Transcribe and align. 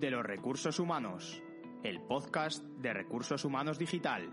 de 0.00 0.10
los 0.10 0.24
recursos 0.24 0.80
humanos, 0.80 1.42
el 1.84 2.00
podcast 2.00 2.64
de 2.64 2.94
recursos 2.94 3.44
humanos 3.44 3.78
digital. 3.78 4.30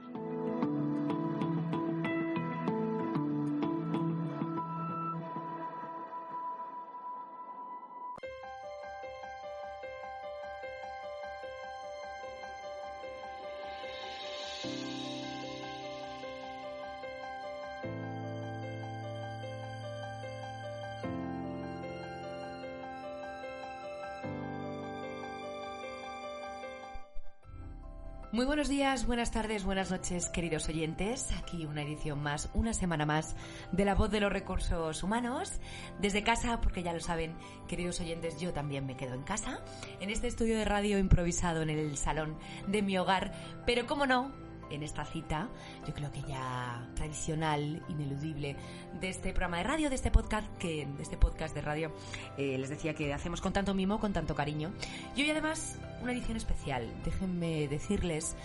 Buenos 28.57 28.69
días, 28.69 29.05
buenas 29.05 29.29
tardes, 29.29 29.63
buenas 29.65 29.91
noches, 29.91 30.29
queridos 30.29 30.67
oyentes. 30.67 31.29
Aquí 31.37 31.67
una 31.67 31.83
edición 31.83 32.23
más, 32.23 32.49
una 32.55 32.73
semana 32.73 33.05
más 33.05 33.35
de 33.71 33.85
La 33.85 33.93
Voz 33.93 34.09
de 34.09 34.19
los 34.19 34.33
Recursos 34.33 35.03
Humanos. 35.03 35.59
Desde 36.01 36.23
casa, 36.23 36.59
porque 36.59 36.81
ya 36.81 36.91
lo 36.91 36.99
saben, 36.99 37.35
queridos 37.67 37.99
oyentes, 37.99 38.39
yo 38.39 38.53
también 38.53 38.87
me 38.87 38.97
quedo 38.97 39.13
en 39.13 39.21
casa, 39.21 39.59
en 39.99 40.09
este 40.09 40.25
estudio 40.25 40.57
de 40.57 40.65
radio 40.65 40.97
improvisado 40.97 41.61
en 41.61 41.69
el 41.69 41.97
salón 41.97 42.35
de 42.65 42.81
mi 42.81 42.97
hogar. 42.97 43.31
Pero, 43.67 43.85
como 43.85 44.07
no, 44.07 44.31
en 44.69 44.83
esta 44.83 45.05
cita, 45.05 45.49
yo 45.87 45.93
creo 45.93 46.11
que 46.11 46.21
ya 46.21 46.87
tradicional, 46.95 47.83
ineludible, 47.89 48.55
de 48.99 49.09
este 49.09 49.29
programa 49.31 49.57
de 49.57 49.63
radio, 49.63 49.89
de 49.89 49.95
este 49.95 50.11
podcast, 50.11 50.47
que, 50.57 50.85
de 50.85 51.03
este 51.03 51.17
podcast 51.17 51.53
de 51.55 51.61
radio, 51.61 51.91
eh, 52.37 52.57
les 52.57 52.69
decía 52.69 52.93
que 52.93 53.13
hacemos 53.13 53.41
con 53.41 53.53
tanto 53.53 53.73
mimo, 53.73 53.99
con 53.99 54.13
tanto 54.13 54.35
cariño. 54.35 54.71
Y 55.15 55.23
hoy 55.23 55.31
además 55.31 55.77
una 56.01 56.11
edición 56.11 56.37
especial. 56.37 56.91
Déjenme 57.03 57.67
decirles 57.67 58.35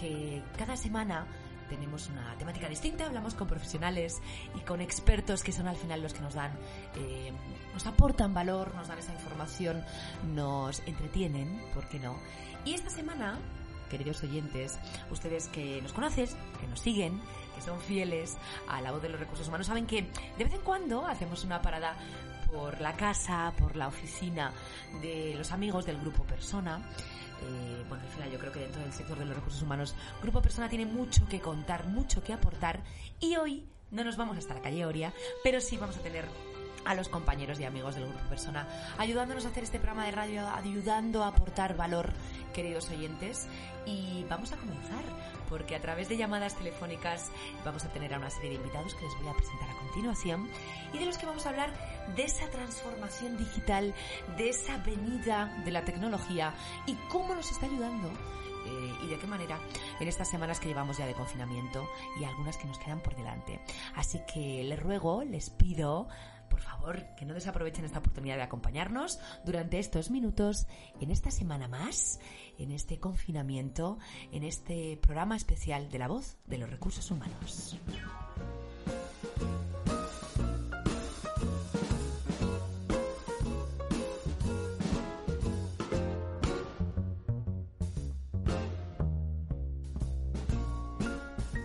que 0.00 0.42
cada 0.56 0.76
semana 0.76 1.26
tenemos 1.68 2.08
una 2.08 2.34
temática 2.38 2.68
distinta, 2.68 3.06
hablamos 3.06 3.34
con 3.34 3.46
profesionales 3.46 4.20
y 4.56 4.60
con 4.60 4.80
expertos 4.80 5.42
que 5.42 5.52
son 5.52 5.68
al 5.68 5.76
final 5.76 6.02
los 6.02 6.14
que 6.14 6.20
nos 6.20 6.34
dan, 6.34 6.52
eh, 6.96 7.32
nos 7.72 7.86
aportan 7.86 8.34
valor, 8.34 8.74
nos 8.74 8.88
dan 8.88 8.98
esa 8.98 9.12
información, 9.12 9.84
nos 10.34 10.80
entretienen, 10.86 11.60
¿por 11.74 11.86
qué 11.88 11.98
no? 11.98 12.16
Y 12.64 12.74
esta 12.74 12.90
semana 12.90 13.38
queridos 13.88 14.22
oyentes, 14.22 14.78
ustedes 15.10 15.48
que 15.48 15.80
nos 15.82 15.92
conocen, 15.92 16.28
que 16.60 16.66
nos 16.66 16.80
siguen, 16.80 17.20
que 17.54 17.62
son 17.62 17.80
fieles 17.80 18.36
a 18.68 18.80
la 18.80 18.92
voz 18.92 19.02
de 19.02 19.08
los 19.08 19.20
recursos 19.20 19.48
humanos, 19.48 19.66
saben 19.66 19.86
que 19.86 20.02
de 20.36 20.44
vez 20.44 20.54
en 20.54 20.60
cuando 20.60 21.06
hacemos 21.06 21.44
una 21.44 21.60
parada 21.60 21.96
por 22.52 22.80
la 22.80 22.94
casa, 22.96 23.52
por 23.58 23.76
la 23.76 23.88
oficina 23.88 24.52
de 25.02 25.34
los 25.36 25.52
amigos 25.52 25.84
del 25.86 25.98
grupo 25.98 26.24
Persona. 26.24 26.80
Eh, 27.42 27.84
bueno, 27.88 28.02
al 28.04 28.10
final 28.10 28.30
yo 28.30 28.38
creo 28.38 28.52
que 28.52 28.60
dentro 28.60 28.82
del 28.82 28.92
sector 28.92 29.18
de 29.18 29.24
los 29.24 29.36
recursos 29.36 29.62
humanos, 29.62 29.94
Grupo 30.20 30.42
Persona 30.42 30.68
tiene 30.68 30.86
mucho 30.86 31.26
que 31.28 31.40
contar, 31.40 31.86
mucho 31.86 32.22
que 32.22 32.32
aportar 32.32 32.82
y 33.20 33.36
hoy 33.36 33.68
no 33.90 34.02
nos 34.02 34.16
vamos 34.16 34.36
hasta 34.36 34.54
la 34.54 34.62
calle 34.62 34.84
Oria, 34.84 35.12
pero 35.44 35.60
sí 35.60 35.76
vamos 35.76 35.96
a 35.96 36.00
tener 36.00 36.26
a 36.88 36.94
los 36.94 37.10
compañeros 37.10 37.60
y 37.60 37.64
amigos 37.64 37.96
del 37.96 38.08
Grupo 38.08 38.24
Persona, 38.30 38.66
ayudándonos 38.96 39.44
a 39.44 39.48
hacer 39.48 39.62
este 39.62 39.78
programa 39.78 40.06
de 40.06 40.12
radio, 40.12 40.48
ayudando 40.48 41.22
a 41.22 41.28
aportar 41.28 41.76
valor, 41.76 42.14
queridos 42.54 42.88
oyentes. 42.88 43.46
Y 43.84 44.24
vamos 44.28 44.52
a 44.52 44.56
comenzar, 44.56 45.04
porque 45.50 45.76
a 45.76 45.80
través 45.80 46.08
de 46.08 46.16
llamadas 46.16 46.56
telefónicas 46.56 47.30
vamos 47.62 47.84
a 47.84 47.88
tener 47.88 48.14
a 48.14 48.18
una 48.18 48.30
serie 48.30 48.50
de 48.50 48.56
invitados 48.56 48.94
que 48.94 49.04
les 49.04 49.14
voy 49.20 49.28
a 49.28 49.34
presentar 49.34 49.68
a 49.68 49.78
continuación 49.78 50.48
y 50.94 50.98
de 50.98 51.04
los 51.04 51.18
que 51.18 51.26
vamos 51.26 51.44
a 51.44 51.50
hablar 51.50 51.72
de 52.16 52.24
esa 52.24 52.48
transformación 52.48 53.36
digital, 53.36 53.94
de 54.38 54.48
esa 54.48 54.78
venida 54.78 55.52
de 55.64 55.70
la 55.70 55.84
tecnología 55.84 56.54
y 56.86 56.94
cómo 57.10 57.34
nos 57.34 57.50
está 57.50 57.66
ayudando 57.66 58.08
eh, 58.08 58.94
y 59.04 59.06
de 59.08 59.18
qué 59.18 59.26
manera 59.26 59.58
en 60.00 60.08
estas 60.08 60.28
semanas 60.28 60.60
que 60.60 60.68
llevamos 60.68 60.98
ya 60.98 61.06
de 61.06 61.14
confinamiento 61.14 61.88
y 62.20 62.24
algunas 62.24 62.56
que 62.56 62.66
nos 62.66 62.78
quedan 62.78 63.00
por 63.00 63.14
delante. 63.16 63.60
Así 63.94 64.20
que 64.32 64.64
les 64.64 64.82
ruego, 64.82 65.22
les 65.22 65.50
pido 65.50 66.08
por 66.48 66.60
favor, 66.60 67.04
que 67.16 67.24
no 67.24 67.34
desaprovechen 67.34 67.84
esta 67.84 67.98
oportunidad 67.98 68.36
de 68.36 68.42
acompañarnos 68.42 69.18
durante 69.44 69.78
estos 69.78 70.10
minutos, 70.10 70.66
en 71.00 71.10
esta 71.10 71.30
semana 71.30 71.68
más, 71.68 72.20
en 72.58 72.72
este 72.72 72.98
confinamiento, 72.98 73.98
en 74.32 74.44
este 74.44 74.98
programa 75.00 75.36
especial 75.36 75.90
de 75.90 75.98
la 75.98 76.08
voz 76.08 76.36
de 76.46 76.58
los 76.58 76.70
recursos 76.70 77.10
humanos. 77.10 77.78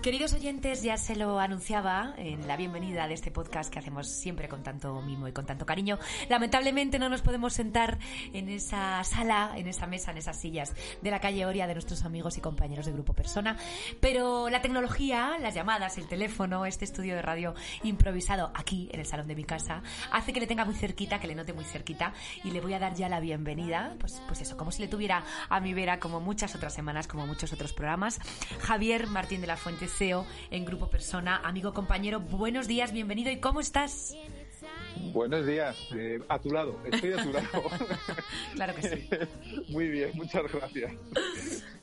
Queridos 0.03 0.33
oyentes, 0.33 0.83
ya 0.83 0.97
se 0.97 1.15
lo 1.15 1.39
anunciaba 1.39 2.13
en 2.17 2.45
la 2.45 2.57
bienvenida 2.57 3.07
de 3.07 3.13
este 3.13 3.31
podcast 3.31 3.71
que 3.71 3.79
hacemos 3.79 4.09
siempre 4.09 4.49
con 4.49 4.61
tanto 4.61 5.01
mimo 5.01 5.29
y 5.29 5.31
con 5.31 5.45
tanto 5.45 5.65
cariño. 5.65 5.97
Lamentablemente 6.27 6.99
no 6.99 7.07
nos 7.07 7.21
podemos 7.21 7.53
sentar 7.53 7.99
en 8.33 8.49
esa 8.49 9.01
sala, 9.05 9.53
en 9.55 9.65
esa 9.67 9.87
mesa, 9.87 10.11
en 10.11 10.17
esas 10.17 10.41
sillas 10.41 10.73
de 11.01 11.09
la 11.09 11.21
calle 11.21 11.45
Oria 11.45 11.67
de 11.67 11.73
nuestros 11.73 12.03
amigos 12.03 12.37
y 12.37 12.41
compañeros 12.41 12.85
de 12.85 12.91
Grupo 12.91 13.13
Persona, 13.13 13.55
pero 14.01 14.49
la 14.49 14.61
tecnología, 14.61 15.37
las 15.39 15.55
llamadas, 15.55 15.97
el 15.97 16.09
teléfono, 16.09 16.65
este 16.65 16.83
estudio 16.83 17.15
de 17.15 17.21
radio 17.21 17.55
improvisado 17.83 18.51
aquí 18.55 18.89
en 18.91 18.99
el 18.99 19.05
salón 19.05 19.29
de 19.29 19.35
mi 19.35 19.45
casa, 19.45 19.83
hace 20.11 20.33
que 20.33 20.41
le 20.41 20.47
tenga 20.47 20.65
muy 20.65 20.75
cerquita, 20.75 21.21
que 21.21 21.27
le 21.27 21.35
note 21.35 21.53
muy 21.53 21.63
cerquita 21.63 22.11
y 22.43 22.51
le 22.51 22.59
voy 22.59 22.73
a 22.73 22.79
dar 22.79 22.93
ya 22.93 23.07
la 23.07 23.21
bienvenida, 23.21 23.95
pues, 24.01 24.21
pues 24.27 24.41
eso, 24.41 24.57
como 24.57 24.73
si 24.73 24.81
le 24.81 24.89
tuviera 24.89 25.23
a 25.47 25.61
mi 25.61 25.73
vera 25.73 26.01
como 26.01 26.19
muchas 26.19 26.55
otras 26.55 26.73
semanas, 26.73 27.07
como 27.07 27.25
muchos 27.25 27.53
otros 27.53 27.71
programas. 27.71 28.19
Javier 28.59 29.07
Martín 29.07 29.39
de 29.39 29.47
la 29.47 29.55
Fuente 29.55 29.92
En 29.99 30.65
Grupo 30.65 30.87
Persona. 30.89 31.39
Amigo, 31.43 31.71
compañero, 31.71 32.19
buenos 32.19 32.67
días, 32.67 32.91
bienvenido 32.91 33.29
y 33.29 33.39
¿cómo 33.39 33.59
estás? 33.59 34.15
Buenos 35.13 35.45
días, 35.45 35.77
eh, 35.95 36.19
a 36.29 36.39
tu 36.39 36.49
lado, 36.49 36.79
estoy 36.91 37.13
a 37.13 37.23
tu 37.23 37.31
lado. 37.31 37.47
claro 38.55 38.73
que 38.73 38.81
sí. 38.81 39.09
Muy 39.71 39.89
bien, 39.89 40.09
muchas 40.15 40.51
gracias. 40.51 40.93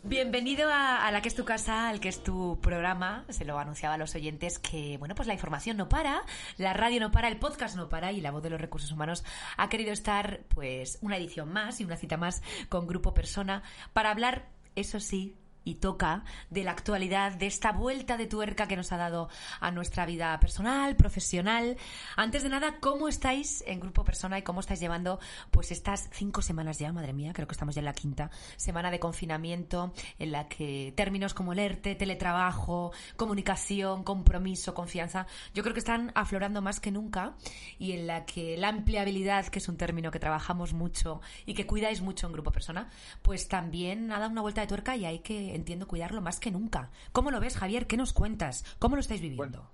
Bienvenido 0.03 0.69
a, 0.73 1.07
a, 1.07 1.13
la 1.13 1.23
que 1.23 1.29
es 1.29 1.37
tu 1.37 1.45
casa, 1.45 1.89
al 1.89 2.01
que 2.01 2.09
es 2.09 2.21
tu 2.25 2.59
programa. 2.61 3.27
Se 3.29 3.45
lo 3.45 3.57
anunciaba 3.61 3.95
a 3.95 3.99
los 3.99 4.13
oyentes 4.17 4.59
que, 4.59 4.97
bueno, 4.99 5.15
pues 5.15 5.29
la 5.29 5.35
información 5.35 5.77
no 5.77 5.89
para, 5.89 6.25
la 6.57 6.73
radio 6.73 6.99
no 6.99 7.13
para, 7.13 7.29
el 7.29 7.37
podcast 7.37 7.77
no 7.77 7.89
para 7.89 8.11
y 8.11 8.21
la 8.21 8.33
voz 8.33 8.43
de 8.43 8.51
los 8.51 8.61
recursos 8.61 8.91
humanos 8.91 9.25
ha 9.57 9.69
querido 9.69 9.93
estar, 9.93 10.41
pues, 10.49 10.99
una 11.01 11.17
edición 11.17 11.53
más 11.53 11.81
y 11.81 11.85
una 11.85 11.97
cita 11.97 12.17
más 12.17 12.43
con 12.69 12.89
Grupo 12.89 13.15
Persona 13.15 13.63
para 13.93 14.11
hablar, 14.11 14.49
eso 14.75 14.99
sí, 14.99 15.37
y 15.65 15.77
toca 15.77 16.25
de 16.51 16.65
la 16.65 16.73
actualidad, 16.73 17.33
de 17.33 17.47
esta 17.47 17.73
vuelta 17.73 18.17
de 18.17 18.27
tuerca 18.27 18.67
que 18.67 18.77
nos 18.77 18.93
ha 18.93 18.97
dado 18.97 19.29
a 19.61 19.71
nuestra 19.71 20.07
vida 20.07 20.39
personal, 20.41 20.97
profesional. 20.97 21.77
Antes 22.17 22.43
de 22.43 22.49
nada, 22.49 22.77
¿cómo 22.81 23.09
estáis 23.09 23.63
en 23.67 23.81
Grupo 23.81 24.05
Persona 24.05 24.39
y 24.39 24.43
cómo 24.43 24.61
estáis 24.61 24.81
llevando 24.81 25.21
pues 25.51 25.71
estas 25.71 26.09
cinco 26.13 26.43
semanas 26.43 26.79
ya, 26.79 26.93
madre 26.93 27.13
mía, 27.13 27.33
creo 27.33 27.47
que 27.47 27.53
estamos 27.53 27.75
ya 27.75 27.81
en 27.81 27.87
la 27.87 27.93
quinta 27.93 28.31
semana 28.57 28.91
de 28.91 28.99
confinamiento, 28.99 29.93
en 30.19 30.33
la 30.33 30.49
que 30.49 30.93
términos 30.97 31.35
como 31.35 31.53
el 31.53 31.59
ERTE, 31.59 31.95
teletrabajo, 31.95 32.93
comunicación, 33.17 34.05
compromiso, 34.05 34.75
confianza, 34.75 35.27
yo 35.55 35.63
creo 35.63 35.75
que 35.75 35.81
están 35.81 36.13
aflorando 36.15 36.63
más 36.63 36.81
que 36.81 36.91
nunca 36.91 37.35
y 37.79 37.93
en 37.93 38.07
la 38.07 38.25
que 38.25 38.57
la 38.57 38.69
empleabilidad, 38.69 39.47
que 39.47 39.59
es 39.59 39.69
un 39.69 39.77
término 39.77 40.11
que 40.11 40.19
trabajamos 40.19 40.73
mucho 40.73 41.21
y 41.47 41.55
que 41.55 41.67
cuidáis 41.67 42.01
mucho 42.01 42.27
en 42.27 42.33
Grupo 42.33 42.53
Persona, 42.53 42.89
pues 43.23 43.49
también 43.49 44.13
ha 44.13 44.19
dado 44.19 44.31
una 44.31 44.43
vuelta 44.43 44.61
de 44.61 44.67
tuerca 44.67 44.97
y 44.97 45.05
hay 45.05 45.21
que 45.21 45.50
entiendo, 45.55 45.87
cuidarlo 45.87 46.21
más 46.21 46.41
que 46.41 46.51
nunca. 46.51 46.91
¿Cómo 47.13 47.31
lo 47.31 47.41
ves, 47.41 47.57
Javier? 47.57 47.87
¿Qué 47.87 47.97
nos 47.97 48.13
cuentas? 48.13 48.65
¿Cómo 48.79 48.97
lo 48.97 49.01
estáis 49.01 49.21
viviendo? 49.21 49.69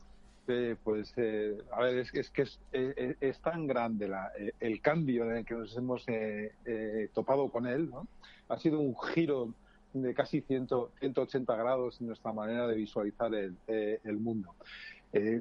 Eh, 0.49 0.77
pues, 0.83 1.13
eh, 1.17 1.59
a 1.73 1.83
ver, 1.83 1.99
es, 1.99 2.13
que 2.13 2.21
es, 2.43 2.61
es, 2.73 3.17
es 3.21 3.41
tan 3.41 3.67
grande 3.67 4.09
eh, 4.39 4.53
el 4.61 4.81
cambio 4.81 5.25
en 5.25 5.39
el 5.39 5.45
que 5.45 5.55
nos 5.55 5.77
hemos 5.77 6.05
topado 7.13 7.49
con 7.49 7.67
él, 7.67 7.91
¿no? 7.91 8.07
Ha 8.49 8.59
sido 8.59 8.79
un 8.79 8.97
giro 8.97 9.53
de 9.93 10.15
casi 10.15 10.43
100, 10.43 10.69
180 11.01 11.57
grados 11.57 12.01
en 12.01 12.09
nuestra 12.09 12.33
manera 12.33 12.69
de 12.69 12.77
visualizar 12.77 13.35
el, 13.35 13.57
el 13.67 14.19
mundo. 14.19 14.55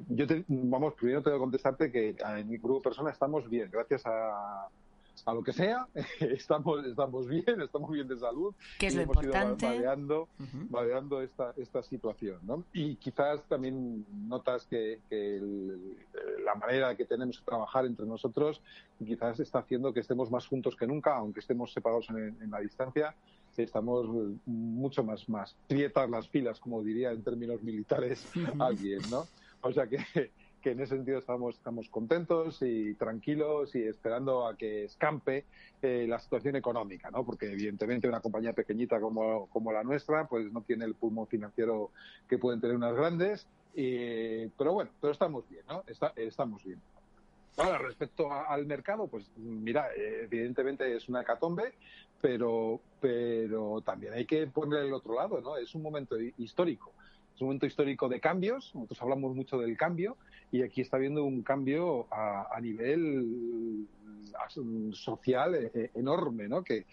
yo 0.08 0.26
te, 0.26 0.44
vamos, 0.48 0.94
primero 0.94 1.22
tengo 1.22 1.36
que 1.36 1.40
contestarte 1.40 1.92
que 1.92 2.16
en 2.36 2.48
mi 2.48 2.56
grupo 2.56 2.76
de 2.76 2.84
personas 2.84 3.12
estamos 3.12 3.48
bien, 3.48 3.70
gracias 3.70 4.02
a, 4.06 4.68
a 5.24 5.34
lo 5.34 5.42
que 5.42 5.52
sea, 5.52 5.86
estamos, 6.20 6.84
estamos 6.84 7.26
bien, 7.28 7.60
estamos 7.60 7.90
bien 7.90 8.06
de 8.08 8.16
salud. 8.16 8.54
Que 8.78 8.88
es 8.88 8.94
y 8.94 8.96
lo 8.96 9.02
hemos 9.04 9.16
importante. 9.16 9.66
ido 9.66 9.74
vadeando, 9.76 10.22
uh 10.22 10.42
-huh. 10.42 10.70
vadeando 10.70 11.22
esta, 11.22 11.52
esta 11.56 11.82
situación. 11.82 12.38
¿no? 12.42 12.64
Y 12.72 12.96
quizás 12.96 13.42
también 13.48 14.04
notas 14.28 14.66
que, 14.66 15.00
que 15.08 15.36
el, 15.36 15.96
la 16.44 16.54
manera 16.54 16.96
que 16.96 17.04
tenemos 17.04 17.38
de 17.38 17.44
trabajar 17.44 17.86
entre 17.86 18.06
nosotros 18.06 18.60
quizás 19.04 19.40
está 19.40 19.60
haciendo 19.60 19.92
que 19.92 20.00
estemos 20.00 20.30
más 20.30 20.46
juntos 20.46 20.76
que 20.76 20.86
nunca, 20.86 21.16
aunque 21.16 21.40
estemos 21.40 21.72
separados 21.72 22.08
en, 22.10 22.36
en 22.40 22.50
la 22.50 22.60
distancia 22.60 23.14
estamos 23.62 24.06
mucho 24.44 25.02
más, 25.04 25.28
más 25.28 25.56
prietas 25.66 26.08
las 26.10 26.28
filas, 26.28 26.60
como 26.60 26.82
diría 26.82 27.10
en 27.10 27.22
términos 27.22 27.62
militares 27.62 28.26
alguien, 28.58 29.00
¿no? 29.10 29.26
O 29.62 29.72
sea 29.72 29.86
que, 29.86 29.98
que 30.66 30.72
en 30.72 30.80
ese 30.80 30.96
sentido 30.96 31.20
estamos, 31.20 31.54
estamos 31.54 31.88
contentos 31.88 32.60
y 32.60 32.94
tranquilos 32.94 33.72
y 33.76 33.84
esperando 33.84 34.48
a 34.48 34.56
que 34.56 34.86
escampe 34.86 35.44
eh, 35.80 36.06
la 36.08 36.18
situación 36.18 36.56
económica, 36.56 37.08
¿no? 37.08 37.24
Porque 37.24 37.52
evidentemente 37.52 38.08
una 38.08 38.18
compañía 38.18 38.52
pequeñita 38.52 39.00
como, 39.00 39.46
como 39.46 39.70
la 39.70 39.84
nuestra, 39.84 40.26
pues 40.26 40.50
no 40.50 40.62
tiene 40.62 40.84
el 40.84 40.96
pulmón 40.96 41.28
financiero 41.28 41.92
que 42.28 42.38
pueden 42.38 42.60
tener 42.60 42.74
unas 42.74 42.96
grandes, 42.96 43.46
pero 43.76 44.72
bueno, 44.72 44.90
pero 45.00 45.12
estamos 45.12 45.48
bien, 45.48 45.62
¿no? 45.68 45.84
estamos 46.16 46.64
bien. 46.64 46.80
Ahora, 47.58 47.78
respecto 47.78 48.32
al 48.32 48.66
mercado, 48.66 49.06
pues 49.06 49.30
mira, 49.36 49.86
evidentemente 49.94 50.96
es 50.96 51.08
una 51.08 51.20
hecatombe, 51.22 51.74
pero, 52.20 52.80
pero 53.00 53.82
también 53.82 54.14
hay 54.14 54.24
que 54.24 54.48
poner 54.48 54.80
el 54.80 54.94
otro 54.94 55.14
lado, 55.14 55.40
¿no? 55.40 55.58
Es 55.58 55.76
un 55.76 55.82
momento 55.82 56.16
histórico 56.38 56.92
es 57.36 57.42
un 57.42 57.48
momento 57.48 57.66
histórico 57.66 58.08
de 58.08 58.18
cambios, 58.18 58.74
nosotros 58.74 59.02
hablamos 59.02 59.36
mucho 59.36 59.58
del 59.58 59.76
cambio 59.76 60.16
y 60.50 60.62
aquí 60.62 60.80
está 60.80 60.96
habiendo 60.96 61.22
un 61.24 61.42
cambio 61.42 62.06
a, 62.10 62.58
nivel 62.62 63.86
social 64.92 65.54
eh, 65.54 65.70
eh, 65.74 65.90
enorme, 65.94 66.48
¿no? 66.48 66.64
Que, 66.64 66.86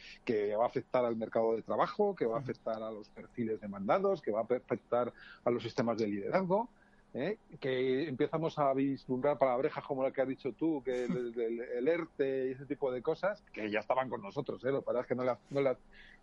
va 0.57 0.65
a 0.65 0.67
afectar 0.67 1.05
al 1.05 1.15
mercado 1.15 1.55
de 1.55 1.61
trabajo, 1.61 2.13
que 2.13 2.25
va 2.25 2.37
a 2.37 2.39
afectar 2.41 2.83
a 2.83 2.91
los 2.91 3.07
perfiles 3.07 3.61
demandados, 3.61 4.21
que 4.21 4.31
va 4.31 4.41
a 4.41 4.43
afectar 4.43 5.13
a 5.45 5.49
los 5.49 5.63
sistemas 5.63 5.97
de 5.97 6.07
liderazgo. 6.07 6.67
¿eh? 7.13 7.37
que 7.59 8.07
empezamos 8.07 8.57
a 8.57 8.73
vislumbrar 8.73 9.37
palabrejas 9.37 9.83
como 9.83 10.03
la 10.03 10.11
que 10.11 10.21
has 10.21 10.27
dicho 10.27 10.51
tú, 10.53 10.81
que 10.83 11.05
el, 11.05 11.87
ERTE 11.87 12.47
y 12.47 12.51
ese 12.51 12.65
tipo 12.65 12.91
de 12.91 13.01
cosas, 13.01 13.41
que 13.53 13.69
ya 13.69 13.79
estaban 13.79 14.09
con 14.09 14.21
nosotros, 14.21 14.63
¿eh? 14.65 14.71
lo 14.71 14.83
que 14.83 14.99
es 14.99 15.05
que 15.05 15.15
no, 15.15 15.23
no, 15.23 15.77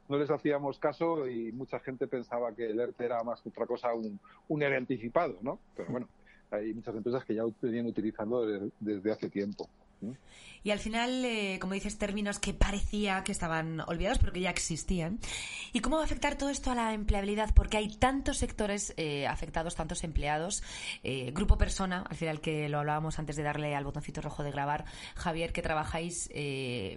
no 0.09 0.19
les 0.19 0.31
hacíamos 0.31 0.79
caso 0.79 1.29
y 1.29 1.53
mucha 1.53 1.79
gente 1.81 2.07
pensaba 2.07 2.55
que 2.55 2.67
el 2.67 2.81
ERTE 2.81 3.05
era 3.05 3.23
más 3.23 3.41
que 3.43 3.49
otra 3.49 3.67
cosa 3.67 3.95
un, 3.95 4.19
un 4.49 4.63
anticipado, 4.63 5.39
¿no? 5.43 5.61
Pero 5.77 5.91
bueno, 5.91 6.09
hay 6.51 6.75
muchas 6.75 6.95
empresas 6.97 7.25
que 7.25 7.35
ya 7.35 7.45
venían 7.61 7.87
utilizando 7.87 8.45
desde 8.81 9.13
hace 9.13 9.29
tiempo. 9.29 9.69
Y 10.63 10.71
al 10.73 10.79
final, 10.79 11.25
eh, 11.25 11.59
como 11.59 11.73
dices, 11.73 11.97
términos 11.97 12.39
que 12.39 12.53
parecía 12.53 13.25
que 13.25 13.33
estaban 13.33 13.81
olvidados, 13.81 14.19
pero 14.19 14.33
que 14.33 14.41
ya 14.41 14.51
existían. 14.51 15.19
¿Y 15.73 15.81
cómo 15.81 15.97
va 15.97 16.03
a 16.03 16.05
afectar 16.05 16.37
todo 16.37 16.51
esto 16.51 16.71
a 16.71 16.75
la 16.75 16.93
empleabilidad? 16.93 17.55
Porque 17.55 17.79
hay 17.79 17.89
tantos 17.97 18.39
sectores 18.39 18.93
eh, 18.97 19.27
afectados, 19.27 19.75
tantos 19.75 20.05
empleados. 20.05 20.63
Eh, 21.03 21.33
grupo 21.35 21.57
persona, 21.57 22.05
al 22.09 22.17
final 22.17 22.41
que 22.41 22.69
lo 22.69 22.79
hablábamos 22.79 23.19
antes 23.19 23.37
de 23.37 23.43
darle 23.43 23.75
al 23.75 23.85
botoncito 23.85 24.21
rojo 24.21 24.43
de 24.43 24.51
grabar, 24.51 24.85
Javier, 25.15 25.53
que 25.53 25.63
trabajáis 25.63 26.29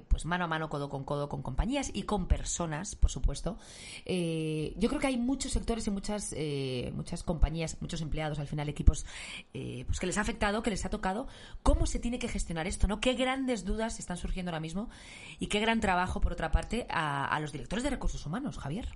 pues 0.08 0.26
mano 0.26 0.46
a 0.46 0.48
mano, 0.48 0.70
codo 0.70 0.90
con 0.90 1.04
codo, 1.04 1.30
con 1.30 1.42
compañías 1.42 1.92
y 1.94 2.04
con 2.04 2.28
personas, 2.28 2.96
por 2.96 3.12
supuesto. 3.12 3.58
yo 4.06 4.90
creo 4.90 5.00
que 5.00 5.08
hay 5.08 5.18
muchos 5.18 5.52
sectores 5.52 5.88
y 5.88 5.92
muchas, 5.92 6.36
muchas 6.94 7.24
compañías, 7.24 7.78
muchos 7.82 8.02
empleados, 8.02 8.40
al 8.40 8.48
final 8.48 8.70
equipos, 8.70 9.06
pues 9.52 10.00
que 10.00 10.06
les 10.06 10.18
ha 10.18 10.22
afectado, 10.22 10.62
que 10.64 10.70
les 10.70 10.86
ha 10.86 10.90
tocado. 10.90 11.28
¿Cómo 11.62 11.86
se 11.86 12.00
tiene 12.00 12.20
que 12.20 12.28
gestionar 12.28 12.68
esto? 12.68 12.88
Qué 13.00 13.14
grandes 13.14 13.66
dudas 13.66 14.00
están 14.00 14.18
surgiendo 14.18 14.52
ahora 14.52 14.60
mismo 14.60 14.90
y 15.40 15.48
qué 15.48 15.60
gran 15.60 15.80
trabajo, 15.80 16.22
por 16.22 16.34
otra 16.34 16.52
parte, 16.52 16.86
a, 16.90 17.38
los 17.40 17.52
directores 17.52 17.84
de 17.84 17.90
recursos 17.90 18.26
humanos, 18.26 18.58
Javier. 18.58 18.88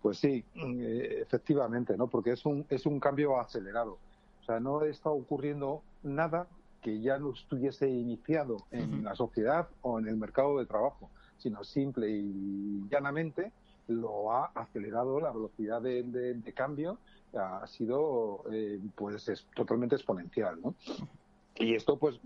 Pues 0.00 0.18
sí, 0.18 0.44
eh, 0.54 1.18
efectivamente, 1.22 1.96
¿no? 1.96 2.08
Porque 2.08 2.32
es 2.32 2.44
un, 2.44 2.66
es 2.68 2.86
un 2.86 2.98
cambio 2.98 3.38
acelerado. 3.40 3.98
O 4.42 4.44
sea, 4.44 4.58
no 4.58 4.82
está 4.84 5.10
ocurriendo 5.10 5.82
nada 6.02 6.46
que 6.80 7.00
ya 7.00 7.18
no 7.18 7.32
estuviese 7.32 7.88
iniciado 7.88 8.56
en 8.72 9.04
la 9.04 9.14
sociedad 9.14 9.68
o 9.82 10.00
en 10.00 10.08
el 10.08 10.16
mercado 10.16 10.58
de 10.58 10.66
trabajo, 10.66 11.08
sino 11.38 11.62
simple 11.62 12.10
y 12.10 12.88
llanamente 12.90 13.52
lo 13.88 14.32
ha 14.32 14.46
acelerado 14.54 15.20
la 15.20 15.30
velocidad 15.30 15.80
de, 15.80 16.52
cambio 16.54 16.98
ha 17.34 17.66
sido 17.66 18.44
eh, 18.52 18.78
pues 18.94 19.28
es 19.28 19.46
totalmente 19.54 19.96
exponencial 19.96 20.60
¿no? 20.62 20.74
Y 21.56 21.74
esto, 21.74 21.98
pues, 21.98 22.18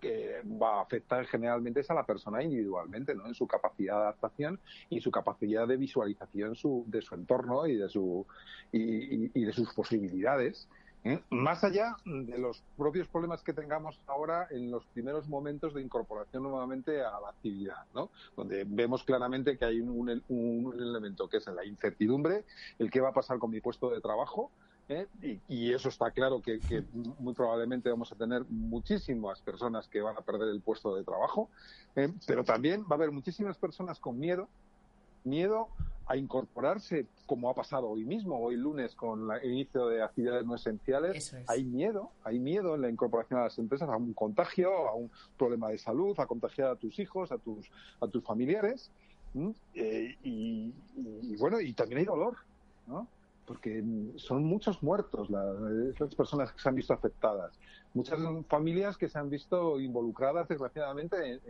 que 0.00 0.42
va 0.60 0.78
a 0.78 0.82
afectar 0.82 1.24
generalmente 1.26 1.80
es 1.80 1.90
a 1.90 1.94
la 1.94 2.04
persona 2.04 2.42
individualmente, 2.42 3.14
¿no? 3.14 3.26
En 3.26 3.34
su 3.34 3.46
capacidad 3.46 3.94
de 3.94 4.02
adaptación 4.02 4.58
y 4.90 5.00
su 5.00 5.10
capacidad 5.10 5.68
de 5.68 5.76
visualización 5.76 6.54
de 6.86 7.02
su 7.02 7.14
entorno 7.14 7.66
y 7.66 7.76
de, 7.76 7.88
su, 7.88 8.26
y, 8.72 9.44
de 9.44 9.52
sus 9.52 9.72
posibilidades. 9.72 10.68
¿eh? 11.04 11.20
Más 11.30 11.62
allá 11.62 11.96
de 12.04 12.38
los 12.38 12.64
propios 12.76 13.06
problemas 13.06 13.42
que 13.44 13.52
tengamos 13.52 14.00
ahora 14.08 14.48
en 14.50 14.72
los 14.72 14.84
primeros 14.86 15.28
momentos 15.28 15.72
de 15.72 15.82
incorporación 15.82 16.42
nuevamente 16.42 17.00
a 17.02 17.20
la 17.20 17.28
actividad, 17.28 17.84
¿no? 17.94 18.10
Donde 18.34 18.64
vemos 18.66 19.04
claramente 19.04 19.56
que 19.56 19.64
hay 19.64 19.80
un, 19.80 20.22
un 20.28 20.74
elemento 20.76 21.28
que 21.28 21.36
es 21.36 21.46
la 21.46 21.64
incertidumbre, 21.64 22.44
el 22.80 22.90
qué 22.90 23.00
va 23.00 23.10
a 23.10 23.14
pasar 23.14 23.38
con 23.38 23.52
mi 23.52 23.60
puesto 23.60 23.90
de 23.90 24.00
trabajo, 24.00 24.50
¿eh? 24.88 25.06
y, 25.48 25.72
eso 25.72 25.88
está 25.88 26.10
claro 26.10 26.40
que, 26.40 26.60
muy 27.18 27.34
probablemente 27.34 27.90
vamos 27.90 28.12
a 28.12 28.16
tener 28.16 28.44
muchísimas 28.48 29.40
personas 29.40 29.88
que 29.88 30.00
van 30.00 30.16
a 30.16 30.20
perder 30.20 30.48
el 30.48 30.60
puesto 30.60 30.94
de 30.94 31.04
trabajo, 31.04 31.50
¿eh? 31.96 32.12
pero 32.26 32.44
también 32.44 32.82
va 32.82 32.90
a 32.90 32.94
haber 32.94 33.10
muchísimas 33.10 33.56
personas 33.58 33.98
con 33.98 34.18
miedo, 34.18 34.48
miedo 35.24 35.68
a 36.08 36.16
incorporarse, 36.16 37.06
como 37.26 37.50
ha 37.50 37.54
pasado 37.54 37.88
hoy 37.88 38.04
mismo, 38.04 38.38
hoy 38.38 38.56
lunes 38.56 38.94
con 38.94 39.28
el 39.42 39.50
inicio 39.50 39.88
de 39.88 40.02
actividades 40.02 40.46
no 40.46 40.54
esenciales, 40.54 41.34
hay 41.48 41.64
miedo, 41.64 42.12
hay 42.22 42.38
miedo 42.38 42.76
en 42.76 42.82
la 42.82 42.88
incorporación 42.88 43.40
a 43.40 43.44
las 43.44 43.58
empresas 43.58 43.88
a 43.88 43.96
un 43.96 44.12
contagio, 44.12 44.70
a 44.88 44.94
un 44.94 45.10
problema 45.36 45.68
de 45.70 45.78
salud, 45.78 46.14
a 46.20 46.26
contagiar 46.26 46.68
a 46.68 46.76
tus 46.76 47.00
hijos, 47.00 47.32
a 47.32 47.38
tus, 47.38 47.68
a 48.00 48.06
tus 48.06 48.22
familiares, 48.22 48.92
eh, 49.74 50.16
y, 50.22 50.72
y, 50.96 51.36
bueno, 51.36 51.60
y 51.60 51.72
también 51.72 51.98
hay 51.98 52.04
dolor, 52.04 52.36
¿no? 52.86 53.08
Porque 53.46 53.82
son 54.16 54.44
muchos 54.44 54.82
muertos 54.82 55.30
las, 55.30 56.14
personas 56.14 56.52
que 56.52 56.60
se 56.60 56.68
han 56.68 56.74
visto 56.74 56.92
afectadas, 56.92 57.58
muchas 57.96 58.20
familias 58.48 58.96
que 58.96 59.08
se 59.08 59.18
han 59.18 59.30
visto 59.30 59.80
involucradas 59.80 60.46
desgraciadamente 60.48 61.40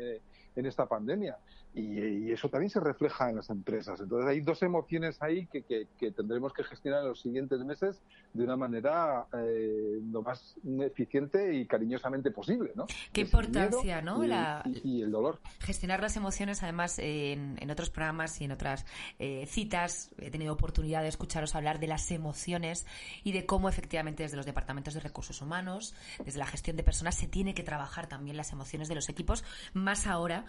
en 0.57 0.67
esta 0.67 0.87
pandemia 0.87 1.37
y, 1.77 2.33
eso 2.33 2.49
también 2.49 2.71
se 2.71 2.81
refleja 2.81 3.29
en 3.29 3.37
las 3.37 3.51
empresas. 3.51 4.01
Entonces 4.01 4.29
hay 4.29 4.41
dos 4.41 4.63
emociones 4.63 5.23
ahí 5.23 5.47
que, 5.47 5.63
que, 5.63 6.11
tendremos 6.11 6.53
que 6.53 6.65
gestionar 6.65 7.03
en 7.03 7.09
los 7.09 7.21
siguientes 7.21 7.61
meses 7.61 8.01
de 8.33 8.45
una 8.45 8.57
manera 8.57 9.27
eh, 9.33 10.01
lo 10.11 10.23
más 10.23 10.57
eficiente 10.81 11.55
y 11.55 11.67
cariñosamente 11.67 12.31
posible. 12.31 12.73
¿no? 12.75 12.87
Qué 13.13 13.23
importancia, 13.23 14.01
¿no? 14.01 14.25
Y, 14.25 15.03
el 15.03 15.11
dolor. 15.11 15.41
Gestionar 15.61 16.01
las 16.01 16.17
emociones, 16.17 16.63
además, 16.63 16.99
en, 16.99 17.57
en 17.61 17.71
otros 17.71 17.91
programas 17.91 18.41
y 18.41 18.45
en 18.45 18.53
otras 18.53 18.87
eh, 19.19 19.47
citas 19.47 20.11
he 20.19 20.31
tenido 20.31 20.55
oportunidad 20.55 21.03
de 21.03 21.09
escucharos 21.09 21.55
hablar 21.55 21.79
de 21.79 21.87
las 21.87 22.11
emociones 22.11 22.87
y 23.23 23.33
de 23.33 23.45
cómo 23.45 23.69
efectivamente 23.69 24.23
desde 24.23 24.37
los 24.37 24.47
departamentos 24.47 24.95
de 24.95 25.01
recursos 25.01 25.43
humanos, 25.43 25.95
desde 26.25 26.36
la 26.37 26.47
gestión 26.47 26.77
de 26.77 26.83
personas, 26.83 27.15
se 27.15 27.27
tiene 27.27 27.55
que 27.55 27.63
trabajar 27.63 28.07
también 28.07 28.37
las 28.37 28.53
emociones 28.53 28.89
de 28.89 28.95
los 28.95 29.09
equipos, 29.09 29.45
más 29.73 30.07
ahora, 30.07 30.45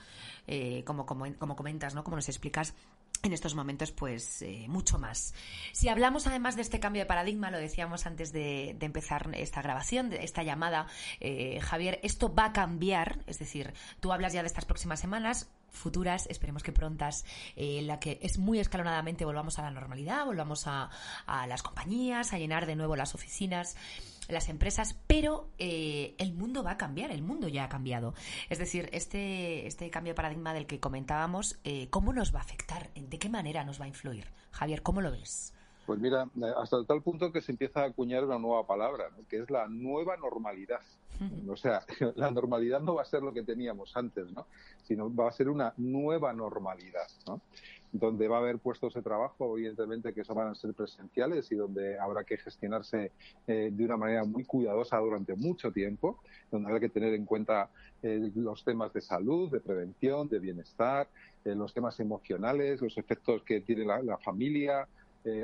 eh, 0.47 0.83
como 0.85 1.05
como, 1.05 1.55
comentas, 1.55 1.95
¿no? 1.95 2.03
Como 2.03 2.15
nos 2.15 2.29
explicas 2.29 2.73
en 3.23 3.33
estos 3.33 3.55
momentos, 3.55 3.91
pues 3.91 4.41
eh, 4.41 4.65
mucho 4.67 4.99
más. 4.99 5.33
Si 5.71 5.89
hablamos 5.89 6.27
además 6.27 6.55
de 6.55 6.61
este 6.61 6.79
cambio 6.79 7.01
de 7.01 7.07
paradigma, 7.07 7.51
lo 7.51 7.57
decíamos 7.57 8.05
antes 8.05 8.31
de, 8.31 8.77
empezar 8.79 9.29
esta 9.33 9.61
grabación, 9.61 10.09
de 10.09 10.23
esta 10.23 10.43
llamada, 10.43 10.87
eh, 11.19 11.59
Javier, 11.61 11.99
esto 12.03 12.33
va 12.33 12.45
a 12.45 12.53
cambiar, 12.53 13.19
es 13.27 13.39
decir, 13.39 13.73
tú 13.99 14.13
hablas 14.13 14.33
ya 14.33 14.41
de 14.41 14.47
estas 14.47 14.65
próximas 14.65 14.99
semanas, 14.99 15.49
futuras, 15.69 16.27
esperemos 16.27 16.63
que 16.63 16.71
prontas, 16.71 17.25
en 17.55 17.83
eh, 17.83 17.87
la 17.87 17.99
que 17.99 18.19
es 18.21 18.37
muy 18.37 18.59
escalonadamente 18.59 19.25
volvamos 19.25 19.59
a 19.59 19.63
la 19.63 19.71
normalidad, 19.71 20.25
volvamos 20.25 20.67
a, 20.67 20.89
a 21.25 21.47
las 21.47 21.63
compañías, 21.63 22.33
a 22.33 22.37
llenar 22.37 22.65
de 22.65 22.75
nuevo 22.75 22.95
las 22.95 23.15
oficinas 23.15 23.75
las 24.27 24.49
empresas, 24.49 24.95
pero 25.07 25.49
eh, 25.57 26.15
el 26.17 26.33
mundo 26.33 26.63
va 26.63 26.71
a 26.71 26.77
cambiar, 26.77 27.11
el 27.11 27.21
mundo 27.21 27.47
ya 27.47 27.63
ha 27.63 27.69
cambiado. 27.69 28.13
Es 28.49 28.59
decir, 28.59 28.89
este, 28.91 29.67
este 29.67 29.89
cambio 29.89 30.11
de 30.11 30.15
paradigma 30.15 30.53
del 30.53 30.67
que 30.67 30.79
comentábamos, 30.79 31.59
eh, 31.63 31.87
¿cómo 31.89 32.13
nos 32.13 32.33
va 32.33 32.39
a 32.39 32.43
afectar? 32.43 32.91
¿De 32.93 33.19
qué 33.19 33.29
manera 33.29 33.63
nos 33.63 33.79
va 33.79 33.85
a 33.85 33.89
influir? 33.89 34.31
Javier, 34.51 34.81
¿cómo 34.81 35.01
lo 35.01 35.11
ves? 35.11 35.53
Pues 35.87 35.99
mira, 35.99 36.29
hasta 36.57 36.83
tal 36.83 37.01
punto 37.01 37.31
que 37.31 37.41
se 37.41 37.53
empieza 37.53 37.81
a 37.81 37.85
acuñar 37.85 38.25
una 38.25 38.37
nueva 38.37 38.67
palabra, 38.67 39.09
que 39.29 39.39
es 39.39 39.49
la 39.49 39.67
nueva 39.69 40.17
normalidad. 40.17 40.81
O 41.47 41.55
sea, 41.55 41.81
la 42.15 42.29
normalidad 42.29 42.81
no 42.81 42.95
va 42.95 43.03
a 43.03 43.05
ser 43.05 43.23
lo 43.23 43.33
que 43.33 43.41
teníamos 43.41 43.95
antes, 43.95 44.29
¿no? 44.31 44.47
sino 44.83 45.13
va 45.15 45.29
a 45.29 45.31
ser 45.31 45.49
una 45.49 45.73
nueva 45.77 46.33
normalidad. 46.33 47.07
¿no? 47.25 47.41
donde 47.91 48.27
va 48.27 48.37
a 48.37 48.39
haber 48.39 48.59
puestos 48.59 48.93
de 48.93 49.01
trabajo, 49.01 49.57
evidentemente, 49.57 50.13
que 50.13 50.21
van 50.33 50.49
a 50.49 50.55
ser 50.55 50.73
presenciales 50.73 51.51
y 51.51 51.55
donde 51.55 51.97
habrá 51.97 52.23
que 52.23 52.37
gestionarse 52.37 53.11
eh, 53.47 53.69
de 53.71 53.85
una 53.85 53.97
manera 53.97 54.23
muy 54.25 54.43
cuidadosa 54.43 54.97
durante 54.97 55.35
mucho 55.35 55.71
tiempo, 55.71 56.19
donde 56.51 56.67
habrá 56.67 56.79
que 56.79 56.89
tener 56.89 57.13
en 57.13 57.25
cuenta 57.25 57.69
eh, 58.03 58.29
los 58.35 58.63
temas 58.63 58.93
de 58.93 59.01
salud, 59.01 59.49
de 59.49 59.59
prevención, 59.59 60.27
de 60.27 60.39
bienestar, 60.39 61.07
eh, 61.45 61.55
los 61.55 61.73
temas 61.73 61.99
emocionales, 61.99 62.81
los 62.81 62.97
efectos 62.97 63.41
que 63.43 63.61
tiene 63.61 63.85
la, 63.85 64.17
familia, 64.17 64.87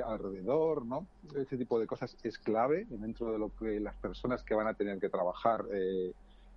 alrededor, 0.04 0.84
¿no? 0.84 1.06
Ese 1.36 1.56
tipo 1.56 1.78
de 1.78 1.86
cosas 1.86 2.16
es 2.22 2.38
clave 2.38 2.86
dentro 2.88 3.32
de 3.32 3.38
lo 3.38 3.50
que 3.56 3.80
las 3.80 3.94
personas 3.96 4.42
que 4.42 4.54
van 4.54 4.66
a 4.66 4.74
tener 4.74 4.98
que 4.98 5.08
trabajar 5.08 5.64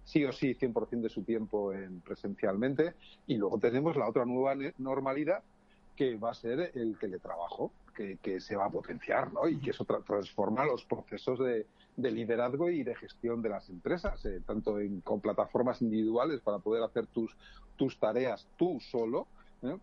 sí 0.08 0.24
o 0.24 0.32
sí 0.32 0.56
100% 0.56 1.02
de 1.02 1.10
su 1.10 1.24
tiempo 1.24 1.74
en 1.74 2.00
presencialmente 2.00 2.94
y 3.28 3.36
luego 3.36 3.60
tenemos 3.60 3.98
la 3.98 4.08
otra 4.08 4.26
nueva 4.26 4.56
normalidad 4.78 5.44
que 5.98 6.16
va 6.16 6.32
a 6.32 6.34
ser 6.34 6.72
el 6.76 6.98
teletrabajo, 6.98 7.72
que, 7.94 8.40
se 8.40 8.56
va 8.56 8.66
a 8.66 8.70
potenciar, 8.70 9.34
¿no? 9.34 9.50
Y 9.50 9.60
que 9.60 9.72
eso 9.72 9.84
transforma 9.84 10.64
los 10.64 10.86
procesos 10.86 11.40
de, 11.40 11.66
liderazgo 11.98 12.70
y 12.70 12.84
de 12.84 12.94
gestión 12.94 13.42
de 13.42 13.50
las 13.50 13.68
empresas, 13.70 14.24
eh, 14.26 14.40
tanto 14.46 14.80
en, 14.80 15.02
con 15.02 15.20
plataformas 15.20 15.82
individuales 15.82 16.40
para 16.42 16.60
poder 16.60 16.84
hacer 16.84 17.08
tus, 17.08 17.36
tus 17.76 17.98
tareas 18.00 18.48
tú 18.56 18.80
solo, 18.80 19.26
¿eh? 19.64 19.76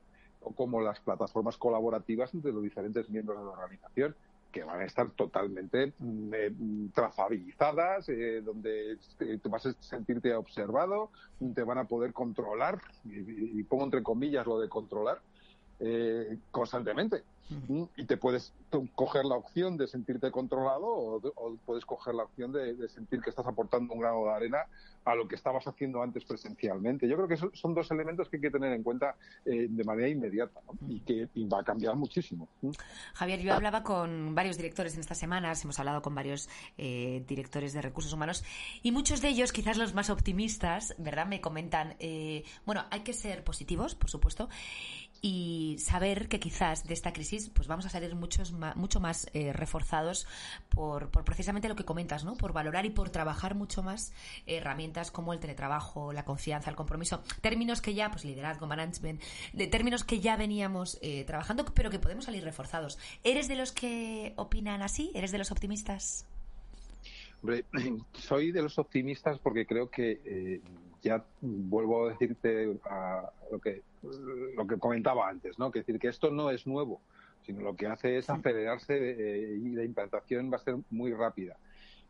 O 0.45 0.53
como 0.53 0.81
las 0.81 1.01
plataformas 1.01 1.57
colaborativas 1.57 2.33
entre 2.35 2.53
los 2.53 2.63
diferentes 2.63 3.09
miembros 3.11 3.39
de 3.39 3.45
la 3.45 3.51
organización 3.51 4.15
que 4.53 4.63
van 4.63 4.81
a 4.81 4.85
estar 4.85 5.11
totalmente 5.11 5.93
mm, 5.99 6.33
eh, 6.33 6.53
trazabilizadas, 6.95 8.09
eh, 8.09 8.41
donde 8.41 8.99
te 9.19 9.49
vas 9.49 9.67
a 9.67 9.73
sentirte 9.81 10.33
observado, 10.33 11.11
te 11.55 11.65
van 11.65 11.79
a 11.79 11.85
poder 11.85 12.13
controlar, 12.13 12.81
y 13.05 13.63
pongo 13.65 13.85
entre 13.85 14.05
comillas 14.05 14.47
lo 14.47 14.61
de 14.61 14.69
controlar, 14.69 15.21
eh, 15.87 16.39
constantemente. 16.51 17.23
Y 17.97 18.07
te 18.07 18.17
puedes 18.17 18.55
coger 18.95 19.27
la 19.27 19.37
opción 19.37 19.77
de 19.77 19.87
sentirte 19.87 20.31
controlado 20.31 20.87
o, 20.87 21.57
puedes 21.67 21.85
coger 21.85 22.15
la 22.15 22.25
opción 22.25 22.53
de, 22.53 22.89
sentir 22.89 23.21
que 23.21 23.29
estás 23.29 23.47
aportando 23.47 23.93
un 23.93 24.01
grano 24.01 24.25
de 24.25 24.31
arena 24.31 24.59
a 25.05 25.15
lo 25.15 25.29
que 25.29 25.35
estabas 25.35 25.67
haciendo 25.67 26.03
antes 26.03 26.25
presencialmente. 26.25 27.07
Yo 27.07 27.17
creo 27.17 27.29
que 27.29 27.37
son 27.57 27.75
dos 27.75 27.91
elementos 27.91 28.31
que 28.31 28.37
hay 28.37 28.43
que 28.43 28.51
tener 28.51 28.73
en 28.73 28.83
cuenta 28.83 29.15
eh, 29.45 29.67
de 29.69 29.85
manera 29.85 30.09
inmediata 30.09 30.61
y 30.89 31.01
que 31.01 31.29
va 31.53 31.61
a 31.61 31.63
cambiar 31.63 31.95
muchísimo. 31.97 32.49
Javier, 33.13 33.41
yo 33.41 33.53
hablaba 33.53 33.83
con 33.83 34.35
varios 34.35 34.57
directores 34.57 34.95
en 34.95 35.01
estas 35.01 35.19
semanas, 35.19 35.63
hemos 35.65 35.79
hablado 35.79 36.01
con 36.01 36.15
varios 36.15 36.49
eh, 36.79 37.23
directores 37.29 37.75
de 37.75 37.83
recursos 37.83 38.15
humanos 38.15 38.43
y 38.83 38.91
muchos 38.91 39.21
de 39.21 39.29
ellos, 39.29 39.53
quizás 39.53 39.77
los 39.77 39.93
más 39.93 40.09
optimistas, 40.09 40.95
¿verdad? 40.97 41.27
Me 41.27 41.43
comentan, 41.43 41.97
bueno, 42.65 42.85
hay 42.91 43.01
que 43.01 43.13
ser 43.13 43.45
positivos, 43.45 43.95
por 43.95 44.09
supuesto, 44.09 44.49
y 45.27 45.79
saber 45.79 46.29
que 46.29 46.39
quizás 46.39 46.87
de 46.87 46.93
esta 46.93 47.15
crisis 47.15 47.49
pues 47.49 47.67
vamos 47.67 47.87
a 47.87 47.89
salir 47.89 48.15
muchos 48.15 48.53
mucho 48.53 49.01
más 49.01 49.27
eh, 49.33 49.55
reforzados 49.55 50.27
por, 50.69 51.11
por, 51.11 51.25
precisamente 51.25 51.67
lo 51.67 51.77
que 51.77 51.87
comentas, 51.87 52.27
¿no? 52.27 52.37
Por 52.37 52.53
valorar 52.53 52.85
y 52.85 52.91
por 52.91 53.09
trabajar 53.09 53.55
mucho 53.55 53.83
más 53.83 54.13
herramientas 54.45 55.11
como 55.11 55.33
el 55.33 55.41
teletrabajo, 55.41 56.13
la 56.13 56.27
confianza, 56.27 56.69
el 56.69 56.77
compromiso, 56.77 57.23
términos 57.41 57.81
que 57.81 57.95
ya, 57.95 58.11
pues 58.11 58.27
liderazgo, 58.27 58.67
management, 58.67 59.23
de 59.55 59.67
términos 59.67 60.05
que 60.05 60.21
ya 60.21 60.37
veníamos 60.37 60.99
eh, 61.01 61.25
trabajando, 61.25 61.65
pero 61.73 61.89
que 61.89 61.99
podemos 61.99 62.27
salir 62.27 62.45
reforzados. 62.45 62.99
¿Eres 63.23 63.49
de 63.49 63.57
los 63.57 63.73
que 63.73 64.35
opinan 64.37 64.83
así? 64.83 65.11
¿Eres 65.15 65.33
de 65.33 65.39
los 65.39 65.51
optimistas? 65.51 66.27
Hombre, 67.41 67.65
soy 68.13 68.53
de 68.53 68.61
los 68.61 68.79
optimistas 68.79 69.39
porque 69.39 69.65
creo 69.65 69.89
que 69.89 70.21
eh, 70.23 70.61
ya 71.05 71.23
vuelvo 71.41 72.07
a 72.07 72.11
decirte 72.11 72.79
a 72.87 73.31
lo 73.53 73.61
que 73.61 73.83
lo 74.57 74.67
que 74.67 74.79
comentaba 74.79 75.29
antes, 75.29 75.59
¿no? 75.59 75.71
Que 75.71 75.81
decir 75.81 75.99
que 75.99 76.09
esto 76.09 76.31
no 76.31 76.51
es 76.51 76.67
nuevo, 76.67 77.01
sino 77.43 77.61
lo 77.61 77.77
que 77.77 77.87
hace 77.87 78.17
es 78.17 78.29
acelerarse 78.31 78.97
eh, 78.97 79.59
y 79.63 79.69
la 79.71 79.85
implantación 79.85 80.51
va 80.51 80.57
a 80.57 80.61
ser 80.61 80.77
muy 80.91 81.13
rápida. 81.13 81.57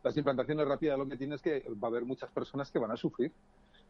Las 0.03 0.15
implantaciones 0.17 0.67
rápidas 0.67 0.97
lo 0.97 1.07
que 1.07 1.17
tiene 1.17 1.35
es 1.35 1.41
que 1.41 1.63
va 1.83 1.87
a 1.87 1.91
haber 1.91 2.05
muchas 2.05 2.29
personas 2.31 2.71
que 2.71 2.79
van 2.79 2.91
a 2.91 2.97
sufrir. 2.97 3.31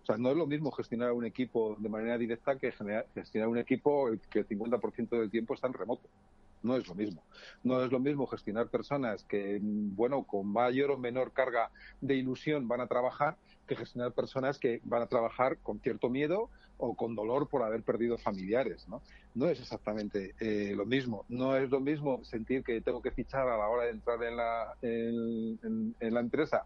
O 0.02 0.06
sea, 0.06 0.18
no 0.18 0.30
es 0.30 0.38
lo 0.38 0.46
mismo 0.46 0.72
gestionar 0.72 1.12
un 1.12 1.26
equipo 1.26 1.76
de 1.80 1.90
manera 1.90 2.18
directa 2.18 2.58
que 2.58 2.72
gestionar 2.72 3.48
un 3.48 3.58
equipo 3.58 4.10
que 4.30 4.40
el 4.40 4.48
50% 4.48 5.10
del 5.10 5.32
tiempo 5.32 5.54
está 5.54 5.68
en 5.68 5.74
remoto 5.74 6.08
no 6.66 6.76
es 6.76 6.88
lo 6.88 6.96
mismo. 6.96 7.24
No 7.64 7.84
es 7.84 7.92
lo 7.92 8.00
mismo 8.00 8.28
gestionar 8.28 8.68
personas 8.68 9.24
que, 9.24 9.60
bueno, 9.62 10.24
con 10.24 10.48
mayor 10.48 10.92
o 10.92 10.98
menor 10.98 11.32
carga 11.32 11.72
de 12.02 12.16
ilusión 12.16 12.68
van 12.68 12.82
a 12.82 12.88
trabajar 12.88 13.38
que 13.68 13.76
gestionar 13.76 14.12
personas 14.12 14.60
que 14.60 14.82
van 14.84 15.02
a 15.02 15.08
trabajar 15.08 15.58
con 15.58 15.80
cierto 15.80 16.10
miedo 16.10 16.50
o 16.78 16.96
con 16.96 17.16
dolor 17.16 17.48
por 17.48 17.64
haber 17.64 17.84
perdido 17.84 18.18
familiares, 18.18 18.88
¿no? 18.88 19.02
No 19.34 19.48
es 19.48 19.60
exactamente 19.60 20.36
eh, 20.40 20.74
lo 20.76 20.86
mismo. 20.86 21.26
No 21.30 21.56
es 21.56 21.70
lo 21.70 21.80
mismo 21.80 22.24
sentir 22.24 22.64
que 22.64 22.82
tengo 22.82 23.02
que 23.02 23.12
fichar 23.12 23.48
a 23.48 23.58
la 23.58 23.68
hora 23.68 23.86
de 23.86 23.92
entrar 23.92 24.24
en 24.24 24.38
la, 24.38 24.76
en, 24.82 25.96
la 26.00 26.20
empresa. 26.20 26.66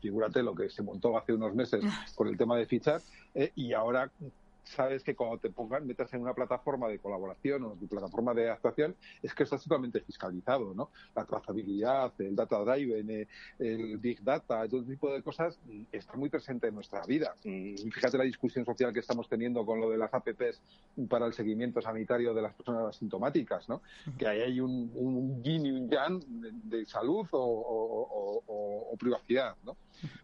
Figúrate 0.00 0.42
lo 0.42 0.54
que 0.54 0.70
se 0.70 0.82
montó 0.82 1.16
hace 1.16 1.32
unos 1.32 1.54
meses 1.54 1.82
con 2.14 2.28
el 2.28 2.36
tema 2.36 2.56
de 2.56 2.66
fichar 2.66 3.00
eh, 3.34 3.52
y 3.54 3.72
ahora 3.72 4.10
sabes 4.64 5.02
que 5.02 5.14
cuando 5.14 5.38
te 5.38 5.50
pongan, 5.50 5.86
metas 5.86 6.12
en 6.14 6.22
una 6.22 6.34
plataforma 6.34 6.88
de 6.88 6.98
colaboración 6.98 7.64
o 7.64 7.72
en 7.72 7.78
tu 7.78 7.86
plataforma 7.86 8.34
de 8.34 8.50
actuación, 8.50 8.94
es 9.22 9.34
que 9.34 9.44
está 9.44 9.58
totalmente 9.58 10.00
fiscalizado, 10.00 10.74
¿no? 10.74 10.90
La 11.14 11.24
trazabilidad, 11.24 12.12
el 12.18 12.34
data 12.34 12.58
driven, 12.64 13.10
eh, 13.10 13.26
el 13.58 13.98
big 13.98 14.22
data, 14.22 14.66
todo 14.68 14.82
tipo 14.84 15.12
de 15.12 15.22
cosas 15.22 15.58
mm, 15.66 15.82
está 15.92 16.16
muy 16.16 16.28
presente 16.28 16.68
en 16.68 16.74
nuestra 16.74 17.04
vida. 17.06 17.34
Y 17.44 17.76
fíjate 17.90 18.18
la 18.18 18.24
discusión 18.24 18.64
social 18.64 18.92
que 18.92 19.00
estamos 19.00 19.28
teniendo 19.28 19.64
con 19.64 19.80
lo 19.80 19.90
de 19.90 19.98
las 19.98 20.12
APPs 20.12 20.60
para 21.08 21.26
el 21.26 21.32
seguimiento 21.32 21.80
sanitario 21.80 22.34
de 22.34 22.42
las 22.42 22.54
personas 22.54 22.96
asintomáticas, 22.96 23.68
¿no? 23.68 23.82
Que 24.18 24.26
ahí 24.26 24.40
hay 24.40 24.60
un, 24.60 24.90
un 24.94 25.42
yin 25.42 25.66
y 25.66 25.70
un 25.70 25.90
yang 25.90 26.20
de, 26.64 26.84
salud 26.86 27.26
o, 27.32 28.94
privacidad, 28.98 29.56
¿no? 29.64 29.76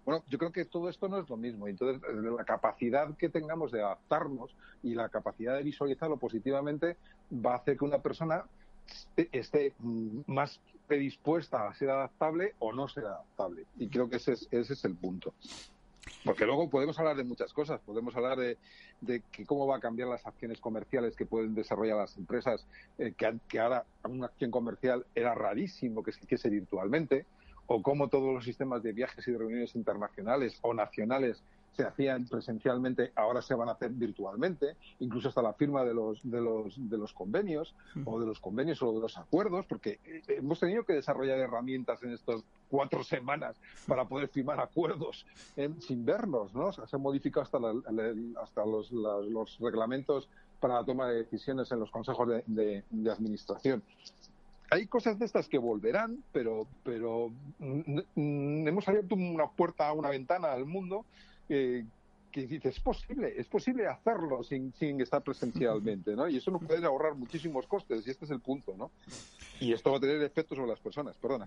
Bueno, 0.04 0.22
yo 0.28 0.38
creo 0.38 0.52
que 0.52 0.64
todo 0.64 0.88
esto 0.88 1.08
no 1.08 1.18
es 1.18 1.28
lo 1.28 1.36
mismo. 1.36 1.68
Entonces, 1.68 2.02
la 2.14 2.44
capacidad 2.44 3.16
que 3.16 3.28
tengamos 3.28 3.72
de 3.72 3.82
adaptar 3.82 4.26
y 4.82 4.94
la 4.94 5.08
capacidad 5.08 5.56
de 5.56 5.62
visualizarlo 5.62 6.16
positivamente 6.16 6.96
va 7.32 7.52
a 7.52 7.56
hacer 7.56 7.78
que 7.78 7.84
una 7.84 7.98
persona 7.98 8.44
esté 9.16 9.72
más 10.26 10.60
predispuesta 10.86 11.68
a 11.68 11.74
ser 11.74 11.90
adaptable 11.90 12.54
o 12.58 12.72
no 12.72 12.88
ser 12.88 13.06
adaptable. 13.06 13.64
Y 13.78 13.88
creo 13.88 14.10
que 14.10 14.16
ese 14.16 14.32
es, 14.32 14.48
ese 14.50 14.72
es 14.72 14.84
el 14.84 14.96
punto. 14.96 15.32
Porque 16.24 16.44
luego 16.44 16.68
podemos 16.68 16.98
hablar 16.98 17.16
de 17.16 17.24
muchas 17.24 17.52
cosas. 17.52 17.80
Podemos 17.80 18.14
hablar 18.16 18.38
de, 18.38 18.58
de 19.00 19.22
que 19.32 19.46
cómo 19.46 19.66
va 19.66 19.76
a 19.76 19.80
cambiar 19.80 20.08
las 20.08 20.26
acciones 20.26 20.60
comerciales 20.60 21.16
que 21.16 21.26
pueden 21.26 21.54
desarrollar 21.54 21.96
las 21.96 22.16
empresas, 22.16 22.66
eh, 22.98 23.14
que, 23.16 23.38
que, 23.48 23.58
ahora 23.58 23.84
una 24.04 24.26
acción 24.26 24.50
comercial 24.50 25.06
era 25.14 25.34
rarísimo 25.34 26.02
que 26.02 26.12
se 26.12 26.24
hiciese 26.24 26.50
virtualmente, 26.50 27.24
o 27.72 27.80
cómo 27.80 28.08
todos 28.08 28.34
los 28.34 28.44
sistemas 28.44 28.82
de 28.82 28.92
viajes 28.92 29.26
y 29.28 29.30
de 29.30 29.38
reuniones 29.38 29.76
internacionales 29.76 30.58
o 30.62 30.74
nacionales 30.74 31.40
se 31.76 31.84
hacían 31.84 32.26
presencialmente, 32.26 33.12
ahora 33.14 33.40
se 33.42 33.54
van 33.54 33.68
a 33.68 33.72
hacer 33.72 33.90
virtualmente, 33.90 34.74
incluso 34.98 35.28
hasta 35.28 35.40
la 35.40 35.52
firma 35.52 35.84
de 35.84 35.94
los, 35.94 36.18
de 36.28 36.40
los, 36.40 36.74
de 36.76 36.98
los 36.98 37.12
convenios, 37.12 37.76
o 38.04 38.18
de 38.18 38.26
los 38.26 38.40
convenios 38.40 38.82
o 38.82 38.92
de 38.92 38.98
los 38.98 39.16
acuerdos, 39.16 39.66
porque 39.66 40.00
hemos 40.26 40.58
tenido 40.58 40.82
que 40.82 40.94
desarrollar 40.94 41.38
herramientas 41.38 42.02
en 42.02 42.12
estas 42.12 42.42
cuatro 42.68 43.04
semanas 43.04 43.54
para 43.86 44.04
poder 44.04 44.26
firmar 44.30 44.58
acuerdos 44.58 45.24
eh, 45.56 45.70
sin 45.78 46.04
vernos, 46.04 46.52
¿no? 46.52 46.72
se 46.72 46.82
han 46.92 47.02
modificado 47.02 47.42
hasta, 47.42 47.58
hasta 48.42 48.66
los, 48.66 48.90
los, 48.90 49.58
reglamentos 49.60 50.28
para 50.58 50.74
la 50.74 50.84
toma 50.84 51.08
de 51.08 51.18
decisiones 51.18 51.70
en 51.70 51.78
los 51.78 51.90
consejos 51.92 52.28
de, 52.28 52.82
de 52.90 53.10
administración 53.12 53.80
hay 54.70 54.86
cosas 54.86 55.18
de 55.18 55.26
estas 55.26 55.48
que 55.48 55.58
volverán, 55.58 56.22
pero, 56.32 56.66
pero 56.84 57.32
hemos 58.16 58.88
abierto 58.88 59.16
una 59.16 59.48
puerta, 59.48 59.92
una 59.92 60.10
ventana 60.10 60.52
al 60.52 60.64
mundo 60.64 61.04
que, 61.48 61.84
que 62.30 62.46
dice, 62.46 62.68
es 62.68 62.80
posible, 62.80 63.34
es 63.36 63.46
posible 63.46 63.86
hacerlo 63.86 64.42
sin, 64.42 64.72
sin 64.74 65.00
estar 65.00 65.22
presencialmente, 65.22 66.14
¿no? 66.14 66.28
Y 66.28 66.36
eso 66.36 66.50
nos 66.50 66.64
puede 66.64 66.84
ahorrar 66.86 67.14
muchísimos 67.14 67.66
costes, 67.66 68.06
y 68.06 68.10
este 68.10 68.24
es 68.24 68.30
el 68.30 68.40
punto, 68.40 68.74
¿no? 68.76 68.90
Y 69.60 69.74
esto 69.74 69.90
va 69.90 69.98
a 69.98 70.00
tener 70.00 70.22
efectos 70.22 70.56
sobre 70.56 70.70
las 70.70 70.80
personas, 70.80 71.14
perdona. 71.20 71.46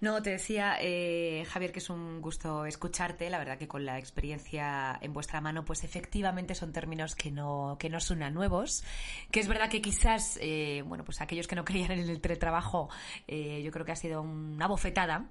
No, 0.00 0.22
te 0.22 0.30
decía, 0.30 0.78
eh, 0.80 1.44
Javier, 1.46 1.72
que 1.72 1.80
es 1.80 1.90
un 1.90 2.22
gusto 2.22 2.64
escucharte. 2.64 3.28
La 3.28 3.38
verdad 3.38 3.58
que 3.58 3.68
con 3.68 3.84
la 3.84 3.98
experiencia 3.98 4.98
en 5.02 5.12
vuestra 5.12 5.42
mano, 5.42 5.62
pues 5.62 5.84
efectivamente 5.84 6.54
son 6.54 6.72
términos 6.72 7.14
que 7.14 7.30
no, 7.30 7.76
que 7.78 7.90
no 7.90 8.00
suenan 8.00 8.32
nuevos. 8.32 8.82
Que 9.30 9.40
es 9.40 9.48
verdad 9.48 9.68
que 9.68 9.82
quizás, 9.82 10.38
eh, 10.40 10.82
bueno, 10.86 11.04
pues 11.04 11.20
aquellos 11.20 11.46
que 11.46 11.54
no 11.54 11.64
creían 11.64 11.92
en 11.92 12.08
el 12.08 12.20
teletrabajo, 12.22 12.88
eh, 13.28 13.60
yo 13.62 13.70
creo 13.70 13.84
que 13.84 13.92
ha 13.92 13.96
sido 13.96 14.22
una 14.22 14.66
bofetada. 14.66 15.28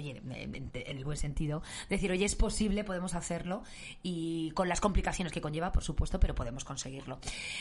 Oye, 0.00 0.22
en, 0.30 0.70
el 0.74 1.04
buen 1.04 1.16
sentido, 1.16 1.62
decir, 1.88 2.10
oye, 2.10 2.24
es 2.24 2.34
posible, 2.34 2.84
podemos 2.84 3.14
hacerlo 3.14 3.62
y 4.02 4.50
con 4.52 4.68
las 4.68 4.80
complicaciones 4.80 5.32
que 5.32 5.40
conlleva, 5.40 5.72
por 5.72 5.84
supuesto, 5.84 6.18
pero 6.20 6.34
podemos 6.34 6.64
conseguirlo. 6.64 7.18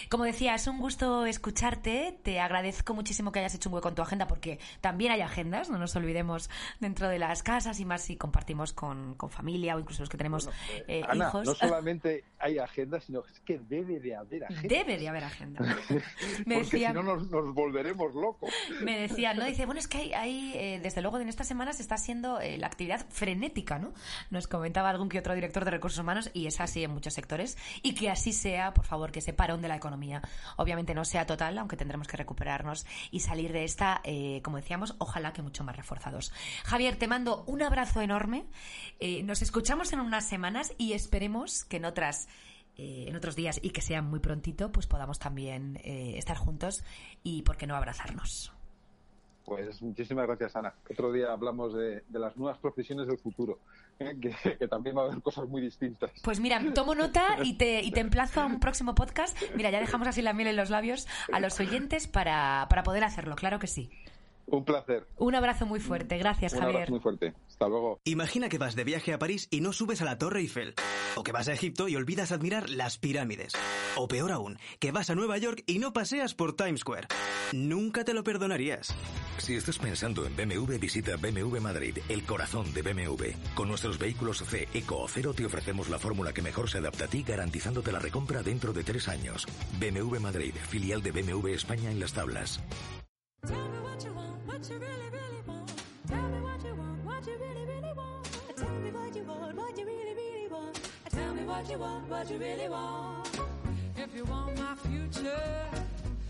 Como 0.10 0.24
decía, 0.24 0.56
es 0.56 0.68
un 0.68 0.80
gusto 0.80 1.26
escucharte, 1.26 2.18
te 2.24 2.40
agradezco 2.40 2.94
muchísimo 2.94 3.32
que 3.32 3.40
hayas 3.40 3.56
hecho 3.56 3.70
un 3.70 3.76
hueco 3.76 3.90
en 3.90 3.96
tu 3.96 4.02
agenda 4.02 4.28
porque 4.28 4.60
también 4.82 5.12
hay 5.12 5.22
agendas, 5.22 5.70
no 5.70 5.78
nos 5.78 5.96
olvidemos 5.96 6.50
dentro 6.80 7.10
de 7.10 7.20
las 7.20 7.44
casas 7.44 7.80
y 7.80 7.86
más 7.86 8.02
si 8.04 8.16
compartimos 8.16 8.74
con, 8.74 9.18
familia 9.30 9.76
o 9.76 9.80
incluso 9.80 10.02
los 10.02 10.10
que 10.10 10.18
tenemos 10.18 10.48
eh, 10.48 10.84
eh, 10.88 11.04
hijos. 11.14 11.46
No 11.46 11.56
solamente 11.56 12.24
hay 12.40 12.58
agendas, 12.58 13.04
sino 13.04 13.24
que 13.46 13.60
debe 13.60 14.00
de 14.00 14.16
haber 14.16 14.46
agendas. 14.46 14.64
Debe 14.64 14.98
de 14.98 15.10
haber 15.10 15.24
agendas. 15.24 15.68
me 16.46 16.56
porque 16.56 16.88
si 16.88 16.94
no 16.94 17.04
nos, 17.04 17.30
volveremos 17.54 18.14
locos. 18.14 18.50
Me 18.82 19.00
decía, 19.00 19.34
¿no? 19.34 19.46
Dice, 19.46 19.66
bueno, 19.66 19.80
es 19.80 19.88
que 19.88 20.16
hay, 20.16 20.54
eh, 20.56 20.80
desde 20.82 21.02
luego 21.02 21.20
en 21.20 21.30
estas 21.30 21.48
semanas 21.48 21.80
está 21.80 21.98
siendo 22.38 22.60
la 22.60 22.68
actividad 22.68 23.06
frenética, 23.10 23.80
¿no? 23.80 23.94
Nos 24.30 24.48
comentaba 24.48 24.90
algún 24.90 25.10
que 25.10 25.20
otro 25.20 25.34
director 25.34 25.66
de 25.66 25.72
recursos 25.72 26.00
humanos 26.00 26.30
y 26.34 26.48
es 26.48 26.60
así 26.60 26.84
en 26.84 26.92
muchos 26.92 27.14
sectores 27.14 27.58
y 27.82 27.96
que 27.96 28.10
así 28.10 28.34
sea, 28.34 28.74
por 28.74 28.86
favor, 28.86 29.12
que 29.12 29.20
ese 29.20 29.34
parón 29.34 29.62
de 29.62 29.68
la 29.68 29.76
economía 29.76 30.22
obviamente 30.58 30.94
no 30.94 31.06
sea 31.06 31.26
total, 31.26 31.58
aunque 31.58 31.78
tendremos 31.78 32.08
que 32.08 32.18
recuperarnos 32.18 32.86
y 33.12 33.22
salir 33.22 33.52
de 33.54 33.64
esta, 33.64 34.02
eh, 34.04 34.42
como 34.44 34.58
decíamos, 34.58 34.96
ojalá 35.00 35.34
que 35.34 35.42
mucho 35.42 35.64
más 35.64 35.76
reforzados. 35.76 36.32
Javier, 36.64 36.98
te 36.98 37.08
mando 37.08 37.44
un 37.48 37.62
abrazo 37.62 38.02
enorme. 38.02 38.46
Eh, 39.00 39.24
nos 39.24 39.42
escuchamos 39.42 39.94
en 39.94 40.00
unas 40.00 40.28
semanas 40.28 40.74
y 40.78 40.94
esperemos 40.94 41.64
que 41.64 41.78
en 41.78 41.86
otras 41.86 42.28
eh, 42.78 43.06
en 43.10 43.16
otros 43.16 43.36
días 43.36 43.60
y 43.62 43.72
que 43.72 43.82
sea 43.82 44.02
muy 44.02 44.20
prontito, 44.20 44.72
pues 44.72 44.88
podamos 44.88 45.20
también 45.20 45.82
estar 45.84 46.38
juntos 46.38 46.82
y, 47.24 47.42
¿por 47.42 47.58
qué 47.58 47.68
no, 47.68 47.76
abrazarnos? 47.76 48.54
Pues 49.46 49.82
muchísimas 49.82 50.28
gracias, 50.28 50.56
Ana. 50.56 50.74
Otro 50.90 51.12
día 51.12 51.32
hablamos 51.32 51.74
de, 51.74 52.04
las 52.12 52.38
nuevas 52.38 52.58
profesiones 52.60 53.08
del 53.08 53.18
futuro, 53.18 53.60
¿eh? 53.98 54.16
que, 54.22 54.68
también 54.68 54.96
va 54.96 55.04
a 55.04 55.06
haber 55.06 55.22
cosas 55.22 55.48
muy 55.48 55.62
distintas. 55.62 56.12
Pues 56.24 56.40
mira, 56.40 56.62
tomo 56.74 56.94
nota 56.94 57.38
y 57.44 57.58
te, 57.58 57.82
y 57.82 57.92
te 57.92 58.00
emplazo 58.00 58.42
a 58.42 58.46
un 58.46 58.60
próximo 58.60 58.94
podcast. 58.96 59.38
Mira, 59.56 59.72
ya 59.72 59.80
dejamos 59.80 60.08
así 60.08 60.22
la 60.22 60.34
miel 60.34 60.50
en 60.50 60.56
los 60.56 60.70
labios 60.70 61.08
a 61.32 61.40
los 61.40 61.60
oyentes 61.60 62.08
para, 62.08 62.68
para 62.70 62.84
poder 62.84 63.04
hacerlo, 63.04 63.36
claro 63.36 63.60
que 63.60 63.68
sí. 63.68 63.90
Un 64.52 64.66
placer. 64.66 65.08
Un 65.18 65.36
abrazo 65.36 65.66
muy 65.66 65.80
fuerte. 65.80 66.18
Gracias, 66.18 66.54
Javier. 66.54 66.70
Un 66.70 66.76
abrazo 66.76 66.92
muy 66.92 67.02
fuerte. 67.02 67.34
Hasta 67.48 67.68
luego. 67.68 68.00
Imagina 68.04 68.50
que 68.50 68.58
vas 68.58 68.76
de 68.76 68.84
viaje 68.84 69.14
a 69.14 69.20
París 69.20 69.48
y 69.52 69.62
no 69.62 69.74
subes 69.74 70.02
a 70.02 70.06
la 70.06 70.18
Torre 70.18 70.40
Eiffel. 70.42 70.74
O 71.16 71.24
que 71.24 71.32
vas 71.32 71.48
a 71.48 71.54
Egipto 71.54 71.88
y 71.88 71.96
olvidas 71.96 72.32
admirar 72.32 72.70
las 72.70 72.98
pirámides. 72.98 73.54
O 73.96 74.08
peor 74.08 74.32
aún, 74.32 74.58
que 74.80 74.92
vas 74.92 75.10
a 75.10 75.16
Nueva 75.16 75.38
York 75.38 75.64
y 75.66 75.80
no 75.80 75.94
paseas 75.94 76.34
por 76.34 76.56
Times 76.56 76.82
Square. 76.82 77.08
Nunca 77.54 78.04
te 78.04 78.14
lo 78.14 78.24
perdonarías. 78.24 78.96
Si 79.38 79.56
estás 79.56 79.80
pensando 79.80 80.26
en 80.26 80.36
BMW, 80.36 80.78
visita 80.80 81.16
BMW 81.16 81.60
Madrid, 81.60 81.98
el 82.10 82.24
corazón 82.24 82.72
de 82.74 82.82
BMW. 82.82 83.56
Con 83.56 83.68
nuestros 83.68 83.98
vehículos 83.98 84.40
C, 84.40 84.68
Eco 84.74 85.00
o 85.00 85.08
Cero 85.08 85.34
te 85.34 85.46
ofrecemos 85.46 85.90
la 85.90 85.98
fórmula 85.98 86.34
que 86.34 86.42
mejor 86.42 86.70
se 86.70 86.78
adapta 86.78 87.06
a 87.06 87.08
ti, 87.08 87.24
garantizándote 87.24 87.92
la 87.92 88.00
recompra 88.00 88.44
dentro 88.44 88.74
de 88.74 88.84
tres 88.84 89.08
años. 89.08 89.48
BMW 89.80 90.20
Madrid, 90.20 90.54
filial 90.54 91.02
de 91.02 91.12
BMW 91.12 91.48
España 91.50 91.92
en 91.92 92.00
las 92.00 92.14
tablas. 92.14 92.62
What 93.44 94.04
you 94.04 94.14
want, 94.14 94.46
what 94.46 94.70
you 94.70 94.78
really, 94.78 95.10
really 95.12 95.42
want. 95.48 95.84
Tell 96.08 96.30
me 96.30 96.40
what 96.42 96.64
you 96.64 96.76
want, 96.76 97.06
what 97.06 97.28
you 97.28 97.38
really, 97.40 97.66
really 97.66 97.94
want. 97.96 98.28
Tell 98.56 98.70
me 98.70 98.92
what 98.92 99.16
you 99.16 99.24
want, 99.24 99.56
what 99.56 99.78
you 99.78 99.86
really, 99.86 100.14
really 100.16 100.48
want. 100.50 100.80
Tell 101.10 101.34
me 101.34 101.44
what 101.44 101.70
you 101.70 101.78
want, 101.78 102.10
what 102.10 102.30
you 102.30 102.38
really 102.38 102.70
want. 102.70 103.40
If 103.98 104.16
you 104.16 104.26
want 104.26 104.58
my 104.58 104.76
future, 104.76 105.66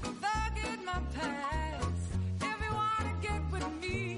forget 0.01 0.80
my 0.86 1.00
past. 1.16 1.86
If 2.42 2.60
you 2.62 2.74
wanna 2.74 3.16
get 3.22 3.42
with 3.51 3.82
me, 3.82 4.18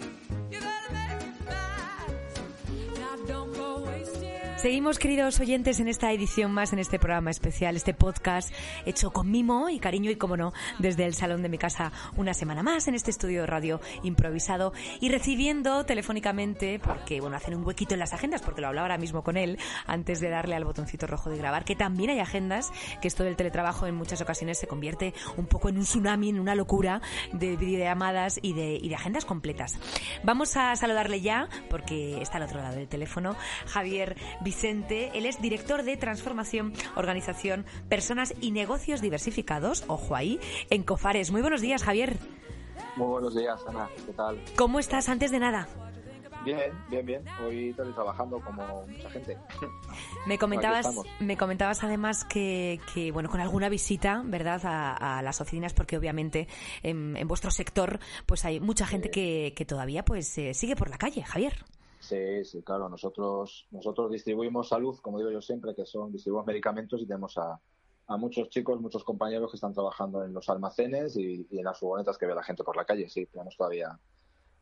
you 0.51 0.59
gotta 0.59 0.93
make 0.93 1.21
it 1.21 1.35
fast. 1.45 2.41
Now 2.97 3.15
don't 3.27 3.53
go 3.53 3.83
wasting. 3.85 4.20
Seguimos, 4.61 4.99
queridos 4.99 5.39
oyentes, 5.39 5.79
en 5.79 5.87
esta 5.87 6.11
edición 6.11 6.51
más, 6.51 6.71
en 6.71 6.77
este 6.77 6.99
programa 6.99 7.31
especial, 7.31 7.75
este 7.75 7.95
podcast 7.95 8.53
hecho 8.85 9.09
con 9.09 9.31
mimo 9.31 9.69
y 9.69 9.79
cariño 9.79 10.11
y, 10.11 10.17
como 10.17 10.37
no, 10.37 10.53
desde 10.77 11.07
el 11.07 11.15
salón 11.15 11.41
de 11.41 11.49
mi 11.49 11.57
casa 11.57 11.91
una 12.15 12.35
semana 12.35 12.61
más 12.61 12.87
en 12.87 12.93
este 12.93 13.09
estudio 13.09 13.41
de 13.41 13.47
radio 13.47 13.81
improvisado 14.03 14.71
y 14.99 15.09
recibiendo 15.09 15.83
telefónicamente, 15.83 16.77
porque, 16.77 17.21
bueno, 17.21 17.37
hacen 17.37 17.55
un 17.55 17.65
huequito 17.65 17.95
en 17.95 18.01
las 18.01 18.13
agendas, 18.13 18.43
porque 18.43 18.61
lo 18.61 18.67
hablaba 18.67 18.85
ahora 18.85 18.99
mismo 18.99 19.23
con 19.23 19.35
él, 19.35 19.57
antes 19.87 20.19
de 20.19 20.29
darle 20.29 20.53
al 20.53 20.63
botoncito 20.63 21.07
rojo 21.07 21.31
de 21.31 21.39
grabar, 21.39 21.65
que 21.65 21.75
también 21.75 22.11
hay 22.11 22.19
agendas, 22.19 22.71
que 23.01 23.07
esto 23.07 23.23
del 23.23 23.37
teletrabajo 23.37 23.87
en 23.87 23.95
muchas 23.95 24.21
ocasiones 24.21 24.59
se 24.59 24.67
convierte 24.67 25.15
un 25.37 25.47
poco 25.47 25.69
en 25.69 25.77
un 25.79 25.85
tsunami, 25.85 26.29
en 26.29 26.39
una 26.39 26.53
locura 26.53 27.01
de 27.33 27.57
videollamadas 27.57 28.37
y 28.43 28.53
de, 28.53 28.77
y 28.79 28.89
de 28.89 28.95
agendas 28.95 29.25
completas. 29.25 29.79
Vamos 30.23 30.55
a 30.55 30.75
saludarle 30.75 31.19
ya, 31.19 31.49
porque 31.67 32.21
está 32.21 32.37
al 32.37 32.43
otro 32.43 32.61
lado 32.61 32.75
del 32.75 32.87
teléfono, 32.87 33.35
Javier 33.65 34.15
Vicente. 34.51 35.11
Él 35.13 35.25
es 35.25 35.41
director 35.41 35.83
de 35.83 35.95
Transformación, 35.95 36.73
Organización, 36.97 37.65
Personas 37.87 38.33
y 38.41 38.51
Negocios 38.51 38.99
Diversificados, 38.99 39.85
ojo 39.87 40.13
ahí, 40.13 40.41
en 40.69 40.83
Cofares. 40.83 41.31
Muy 41.31 41.39
buenos 41.41 41.61
días, 41.61 41.83
Javier. 41.83 42.17
Muy 42.97 43.07
buenos 43.07 43.33
días, 43.33 43.61
Ana. 43.65 43.87
¿Qué 44.05 44.11
tal? 44.11 44.43
¿Cómo 44.57 44.79
estás 44.79 45.07
antes 45.07 45.31
de 45.31 45.39
nada? 45.39 45.69
Bien, 46.43 46.73
bien, 46.89 47.05
bien. 47.05 47.23
Hoy 47.47 47.73
trabajando 47.95 48.41
como 48.41 48.85
mucha 48.87 49.09
gente. 49.09 49.37
Me 50.27 50.37
comentabas, 50.37 50.89
me 51.21 51.37
comentabas 51.37 51.85
además 51.85 52.25
que, 52.25 52.77
bueno, 53.13 53.29
con 53.29 53.39
alguna 53.39 53.69
visita, 53.69 54.21
¿verdad?, 54.25 54.59
a, 54.65 55.21
las 55.21 55.39
oficinas, 55.39 55.73
porque 55.73 55.97
obviamente 55.97 56.49
en, 56.83 57.25
vuestro 57.25 57.51
sector, 57.51 57.99
pues 58.25 58.43
hay 58.43 58.59
mucha 58.59 58.85
gente 58.85 59.11
que, 59.11 59.65
todavía, 59.65 60.03
pues, 60.03 60.37
eh, 60.37 60.53
sigue 60.53 60.75
por 60.75 60.89
la 60.89 60.97
calle, 60.97 61.23
Javier. 61.23 61.53
Sí, 62.01 62.43
sí, 62.45 62.63
claro. 62.63 62.89
Nosotros, 62.89 63.67
nosotros 63.69 64.11
distribuimos 64.11 64.69
salud, 64.69 64.97
como 65.01 65.19
digo 65.19 65.29
yo 65.29 65.39
siempre, 65.39 65.75
que 65.75 65.85
son 65.85 66.11
distribuimos 66.11 66.47
medicamentos 66.47 66.99
y 66.99 67.05
tenemos 67.05 67.37
a, 67.37 67.59
a 68.07 68.17
muchos 68.17 68.49
chicos, 68.49 68.81
muchos 68.81 69.03
compañeros 69.03 69.51
que 69.51 69.57
están 69.57 69.73
trabajando 69.73 70.25
en 70.25 70.33
los 70.33 70.49
almacenes 70.49 71.15
y, 71.15 71.47
y 71.51 71.59
en 71.59 71.63
las 71.65 71.77
furgonetas 71.77 72.17
que 72.17 72.25
ve 72.25 72.33
la 72.33 72.43
gente 72.43 72.63
por 72.63 72.75
la 72.75 72.85
calle. 72.85 73.07
Sí, 73.07 73.27
tenemos 73.27 73.55
todavía 73.55 73.99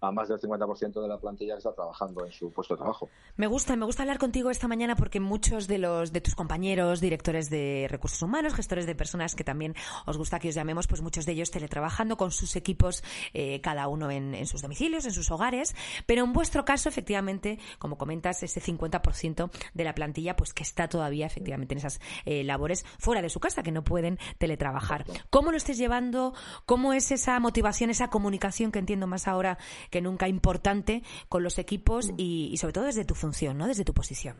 a 0.01 0.11
más 0.11 0.29
del 0.29 0.39
50% 0.39 1.01
de 1.01 1.07
la 1.07 1.17
plantilla 1.17 1.53
que 1.53 1.59
está 1.59 1.73
trabajando 1.73 2.25
en 2.25 2.31
su 2.31 2.51
puesto 2.51 2.73
de 2.73 2.79
trabajo. 2.79 3.09
Me 3.35 3.47
gusta, 3.47 3.75
me 3.75 3.85
gusta 3.85 4.03
hablar 4.03 4.17
contigo 4.17 4.49
esta 4.49 4.67
mañana 4.67 4.95
porque 4.95 5.19
muchos 5.19 5.67
de 5.67 5.77
los 5.77 6.13
de 6.13 6.21
tus 6.21 6.35
compañeros, 6.35 7.01
directores 7.01 7.49
de 7.49 7.87
recursos 7.89 8.21
humanos, 8.21 8.53
gestores 8.53 8.85
de 8.85 8.95
personas 8.95 9.35
que 9.35 9.43
también 9.43 9.75
os 10.05 10.17
gusta 10.17 10.39
que 10.39 10.49
os 10.49 10.55
llamemos, 10.55 10.87
pues 10.87 11.01
muchos 11.01 11.25
de 11.25 11.33
ellos 11.33 11.51
teletrabajando 11.51 12.17
con 12.17 12.31
sus 12.31 12.55
equipos, 12.55 13.03
eh, 13.33 13.59
cada 13.61 13.87
uno 13.87 14.09
en, 14.09 14.45
sus 14.45 14.61
domicilios, 14.61 15.05
en 15.05 15.11
sus 15.11 15.31
hogares, 15.31 15.75
pero 16.05 16.23
en 16.23 16.33
vuestro 16.33 16.63
caso, 16.65 16.89
efectivamente, 16.89 17.59
como 17.77 17.97
comentas, 17.97 18.41
ese 18.43 18.61
50% 18.61 19.49
de 19.73 19.83
la 19.83 19.93
plantilla, 19.93 20.35
pues 20.35 20.53
que 20.53 20.63
está 20.63 20.87
todavía 20.87 21.25
efectivamente 21.25 21.73
en 21.73 21.79
esas 21.79 21.99
eh, 22.25 22.43
labores 22.43 22.85
fuera 22.99 23.21
de 23.21 23.29
su 23.29 23.39
casa, 23.39 23.63
que 23.63 23.71
no 23.71 23.83
pueden 23.83 24.17
teletrabajar. 24.37 25.05
¿Cómo 25.29 25.51
lo 25.51 25.57
estés 25.57 25.77
llevando? 25.77 26.33
¿Cómo 26.65 26.93
es 26.93 27.11
esa 27.11 27.39
motivación, 27.39 27.89
esa 27.89 28.09
comunicación 28.09 28.71
que 28.71 28.79
entiendo 28.79 29.07
más 29.07 29.27
ahora 29.27 29.57
que 29.89 30.01
nunca 30.01 30.27
importante 30.27 31.03
con 31.27 31.43
los 31.43 31.57
equipos 31.59 32.11
y, 32.17 32.55
sobre 32.57 32.73
todo 32.73 32.85
desde 32.85 33.05
tu 33.05 33.15
función, 33.15 33.57
¿no? 33.57 33.67
Desde 33.67 33.83
tu 33.83 33.93
posición. 33.93 34.37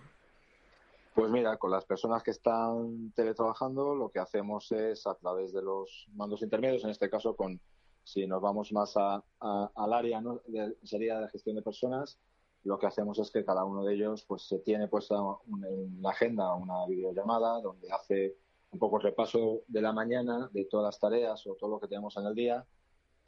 Pues 1.14 1.30
mira, 1.32 1.58
con 1.58 1.72
las 1.72 1.86
personas 1.86 2.24
que 2.24 2.32
están 2.32 3.12
teletrabajando, 3.16 3.96
lo 3.96 4.10
que 4.10 4.20
hacemos 4.20 4.72
es 4.72 5.06
a 5.06 5.16
través 5.16 5.52
de 5.52 5.62
los 5.62 6.08
mandos 6.14 6.42
intermedios, 6.42 6.84
en 6.84 6.92
este 6.92 7.10
caso 7.10 7.36
con, 7.36 7.60
si 8.04 8.26
nos 8.26 8.42
vamos 8.42 8.72
más 8.72 8.96
al 8.96 9.94
área, 9.94 10.22
¿no? 10.22 10.42
sería 10.84 11.20
de 11.20 11.28
gestión 11.30 11.58
de 11.58 11.62
personas, 11.62 12.18
lo 12.64 12.78
que 12.78 12.88
hacemos 12.88 13.18
es 13.20 13.32
que 13.32 13.46
cada 13.46 13.64
uno 13.64 13.84
de 13.84 13.96
ellos 13.96 14.26
pues 14.26 14.44
se 14.44 14.60
tiene 14.60 14.88
puesta 14.88 15.16
en 15.48 16.02
la 16.02 16.10
agenda 16.10 16.54
una 16.56 16.86
videollamada 16.88 17.62
donde 17.62 17.92
hace 17.92 18.36
un 18.72 18.80
poco 18.80 18.98
el 18.98 19.04
repaso 19.04 19.62
de 19.68 19.82
la 19.82 19.94
mañana 19.94 20.50
de 20.54 20.66
todas 20.66 20.86
las 20.86 21.00
tareas 21.00 21.46
o 21.48 21.56
todo 21.56 21.72
lo 21.72 21.80
que 21.80 21.88
tenemos 21.88 22.16
en 22.18 22.26
el 22.26 22.36
día 22.36 22.66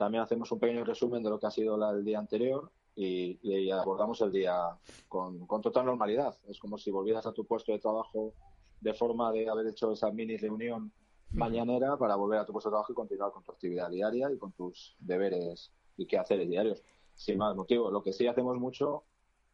también 0.02 0.24
hacemos 0.24 0.52
un 0.52 0.58
pequeño 0.58 0.84
resumen 0.84 1.22
de 1.22 1.30
lo 1.30 1.40
que 1.40 1.46
ha 1.46 1.52
sido 1.52 1.78
el 1.92 2.04
día 2.04 2.18
anterior 2.18 2.72
y, 2.96 3.70
abordamos 3.70 4.20
el 4.22 4.32
día 4.32 4.76
con, 5.08 5.46
total 5.62 5.86
normalidad. 5.86 6.36
Es 6.48 6.58
como 6.58 6.80
si 6.80 6.90
volvieras 6.90 7.28
a 7.28 7.34
tu 7.34 7.46
puesto 7.46 7.72
de 7.72 7.78
trabajo 7.78 8.34
de 8.80 8.96
forma 8.96 9.32
de 9.32 9.48
haber 9.48 9.68
hecho 9.68 9.92
esa 9.92 10.10
mini 10.10 10.38
reunión 10.38 10.92
mañanera 11.30 11.98
para 11.98 12.16
volver 12.16 12.40
a 12.40 12.48
tu 12.48 12.52
puesto 12.52 12.70
de 12.70 12.72
trabajo 12.72 12.94
y 12.94 12.96
continuar 12.96 13.32
con 13.32 13.44
tu 13.44 13.52
actividad 13.52 13.92
diaria 13.92 14.32
y 14.32 14.40
con 14.40 14.54
tus 14.54 14.96
deberes 14.98 15.72
y 15.98 16.08
quehaceres 16.08 16.50
diarios. 16.50 16.82
Sin 17.14 17.38
más 17.38 17.56
motivo. 17.56 17.92
Lo 17.92 18.02
que 18.02 18.12
sí 18.12 18.26
hacemos 18.26 18.58
mucho 18.58 19.04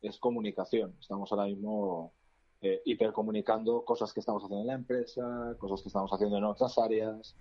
es 0.01 0.17
comunicación. 0.17 0.95
Estamos 0.97 1.29
ahora 1.33 1.47
mismo 1.47 2.13
eh, 2.59 2.81
hipercomunicando 2.85 3.85
cosas 3.85 4.11
que 4.11 4.19
estamos 4.19 4.43
haciendo 4.43 4.61
en 4.61 4.67
la 4.67 4.73
empresa, 4.73 5.55
cosas 5.59 5.83
que 5.83 5.89
estamos 5.89 6.11
haciendo 6.11 6.37
en 6.37 6.43
otras 6.43 6.75
áreas. 6.79 7.35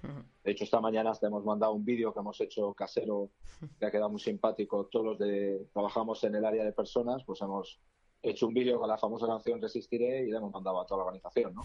De 0.44 0.50
hecho, 0.52 0.64
esta 0.64 0.80
mañana 0.80 1.12
te 1.14 1.26
hemos 1.26 1.42
mandado 1.42 1.72
un 1.72 1.86
vídeo 1.86 2.12
que 2.12 2.20
hemos 2.20 2.38
hecho 2.40 2.74
casero, 2.74 3.30
que 3.78 3.86
ha 3.86 3.90
quedado 3.90 4.10
muy 4.10 4.20
simpático. 4.20 4.86
Todos 4.86 5.06
los 5.06 5.18
de 5.18 5.68
trabajamos 5.72 6.22
en 6.24 6.34
el 6.34 6.44
área 6.44 6.64
de 6.64 6.72
personas, 6.72 7.24
pues 7.24 7.40
hemos 7.40 7.80
hecho 8.22 8.46
un 8.46 8.52
vídeo 8.52 8.78
con 8.78 8.88
la 8.88 8.98
famosa 8.98 9.26
canción 9.26 9.62
Resistiré 9.62 10.24
y 10.24 10.30
le 10.30 10.36
hemos 10.36 10.52
mandado 10.52 10.80
a 10.80 10.86
toda 10.86 10.98
la 10.98 11.04
organización, 11.04 11.54
¿no? 11.54 11.62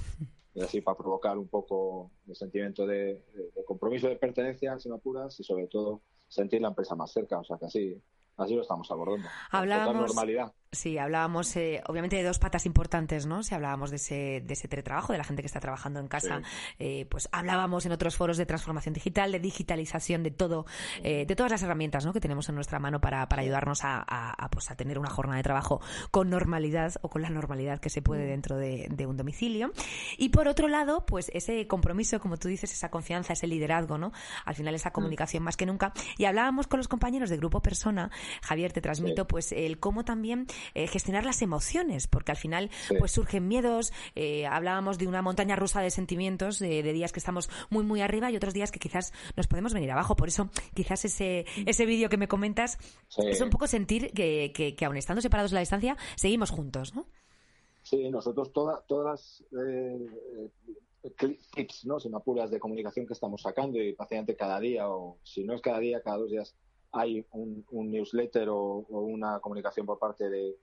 Y 0.53 0.61
así 0.61 0.81
para 0.81 0.97
provocar 0.97 1.37
un 1.37 1.47
poco 1.47 2.11
el 2.27 2.35
sentimiento 2.35 2.85
de, 2.85 3.21
compromiso 3.65 4.07
de 4.07 4.17
pertenencia, 4.17 4.77
sin 4.79 4.93
apuras, 4.93 5.39
y 5.39 5.43
sobre 5.43 5.67
todo 5.67 6.01
sentir 6.27 6.61
la 6.61 6.69
empresa 6.69 6.95
más 6.95 7.11
cerca. 7.11 7.39
O 7.39 7.43
sea 7.43 7.57
que 7.57 7.65
así, 7.65 8.01
así 8.37 8.55
lo 8.55 8.61
estamos 8.61 8.89
abordando. 8.91 9.27
Hablábamos, 9.49 10.07
normalidad. 10.07 10.53
Sí, 10.73 10.97
hablábamos 10.97 11.53
eh, 11.57 11.83
obviamente 11.87 12.15
de 12.15 12.23
dos 12.23 12.39
patas 12.39 12.65
importantes, 12.65 13.25
¿no? 13.25 13.43
Si 13.43 13.53
hablábamos 13.53 13.89
de 13.89 13.97
ese, 13.97 14.41
de 14.41 14.53
ese 14.53 14.69
teletrabajo, 14.69 15.11
de 15.11 15.17
la 15.17 15.25
gente 15.25 15.41
que 15.41 15.47
está 15.47 15.59
trabajando 15.59 15.99
en 15.99 16.07
casa, 16.07 16.41
eh, 16.79 17.05
pues 17.09 17.27
hablábamos 17.33 17.85
en 17.85 17.91
otros 17.91 18.15
foros 18.15 18.37
de 18.37 18.45
transformación 18.45 18.93
digital, 18.93 19.33
de 19.33 19.41
digitalización, 19.41 20.23
de 20.23 20.31
todo, 20.31 20.65
eh, 21.03 21.25
de 21.25 21.35
todas 21.35 21.51
las 21.51 21.61
herramientas 21.63 22.05
¿no? 22.05 22.13
que 22.13 22.21
tenemos 22.21 22.47
en 22.47 22.55
nuestra 22.55 22.79
mano 22.79 23.01
para, 23.01 23.27
para 23.27 23.41
ayudarnos 23.41 23.83
a, 23.83 24.01
a, 24.07 24.49
pues, 24.49 24.71
a 24.71 24.75
tener 24.77 24.97
una 24.97 25.09
jornada 25.09 25.35
de 25.35 25.43
trabajo 25.43 25.81
con 26.09 26.29
normalidad 26.29 26.93
o 27.01 27.09
con 27.09 27.21
la 27.21 27.29
normalidad 27.29 27.81
que 27.81 27.89
se 27.89 28.01
puede 28.01 28.23
mm. 28.23 28.29
dentro 28.29 28.55
de, 28.55 28.87
de, 28.89 29.05
un 29.05 29.17
domicilio. 29.17 29.73
Y 30.17 30.29
por 30.29 30.47
otro 30.47 30.69
lado, 30.69 31.05
pues 31.05 31.31
ese 31.33 31.67
compromiso, 31.67 32.21
como 32.21 32.37
tú 32.37 32.47
dices, 32.47 32.71
esa 32.71 32.89
confianza, 32.89 33.33
ese 33.33 33.45
liderazgo, 33.45 33.97
¿no? 33.97 34.13
Al 34.45 34.55
final 34.55 34.73
esa 34.75 34.91
mm. 34.91 34.93
comunicación 34.93 35.43
más 35.43 35.57
que 35.57 35.65
nunca. 35.65 35.91
Y 36.17 36.23
hablábamos 36.23 36.67
con 36.67 36.77
los 36.77 36.87
compañeros 36.87 37.29
de 37.29 37.35
Grupo 37.35 37.61
Persona, 37.61 38.09
Javier, 38.41 38.71
te 38.71 38.79
transmito, 38.79 39.27
pues 39.27 39.51
el 39.51 39.77
cómo 39.77 40.05
también 40.05 40.47
eh, 40.73 40.87
gestionar 40.87 41.25
las 41.25 41.41
emociones, 41.41 42.07
porque 42.07 42.31
al 42.31 42.37
final 42.37 42.69
pues 42.99 43.11
surgen 43.11 43.47
miedos, 43.47 43.91
eh, 44.15 44.45
hablábamos 44.45 44.97
de 44.97 45.07
una 45.07 45.21
montaña 45.21 45.55
rusa 45.55 45.81
de 45.81 45.89
sentimientos, 45.89 46.59
de, 46.59 46.81
días 46.91 47.11
que 47.11 47.19
estamos 47.19 47.49
muy, 47.69 47.83
muy 47.83 48.01
arriba 48.01 48.31
y 48.31 48.35
otros 48.35 48.53
días 48.53 48.71
que 48.71 48.79
quizás 48.79 49.13
nos 49.35 49.47
podemos 49.47 49.73
venir 49.73 49.91
abajo. 49.91 50.15
Por 50.15 50.27
eso 50.27 50.49
quizás 50.73 51.05
ese, 51.05 51.45
ese 51.65 51.85
vídeo 51.85 52.09
que 52.09 52.17
me 52.17 52.27
comentas 52.27 52.77
es 53.17 53.41
un 53.41 53.49
poco 53.49 53.67
sentir 53.67 54.11
que, 54.11 54.51
que, 54.53 54.85
aun 54.85 54.97
estando 54.97 55.21
separados 55.21 55.51
la 55.51 55.59
distancia, 55.59 55.97
seguimos 56.15 56.49
juntos, 56.49 56.95
¿no? 56.95 57.05
Sí, 57.83 58.09
nosotros 58.09 58.51
todas 58.53 58.83
las 58.89 59.43
eh, 59.65 60.49
tips, 61.55 61.85
¿no? 61.85 61.99
Sin 61.99 62.13
apuras 62.15 62.51
de 62.51 62.59
comunicación 62.59 63.07
que 63.07 63.13
estamos 63.13 63.41
sacando 63.41 63.81
y 63.81 63.93
prácticamente 63.93 64.35
cada 64.35 64.59
día 64.59 64.89
o 64.89 65.17
si 65.23 65.43
no 65.43 65.53
es 65.53 65.61
cada 65.61 65.79
día, 65.79 66.01
cada 66.01 66.17
dos 66.17 66.29
días 66.29 66.55
hay 66.91 67.25
un, 67.31 67.91
newsletter 67.91 68.49
o, 68.49 68.85
una 68.89 69.39
comunicación 69.39 69.85
por 69.85 69.99
parte 69.99 70.29
de, 70.29 70.57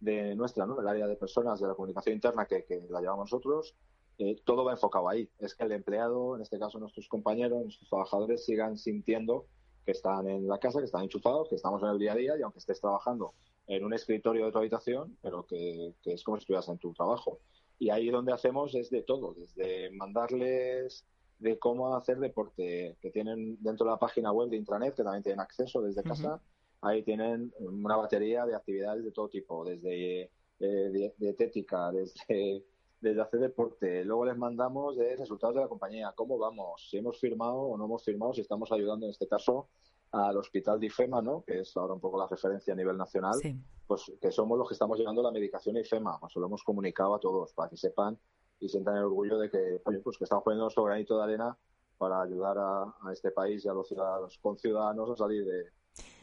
de 0.00 0.34
nuestra, 0.34 0.66
¿no? 0.66 0.80
El 0.80 0.88
área 0.88 1.06
de 1.06 1.16
personas 1.16 1.60
de 1.60 1.68
la 1.68 1.74
comunicación 1.74 2.14
interna 2.14 2.46
que, 2.46 2.64
que 2.64 2.86
la 2.90 3.00
llevamos 3.00 3.30
nosotros. 3.32 3.74
Eh, 4.18 4.36
todo 4.44 4.64
va 4.64 4.72
enfocado 4.72 5.08
ahí. 5.08 5.30
Es 5.38 5.54
que 5.54 5.64
el 5.64 5.72
empleado, 5.72 6.36
en 6.36 6.42
este 6.42 6.58
caso 6.58 6.78
nuestros 6.78 7.08
compañeros, 7.08 7.62
nuestros 7.62 7.88
trabajadores, 7.88 8.44
sigan 8.44 8.76
sintiendo 8.76 9.46
que 9.84 9.92
están 9.92 10.28
en 10.28 10.46
la 10.46 10.58
casa, 10.58 10.78
que 10.78 10.84
están 10.84 11.04
enchufados, 11.04 11.48
que 11.48 11.54
estamos 11.54 11.82
en 11.82 11.88
el 11.88 11.98
día 11.98 12.12
a 12.12 12.16
día 12.16 12.38
y 12.38 12.42
aunque 12.42 12.58
estés 12.58 12.80
trabajando 12.80 13.32
en 13.66 13.84
un 13.84 13.94
escritorio 13.94 14.44
de 14.44 14.52
tu 14.52 14.58
habitación, 14.58 15.16
pero 15.22 15.46
que, 15.46 15.94
que 16.02 16.12
es 16.12 16.22
como 16.22 16.36
si 16.36 16.42
estuvieras 16.42 16.68
en 16.68 16.78
tu 16.78 16.92
trabajo. 16.92 17.38
Y 17.78 17.88
ahí 17.88 18.10
donde 18.10 18.32
hacemos 18.32 18.74
es 18.74 18.90
de 18.90 19.02
todo, 19.02 19.32
desde 19.32 19.90
mandarles 19.92 21.06
de 21.40 21.58
cómo 21.58 21.96
hacer 21.96 22.18
deporte, 22.18 22.96
que 23.00 23.10
tienen 23.10 23.56
dentro 23.60 23.86
de 23.86 23.92
la 23.92 23.98
página 23.98 24.30
web 24.30 24.50
de 24.50 24.58
intranet, 24.58 24.94
que 24.94 25.02
también 25.02 25.22
tienen 25.22 25.40
acceso 25.40 25.80
desde 25.80 26.02
casa. 26.02 26.40
Ahí 26.82 27.02
tienen 27.02 27.52
una 27.58 27.96
batería 27.96 28.46
de 28.46 28.54
actividades 28.54 29.04
de 29.04 29.10
todo 29.10 29.28
tipo, 29.28 29.64
desde 29.64 30.30
eh, 30.60 31.12
dietética, 31.16 31.90
desde, 31.92 32.64
desde 33.00 33.20
hacer 33.20 33.40
deporte. 33.40 34.04
Luego 34.04 34.26
les 34.26 34.36
mandamos 34.36 34.96
de 34.96 35.16
resultados 35.16 35.56
de 35.56 35.62
la 35.62 35.68
compañía, 35.68 36.12
cómo 36.14 36.38
vamos, 36.38 36.88
si 36.90 36.98
hemos 36.98 37.18
firmado 37.18 37.58
o 37.58 37.76
no 37.78 37.86
hemos 37.86 38.04
firmado, 38.04 38.34
si 38.34 38.42
estamos 38.42 38.70
ayudando 38.70 39.06
en 39.06 39.10
este 39.10 39.26
caso 39.26 39.68
al 40.12 40.36
hospital 40.36 40.78
de 40.78 40.86
IFEMA, 40.86 41.22
¿no? 41.22 41.42
que 41.46 41.60
es 41.60 41.74
ahora 41.76 41.94
un 41.94 42.00
poco 42.00 42.18
la 42.18 42.26
referencia 42.26 42.74
a 42.74 42.76
nivel 42.76 42.96
nacional, 42.96 43.38
pues 43.86 44.12
que 44.20 44.30
somos 44.30 44.58
los 44.58 44.68
que 44.68 44.74
estamos 44.74 44.98
llevando 44.98 45.22
la 45.22 45.30
medicación 45.30 45.76
a 45.76 45.80
IFEMA. 45.80 46.18
Pues 46.20 46.36
lo 46.36 46.46
hemos 46.46 46.62
comunicado 46.64 47.14
a 47.14 47.20
todos 47.20 47.54
para 47.54 47.70
que 47.70 47.76
sepan 47.76 48.18
y 48.60 48.68
sientan 48.68 48.96
el 48.96 49.04
orgullo 49.04 49.38
de 49.38 49.50
que, 49.50 49.80
oye, 49.84 49.98
pues 50.00 50.18
que 50.18 50.24
estamos 50.24 50.44
poniendo 50.44 50.64
nuestro 50.64 50.84
granito 50.84 51.16
de 51.16 51.24
arena 51.24 51.56
para 51.98 52.22
ayudar 52.22 52.56
a, 52.58 53.12
este 53.12 53.30
país 53.30 53.64
y 53.64 53.68
a 53.68 53.72
los 53.72 53.88
ciudadanos, 53.88 54.38
conciudadanos 54.38 55.10
a 55.10 55.16
salir 55.16 55.44
de, 55.44 55.64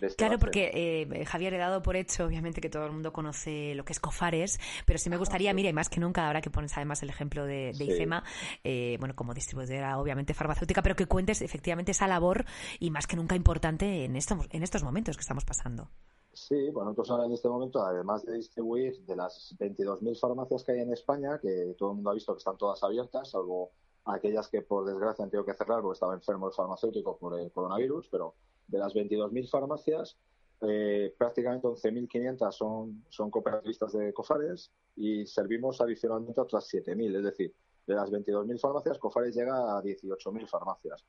este 0.01 0.15
claro, 0.15 0.39
porque 0.39 0.71
eh, 0.73 1.25
Javier 1.25 1.53
he 1.53 1.57
dado 1.57 1.81
por 1.81 1.95
hecho, 1.95 2.25
obviamente, 2.25 2.61
que 2.61 2.69
todo 2.69 2.85
el 2.85 2.91
mundo 2.91 3.11
conoce 3.11 3.75
lo 3.75 3.83
que 3.83 3.93
es 3.93 3.99
Cofares, 3.99 4.59
pero 4.85 4.99
sí 4.99 5.09
me 5.09 5.17
gustaría, 5.17 5.53
mira, 5.53 5.69
y 5.69 5.73
más 5.73 5.89
que 5.89 5.99
nunca, 5.99 6.27
ahora 6.27 6.41
que 6.41 6.49
pones 6.49 6.75
además 6.77 7.01
el 7.03 7.09
ejemplo 7.09 7.45
de, 7.45 7.73
de 7.77 7.85
IFEMA, 7.85 8.23
eh, 8.63 8.97
bueno, 8.99 9.15
como 9.15 9.33
distribuidora, 9.33 9.97
obviamente, 9.99 10.33
farmacéutica, 10.33 10.81
pero 10.81 10.95
que 10.95 11.07
cuentes 11.07 11.41
efectivamente 11.41 11.91
esa 11.91 12.07
labor 12.07 12.45
y 12.79 12.91
más 12.91 13.07
que 13.07 13.15
nunca 13.15 13.35
importante 13.35 14.05
en 14.05 14.15
estos, 14.15 14.47
en 14.51 14.63
estos 14.63 14.83
momentos 14.83 15.17
que 15.17 15.21
estamos 15.21 15.45
pasando. 15.45 15.89
Sí, 16.37 16.69
bueno, 16.69 16.91
nosotros 16.91 17.25
en 17.25 17.31
este 17.31 17.49
momento, 17.49 17.81
además 17.81 18.23
de 18.23 18.35
distribuir 18.35 19.03
de 19.05 19.15
las 19.15 19.55
22.000 19.57 20.19
farmacias 20.19 20.63
que 20.63 20.73
hay 20.73 20.81
en 20.81 20.93
España, 20.93 21.39
que 21.39 21.73
todo 21.75 21.89
el 21.89 21.95
mundo 21.95 22.11
ha 22.11 22.13
visto 22.13 22.31
que 22.31 22.37
están 22.37 22.55
todas 22.57 22.83
abiertas, 22.83 23.31
salvo 23.31 23.71
aquellas 24.05 24.47
que 24.47 24.61
por 24.61 24.85
desgracia 24.85 25.25
han 25.25 25.31
tenido 25.31 25.43
que 25.43 25.55
cerrar 25.55 25.81
porque 25.81 25.95
estaba 25.95 26.13
enfermo 26.13 26.47
el 26.47 26.53
farmacéutico 26.53 27.17
por 27.17 27.39
el 27.39 27.51
coronavirus, 27.51 28.07
pero 28.09 28.35
de 28.67 28.77
las 28.77 28.93
22.000 28.93 29.49
farmacias, 29.49 30.15
eh, 30.61 31.11
prácticamente 31.17 31.67
11.500 31.67 32.51
son, 32.51 33.03
son 33.09 33.31
cooperativistas 33.31 33.93
de 33.93 34.13
COFARES 34.13 34.71
y 34.95 35.25
servimos 35.25 35.81
adicionalmente 35.81 36.39
a 36.39 36.43
otras 36.43 36.71
7.000, 36.71 37.17
es 37.17 37.23
decir, 37.23 37.55
de 37.87 37.95
las 37.95 38.11
22.000 38.11 38.59
farmacias, 38.59 38.99
COFARES 38.99 39.35
llega 39.35 39.75
a 39.75 39.81
18.000 39.81 40.47
farmacias. 40.47 41.03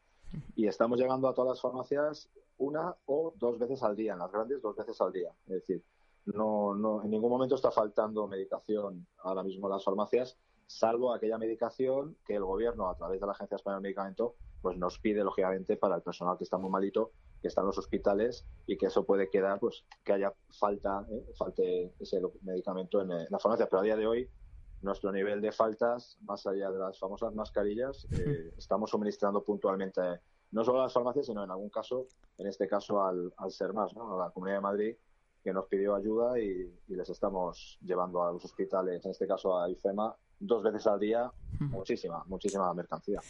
Y 0.57 0.67
estamos 0.67 0.99
llegando 0.99 1.29
a 1.29 1.35
todas 1.35 1.51
las 1.51 1.61
farmacias 1.61 2.29
una 2.59 2.95
o 3.07 3.33
dos 3.37 3.59
veces 3.59 3.83
al 3.83 3.97
día, 3.97 4.15
en 4.15 4.19
las 4.19 4.33
grandes 4.33 4.61
dos 4.61 4.77
veces 4.77 5.01
al 5.01 5.13
día. 5.13 5.31
Es 5.47 5.53
decir, 5.53 5.83
no, 6.27 6.75
no, 6.75 7.03
en 7.03 7.11
ningún 7.11 7.31
momento 7.31 7.55
está 7.55 7.71
faltando 7.71 8.27
medicación 8.27 9.07
ahora 9.19 9.43
mismo 9.43 9.67
en 9.67 9.73
las 9.73 9.85
farmacias, 9.85 10.37
salvo 10.67 11.13
aquella 11.13 11.39
medicación 11.39 12.17
que 12.27 12.37
el 12.37 12.45
gobierno, 12.45 12.89
a 12.89 12.97
través 12.97 13.21
de 13.21 13.27
la 13.27 13.33
Agencia 13.33 13.57
Española 13.57 13.79
de 13.79 13.85
Medicamento, 13.85 14.35
pues 14.61 14.77
nos 14.77 14.99
pide, 14.99 15.25
lógicamente, 15.25 15.77
para 15.77 15.97
el 15.97 16.03
personal 16.03 16.37
que 16.37 16.45
está 16.45 16.59
muy 16.59 16.71
malito, 16.71 17.13
que 17.41 17.49
está 17.49 17.63
en 17.63 17.69
los 17.69 17.79
hospitales 17.79 18.47
y 18.67 18.77
que 18.77 18.87
eso 18.87 19.05
puede 19.05 19.31
quedar, 19.31 19.59
pues 19.59 19.85
que 20.05 20.13
haya 20.13 20.33
falta, 20.51 21.07
¿eh? 21.11 21.25
falte 21.37 21.95
ese 21.99 22.21
medicamento 22.43 23.01
en, 23.01 23.09
la 23.09 23.39
farmacia. 23.39 23.67
Pero 23.69 23.81
a 23.81 23.85
día 23.85 23.97
de 23.97 24.07
hoy, 24.07 24.29
nuestro 24.83 25.13
nivel 25.13 25.41
de 25.41 25.53
faltas, 25.53 26.19
más 26.23 26.47
allá 26.47 26.71
de 26.71 26.79
las 26.79 26.99
famosas 26.99 27.35
mascarillas, 27.35 28.07
eh, 28.13 28.53
estamos 28.57 28.91
suministrando 28.91 29.43
puntualmente 29.43 30.01
no 30.51 30.65
solo 30.65 30.81
a 30.81 30.85
las 30.85 30.93
farmacias, 30.93 31.27
sino 31.27 31.45
en 31.45 31.51
algún 31.51 31.69
caso, 31.69 32.07
en 32.39 32.47
este 32.47 32.67
caso 32.69 33.03
al, 33.03 33.33
al 33.37 33.51
SERMAS, 33.51 33.95
¿no? 33.95 34.15
a 34.21 34.27
la 34.27 34.31
Comunidad 34.31 34.59
de 34.59 34.63
Madrid, 34.63 34.97
que 35.43 35.53
nos 35.53 35.67
pidió 35.67 35.95
ayuda 35.95 36.39
y, 36.39 36.75
y, 36.89 36.95
les 36.95 37.09
estamos 37.11 37.79
llevando 37.83 38.23
a 38.23 38.33
los 38.33 38.45
hospitales, 38.45 39.05
en 39.05 39.11
este 39.11 39.27
caso 39.27 39.59
a 39.59 39.69
IFEMA, 39.71 40.15
dos 40.41 40.63
veces 40.63 40.87
al 40.87 41.01
día 41.01 41.31
muchísima, 41.61 42.23
muchísima 42.27 42.73
mercancía. 42.73 43.21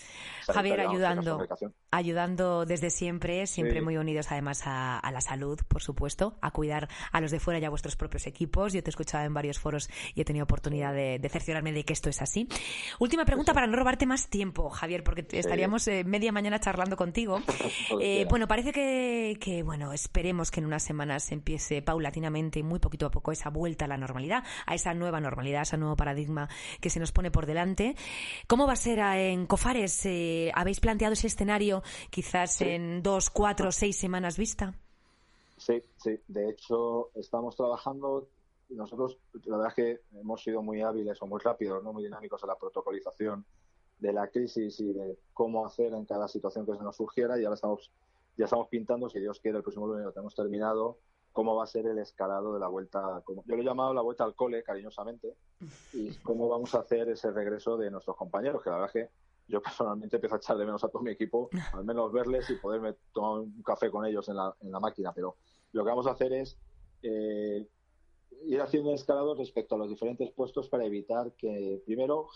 Javier, 0.47 0.81
ayudando, 0.81 1.47
ayudando 1.91 2.67
desde 2.67 2.91
siempre, 2.91 3.47
siempre 3.47 3.81
muy 3.81 3.97
unidos 3.97 4.31
además 4.31 4.63
a, 4.67 5.09
la 5.11 5.21
salud, 5.21 5.59
por 5.67 5.83
supuesto, 5.83 6.37
a 6.41 6.51
cuidar 6.51 6.89
a 7.13 7.21
los 7.21 7.31
de 7.31 7.41
fuera 7.41 7.59
y 7.59 7.65
a 7.65 7.71
vuestros 7.71 7.97
propios 7.97 8.27
equipos. 8.27 8.73
Yo 8.73 8.83
te 8.83 8.91
he 8.91 8.93
escuchado 8.93 9.25
en 9.25 9.35
varios 9.35 9.59
foros 9.59 9.89
y 10.15 10.21
he 10.21 10.25
tenido 10.25 10.45
oportunidad 10.45 10.93
de, 10.93 11.27
cerciorarme 11.29 11.73
de 11.73 11.85
que 11.85 11.93
esto 11.93 12.11
es 12.11 12.21
así. 12.21 12.49
Última 12.99 13.25
pregunta 13.25 13.55
para 13.55 13.67
no 13.67 13.77
robarte 13.77 14.07
más 14.07 14.29
tiempo, 14.29 14.69
Javier, 14.71 15.03
porque 15.05 15.27
estaríamos 15.31 15.87
eh, 15.89 16.05
media 16.05 16.33
mañana 16.33 16.61
charlando 16.61 16.97
contigo. 16.97 17.41
eh, 18.01 18.27
bueno, 18.29 18.47
parece 18.47 18.73
que, 18.73 19.39
que, 19.41 19.63
bueno, 19.63 19.93
esperemos 19.93 20.51
que 20.51 20.61
en 20.61 20.67
unas 20.67 20.83
semanas 20.83 21.33
empiece 21.33 21.83
paulatinamente, 21.83 22.63
muy 22.63 22.79
poquito 22.79 23.07
a 23.07 23.11
poco, 23.11 23.33
esa 23.33 23.51
vuelta 23.51 23.87
a 23.87 23.89
la 23.89 23.97
normalidad, 23.97 24.45
a 24.67 24.75
esa 24.75 24.93
nueva 24.95 25.21
normalidad, 25.21 25.61
a 25.61 25.63
ese 25.63 25.79
nuevo 25.79 25.97
paradigma 25.97 26.49
que 26.81 26.91
se 26.91 26.98
nos 26.99 27.13
pone 27.13 27.31
por 27.31 27.47
delante. 27.47 27.97
¿Cómo 28.47 28.67
va 28.67 28.75
a 28.75 28.77
ser 28.77 29.01
ah, 29.01 29.21
en 29.21 29.47
Cofares? 29.47 30.05
Eh, 30.07 30.51
¿Habéis 30.55 30.81
planteado 30.81 31.13
ese 31.13 31.27
escenario 31.27 31.83
quizás 32.11 32.61
en 32.61 33.03
dos, 33.03 33.31
cuatro, 33.31 33.73
seis 33.73 33.97
semanas 33.97 34.37
vista? 34.37 34.75
Sí, 35.57 35.83
sí. 35.97 36.19
De 36.29 36.51
hecho, 36.51 37.11
estamos 37.15 37.57
trabajando. 37.57 38.29
Nosotros, 38.71 39.19
la 39.45 39.57
verdad 39.57 39.73
es 39.73 39.75
que 39.75 40.19
hemos 40.21 40.43
sido 40.43 40.63
muy 40.63 40.83
hábiles 40.83 41.21
o 41.23 41.27
muy 41.27 41.41
rápidos, 41.41 41.83
no 41.83 41.93
muy 41.93 42.05
dinámicos 42.05 42.43
en 42.43 42.49
la 42.49 42.57
protocolización 42.57 43.45
de 43.99 44.13
la 44.13 44.29
crisis 44.29 44.79
y 44.81 44.93
de 44.93 45.19
cómo 45.33 45.67
hacer 45.67 45.93
en 45.95 46.05
cada 46.05 46.29
situación 46.29 46.67
que 46.67 46.77
se 46.77 46.83
nos 46.83 46.97
surgiera. 46.97 47.39
Y 47.39 47.45
ahora 47.45 47.55
estamos, 47.55 47.91
ya 48.37 48.45
estamos 48.45 48.69
pintando, 48.69 49.09
si 49.09 49.21
Dios 49.21 49.41
quiere, 49.41 49.59
el 49.59 49.63
próximo 49.63 49.87
lunes 49.87 50.05
lo 50.05 50.13
tenemos 50.13 50.35
terminado, 50.35 50.99
cómo 51.39 51.55
va 51.55 51.63
a 51.63 51.67
ser 51.69 51.87
el 51.87 52.01
escalado 52.01 52.53
de 52.53 52.59
la 52.59 52.67
vuelta, 52.67 53.23
como, 53.25 53.45
yo 53.47 53.55
lo 53.55 53.63
he 53.63 53.65
llamado 53.65 53.95
la 53.95 54.03
vuelta 54.03 54.25
al 54.25 54.35
cole 54.35 54.65
cariñosamente, 54.65 55.37
y 55.93 56.11
cómo 56.25 56.49
vamos 56.49 56.75
a 56.75 56.81
hacer 56.81 57.09
ese 57.11 57.31
regreso 57.31 57.77
de 57.77 57.93
nuestros 57.93 58.17
compañeros, 58.17 58.61
que 58.61 58.71
la 58.71 58.77
verdad 58.79 58.91
es 58.93 59.07
que 59.07 59.15
yo 59.47 59.63
personalmente 59.63 60.17
empiezo 60.17 60.35
a 60.35 60.39
echar 60.39 60.59
de 60.59 60.65
menos 60.65 60.83
a 60.83 60.89
todo 60.89 61.01
mi 61.01 61.13
equipo, 61.13 61.49
al 61.75 61.85
menos 61.85 62.11
verles 62.11 62.51
y 62.51 62.57
poderme 62.57 62.97
tomar 63.13 63.39
un 63.39 63.63
café 63.63 63.89
con 63.89 64.05
ellos 64.05 64.29
en 64.29 64.35
la, 64.35 64.53
en 64.61 64.73
la 64.73 64.81
máquina, 64.81 65.13
pero 65.15 65.37
lo 65.71 65.85
que 65.85 65.89
vamos 65.89 66.09
a 66.09 66.11
hacer 66.11 66.33
es 66.33 66.59
eh, 67.05 67.65
ir 68.47 68.61
haciendo 68.61 68.93
escalado 68.93 69.37
respecto 69.37 69.77
a 69.77 69.79
los 69.79 69.89
diferentes 69.89 70.33
puestos 70.33 70.69
para 70.69 70.87
evitar 70.87 71.31
que, 71.35 71.81
primero, 71.87 72.27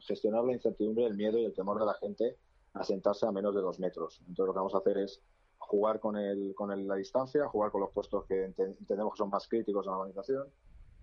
gestionar 0.00 0.42
la 0.42 0.54
incertidumbre, 0.54 1.06
el 1.06 1.14
miedo 1.14 1.38
y 1.38 1.44
el 1.44 1.54
temor 1.54 1.78
de 1.78 1.86
la 1.86 1.94
gente 1.94 2.36
a 2.74 2.82
sentarse 2.82 3.24
a 3.24 3.30
menos 3.30 3.54
de 3.54 3.60
dos 3.60 3.78
metros. 3.78 4.18
Entonces 4.26 4.46
lo 4.46 4.52
que 4.52 4.58
vamos 4.58 4.74
a 4.74 4.78
hacer 4.78 4.98
es 4.98 5.22
jugar 5.58 6.00
con, 6.00 6.16
el, 6.16 6.54
con 6.54 6.86
la 6.86 6.94
distancia, 6.94 7.46
jugar 7.48 7.70
con 7.70 7.80
los 7.82 7.90
puestos 7.90 8.24
que 8.26 8.44
entendemos 8.44 9.12
que 9.12 9.18
son 9.18 9.30
más 9.30 9.46
críticos 9.48 9.86
en 9.86 9.92
la 9.92 9.98
organización 9.98 10.46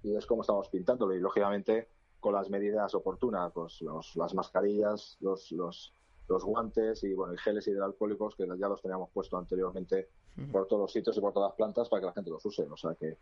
y 0.04 0.15
es 0.15 0.26
como 0.26 0.41
estamos 0.41 0.70
pintándolo. 0.70 1.13
Y 1.13 1.20
lógicamente 1.20 1.89
con 2.20 2.34
las 2.34 2.50
medidas 2.50 2.96
oportunas, 2.96 3.52
pues 3.54 3.82
los, 3.82 4.15
las 4.15 4.34
mascarillas, 4.34 5.18
los, 5.20 5.52
los, 5.52 5.94
los 6.28 6.44
guantes 6.44 7.04
y 7.04 7.13
bueno, 7.13 7.34
y 7.34 7.38
geles 7.38 7.68
hidroalcohólicos 7.68 8.36
que 8.36 8.48
ya 8.58 8.68
los 8.68 8.82
teníamos 8.82 9.10
puesto 9.12 9.38
anteriormente 9.38 10.10
por 10.52 10.68
todos 10.68 10.82
los 10.82 10.91
sitios 10.91 11.18
y 11.18 11.22
por 11.22 11.34
todas 11.34 11.50
las 11.50 11.56
plantas 11.56 11.88
para 11.88 12.02
que 12.02 12.08
la 12.08 12.13
gente 12.13 12.32
los 12.32 12.46
use. 12.46 12.63
O 12.63 12.78
sea 12.78 12.96
que 12.96 13.18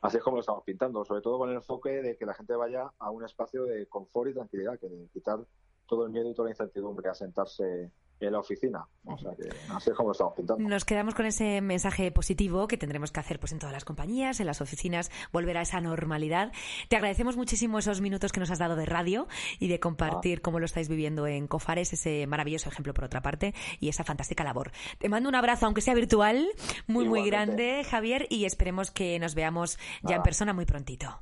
así 0.00 0.16
es 0.16 0.22
como 0.22 0.36
lo 0.36 0.40
estamos 0.40 0.64
pintando, 0.64 1.04
sobre 1.04 1.20
todo 1.20 1.38
con 1.38 1.50
el 1.50 1.56
enfoque 1.56 2.02
de 2.02 2.16
que 2.16 2.26
la 2.26 2.34
gente 2.34 2.54
vaya 2.54 2.90
a 2.98 3.10
un 3.10 3.24
espacio 3.24 3.64
de 3.64 3.86
confort 3.86 4.30
y 4.30 4.34
tranquilidad, 4.34 4.78
que 4.78 4.88
de 4.88 5.08
quitar 5.08 5.44
todo 5.86 6.06
el 6.06 6.12
miedo 6.12 6.30
y 6.30 6.34
toda 6.34 6.46
la 6.46 6.52
incertidumbre 6.52 7.08
a 7.08 7.14
sentarse 7.14 7.90
en 8.20 8.32
la 8.32 8.40
oficina. 8.40 8.86
O 9.04 9.16
sea 9.18 9.32
que 9.36 9.48
así 9.70 9.90
es 9.90 9.96
como 9.96 10.08
lo 10.08 10.12
estamos 10.12 10.34
pintando. 10.34 10.68
Nos 10.68 10.84
quedamos 10.84 11.14
con 11.14 11.26
ese 11.26 11.60
mensaje 11.60 12.10
positivo 12.10 12.66
que 12.66 12.76
tendremos 12.76 13.10
que 13.12 13.20
hacer 13.20 13.38
pues 13.38 13.52
en 13.52 13.58
todas 13.58 13.72
las 13.72 13.84
compañías, 13.84 14.40
en 14.40 14.46
las 14.46 14.60
oficinas, 14.60 15.10
volver 15.32 15.56
a 15.58 15.62
esa 15.62 15.80
normalidad. 15.80 16.52
Te 16.88 16.96
agradecemos 16.96 17.36
muchísimo 17.36 17.78
esos 17.78 18.00
minutos 18.00 18.32
que 18.32 18.40
nos 18.40 18.50
has 18.50 18.58
dado 18.58 18.76
de 18.76 18.86
radio 18.86 19.28
y 19.58 19.68
de 19.68 19.80
compartir 19.80 20.38
ah. 20.38 20.42
cómo 20.42 20.58
lo 20.58 20.64
estáis 20.64 20.88
viviendo 20.88 21.26
en 21.26 21.46
Cofares, 21.46 21.92
ese 21.92 22.26
maravilloso 22.26 22.68
ejemplo 22.68 22.94
por 22.94 23.04
otra 23.04 23.22
parte 23.22 23.54
y 23.80 23.88
esa 23.88 24.04
fantástica 24.04 24.44
labor. 24.44 24.72
Te 24.98 25.08
mando 25.08 25.28
un 25.28 25.34
abrazo, 25.34 25.66
aunque 25.66 25.80
sea 25.80 25.94
virtual, 25.94 26.48
muy 26.86 27.06
muy 27.08 27.24
grande, 27.26 27.84
Javier, 27.84 28.26
y 28.30 28.44
esperemos 28.44 28.90
que 28.90 29.18
nos 29.18 29.34
veamos 29.34 29.78
ya 30.02 30.16
en 30.16 30.22
persona 30.22 30.52
muy 30.52 30.64
prontito. 30.64 31.20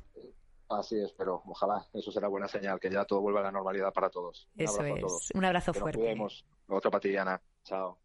Así 0.69 0.99
es, 0.99 1.11
pero 1.13 1.43
ojalá 1.45 1.85
eso 1.93 2.11
será 2.11 2.27
buena 2.27 2.47
señal, 2.47 2.79
que 2.79 2.89
ya 2.89 3.05
todo 3.05 3.21
vuelva 3.21 3.41
a 3.41 3.43
la 3.43 3.51
normalidad 3.51 3.93
para 3.93 4.09
todos. 4.09 4.47
Un 4.55 4.63
eso 4.63 4.79
abrazo 4.79 4.95
es. 4.95 5.01
Todos. 5.01 5.31
Un 5.35 5.45
abrazo 5.45 5.73
fuerte. 5.73 6.17
Otra 6.67 6.91
patillana. 6.91 7.41
Chao. 7.63 7.97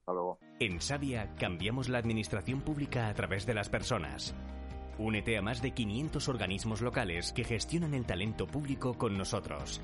Hasta 0.00 0.12
luego. 0.12 0.38
En 0.58 0.80
Sabia 0.80 1.34
cambiamos 1.38 1.88
la 1.88 1.98
administración 1.98 2.62
pública 2.62 3.08
a 3.08 3.14
través 3.14 3.44
de 3.44 3.54
las 3.54 3.68
personas. 3.68 4.34
Únete 4.98 5.36
a 5.36 5.42
más 5.42 5.62
de 5.62 5.72
500 5.72 6.28
organismos 6.28 6.80
locales 6.80 7.32
que 7.32 7.44
gestionan 7.44 7.94
el 7.94 8.06
talento 8.06 8.46
público 8.46 8.94
con 8.94 9.16
nosotros. 9.16 9.80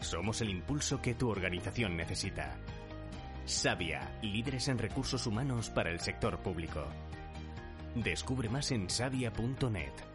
Somos 0.00 0.40
el 0.40 0.48
impulso 0.48 1.02
que 1.02 1.14
tu 1.14 1.28
organización 1.28 1.96
necesita. 1.96 2.56
Sabia, 3.44 4.18
líderes 4.22 4.68
en 4.68 4.78
recursos 4.78 5.26
humanos 5.26 5.68
para 5.68 5.90
el 5.90 6.00
sector 6.00 6.38
público. 6.38 6.84
Descubre 7.96 8.48
más 8.48 8.70
en 8.70 8.88
savia.net. 8.88 10.09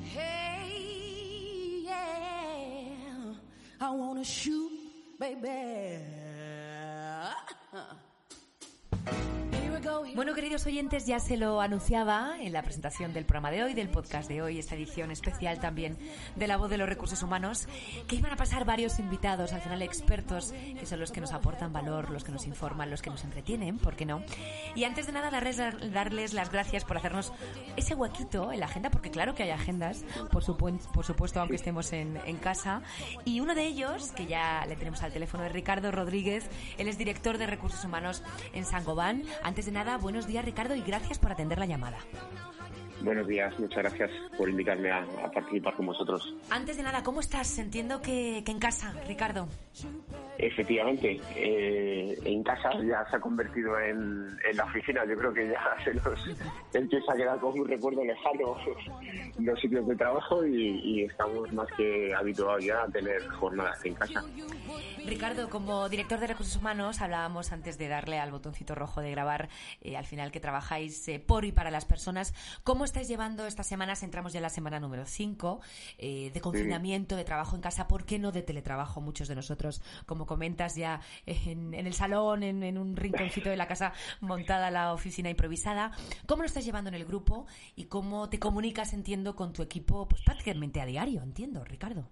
Hey, 0.00 1.82
yeah, 1.84 3.34
I 3.80 3.90
wanna 3.90 4.24
shoot, 4.24 4.72
baby. 5.18 6.02
Bueno, 10.16 10.34
queridos 10.34 10.66
oyentes, 10.66 11.06
ya 11.06 11.20
se 11.20 11.36
lo 11.36 11.60
anunciaba 11.60 12.38
en 12.40 12.52
la 12.52 12.62
presentación 12.62 13.12
del 13.12 13.24
programa 13.24 13.52
de 13.52 13.62
hoy, 13.62 13.72
del 13.74 13.88
podcast 13.88 14.28
de 14.28 14.42
hoy, 14.42 14.58
esta 14.58 14.74
edición 14.74 15.12
especial 15.12 15.60
también 15.60 15.96
de 16.34 16.48
La 16.48 16.56
Voz 16.56 16.70
de 16.70 16.76
los 16.78 16.88
Recursos 16.88 17.22
Humanos, 17.22 17.68
que 18.08 18.16
iban 18.16 18.32
a 18.32 18.36
pasar 18.36 18.64
varios 18.64 18.98
invitados, 18.98 19.52
al 19.52 19.60
final 19.60 19.82
expertos, 19.82 20.52
que 20.78 20.86
son 20.86 20.98
los 20.98 21.12
que 21.12 21.20
nos 21.20 21.32
aportan 21.32 21.72
valor, 21.72 22.10
los 22.10 22.24
que 22.24 22.32
nos 22.32 22.46
informan, 22.46 22.90
los 22.90 23.00
que 23.00 23.10
nos 23.10 23.22
entretienen, 23.22 23.78
¿por 23.78 23.94
qué 23.94 24.06
no? 24.06 24.24
Y 24.74 24.82
antes 24.84 25.06
de 25.06 25.12
nada, 25.12 25.30
darles, 25.30 25.56
darles 25.92 26.34
las 26.34 26.50
gracias 26.50 26.84
por 26.84 26.96
hacernos 26.96 27.32
ese 27.76 27.94
huequito 27.94 28.50
en 28.52 28.60
la 28.60 28.66
agenda, 28.66 28.90
porque 28.90 29.10
claro 29.12 29.36
que 29.36 29.44
hay 29.44 29.50
agendas, 29.50 30.04
por, 30.32 30.42
supu- 30.42 30.80
por 30.92 31.04
supuesto, 31.04 31.38
aunque 31.40 31.56
estemos 31.56 31.92
en, 31.92 32.18
en 32.26 32.38
casa. 32.38 32.82
Y 33.24 33.38
uno 33.38 33.54
de 33.54 33.66
ellos, 33.66 34.10
que 34.12 34.26
ya 34.26 34.64
le 34.66 34.74
tenemos 34.74 35.02
al 35.02 35.12
teléfono, 35.12 35.44
es 35.44 35.52
Ricardo 35.52 35.92
Rodríguez, 35.92 36.48
él 36.76 36.88
es 36.88 36.98
director 36.98 37.38
de 37.38 37.46
Recursos 37.46 37.84
Humanos 37.84 38.24
en 38.52 38.64
Sangobán. 38.64 39.22
Antes 39.44 39.66
de 39.66 39.75
nada, 39.76 39.98
buenos 39.98 40.26
días, 40.26 40.42
Ricardo, 40.42 40.74
y 40.74 40.80
gracias 40.80 41.18
por 41.18 41.30
atender 41.30 41.58
la 41.58 41.66
llamada. 41.66 41.98
Buenos 43.02 43.26
días, 43.26 43.56
muchas 43.58 43.78
gracias 43.84 44.10
por 44.38 44.48
invitarme 44.48 44.90
a, 44.90 45.02
a 45.02 45.30
participar 45.30 45.74
con 45.74 45.86
vosotros. 45.86 46.34
Antes 46.48 46.78
de 46.78 46.82
nada, 46.82 47.02
¿cómo 47.02 47.20
estás? 47.20 47.58
Entiendo 47.58 48.00
que, 48.00 48.42
que 48.44 48.52
en 48.52 48.58
casa, 48.58 48.94
Ricardo. 49.06 49.48
Efectivamente, 50.38 51.18
eh, 51.34 52.18
en 52.24 52.42
casa 52.42 52.70
ya 52.82 53.08
se 53.10 53.16
ha 53.16 53.20
convertido 53.20 53.78
en, 53.80 54.36
en 54.48 54.56
la 54.56 54.64
oficina. 54.64 55.04
Yo 55.06 55.16
creo 55.16 55.32
que 55.32 55.48
ya 55.48 55.76
se 55.84 55.94
nos 55.94 56.36
empieza 56.74 57.12
a 57.12 57.16
quedar 57.16 57.38
como 57.40 57.62
un 57.62 57.68
recuerdo 57.68 58.04
lejano 58.04 58.56
los 59.38 59.60
sitios 59.60 59.86
de 59.86 59.96
trabajo 59.96 60.44
y, 60.44 60.80
y 60.84 61.04
estamos 61.04 61.50
más 61.52 61.68
que 61.76 62.14
habituados 62.14 62.64
ya 62.64 62.82
a 62.82 62.88
tener 62.88 63.26
jornadas 63.28 63.82
en 63.84 63.94
casa. 63.94 64.22
Ricardo, 65.06 65.48
como 65.48 65.88
director 65.88 66.20
de 66.20 66.26
recursos 66.26 66.56
humanos, 66.56 67.00
hablábamos 67.00 67.52
antes 67.52 67.78
de 67.78 67.88
darle 67.88 68.18
al 68.18 68.30
botoncito 68.30 68.74
rojo 68.74 69.00
de 69.00 69.10
grabar, 69.10 69.48
eh, 69.80 69.96
al 69.96 70.04
final 70.04 70.32
que 70.32 70.40
trabajáis 70.40 71.08
eh, 71.08 71.18
por 71.18 71.44
y 71.44 71.52
para 71.52 71.70
las 71.70 71.86
personas. 71.86 72.34
¿Cómo 72.62 72.84
estáis 72.84 73.08
llevando 73.08 73.46
estas 73.46 73.66
semanas? 73.66 74.02
Entramos 74.02 74.32
ya 74.32 74.40
en 74.40 74.42
la 74.42 74.50
semana 74.50 74.80
número 74.80 75.06
5 75.06 75.60
de 75.98 76.40
confinamiento, 76.42 77.16
de 77.16 77.24
trabajo 77.24 77.56
en 77.56 77.62
casa, 77.62 77.88
¿por 77.88 78.04
qué 78.04 78.18
no 78.18 78.32
de 78.32 78.42
teletrabajo? 78.42 79.00
Muchos 79.00 79.28
de 79.28 79.34
nosotros, 79.34 79.80
como 80.04 80.25
comentas, 80.26 80.76
ya 80.76 81.00
en, 81.24 81.72
en 81.74 81.86
el 81.86 81.92
salón, 81.94 82.42
en, 82.42 82.62
en 82.62 82.76
un 82.78 82.96
rinconcito 82.96 83.48
de 83.48 83.56
la 83.56 83.66
casa 83.66 83.92
montada 84.20 84.70
la 84.70 84.92
oficina 84.92 85.30
improvisada. 85.30 85.92
¿Cómo 86.26 86.42
lo 86.42 86.46
estás 86.46 86.64
llevando 86.64 86.88
en 86.88 86.94
el 86.94 87.04
grupo 87.04 87.46
y 87.76 87.84
cómo 87.86 88.28
te 88.28 88.38
comunicas, 88.38 88.92
entiendo, 88.92 89.34
con 89.34 89.52
tu 89.52 89.62
equipo 89.62 90.06
pues 90.08 90.22
prácticamente 90.22 90.80
a 90.80 90.86
diario? 90.86 91.22
Entiendo, 91.22 91.64
Ricardo. 91.64 92.08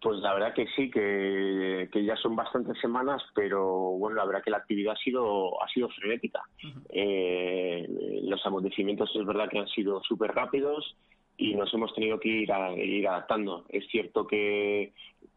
Pues 0.00 0.18
la 0.18 0.34
verdad 0.34 0.52
que 0.52 0.66
sí, 0.74 0.90
que, 0.90 1.88
que 1.92 2.04
ya 2.04 2.16
son 2.16 2.34
bastantes 2.34 2.76
semanas, 2.80 3.22
pero 3.36 3.92
bueno, 3.98 4.16
la 4.16 4.24
verdad 4.24 4.42
que 4.42 4.50
la 4.50 4.56
actividad 4.56 4.94
ha 4.94 5.04
sido 5.04 5.62
ha 5.62 5.68
sido 5.68 5.88
frenética. 5.90 6.40
Eh, 6.88 7.86
los 8.24 8.44
acontecimientos 8.44 9.10
es 9.14 9.24
verdad 9.24 9.48
que 9.48 9.60
han 9.60 9.68
sido 9.68 10.02
súper 10.02 10.32
rápidos 10.32 10.96
y 11.36 11.54
nos 11.54 11.72
hemos 11.72 11.94
tenido 11.94 12.18
que 12.18 12.28
ir, 12.28 12.52
a- 12.52 12.72
ir 12.72 13.06
adaptando. 13.06 13.64
Es 13.68 13.86
cierto 13.92 14.26
que, 14.26 14.92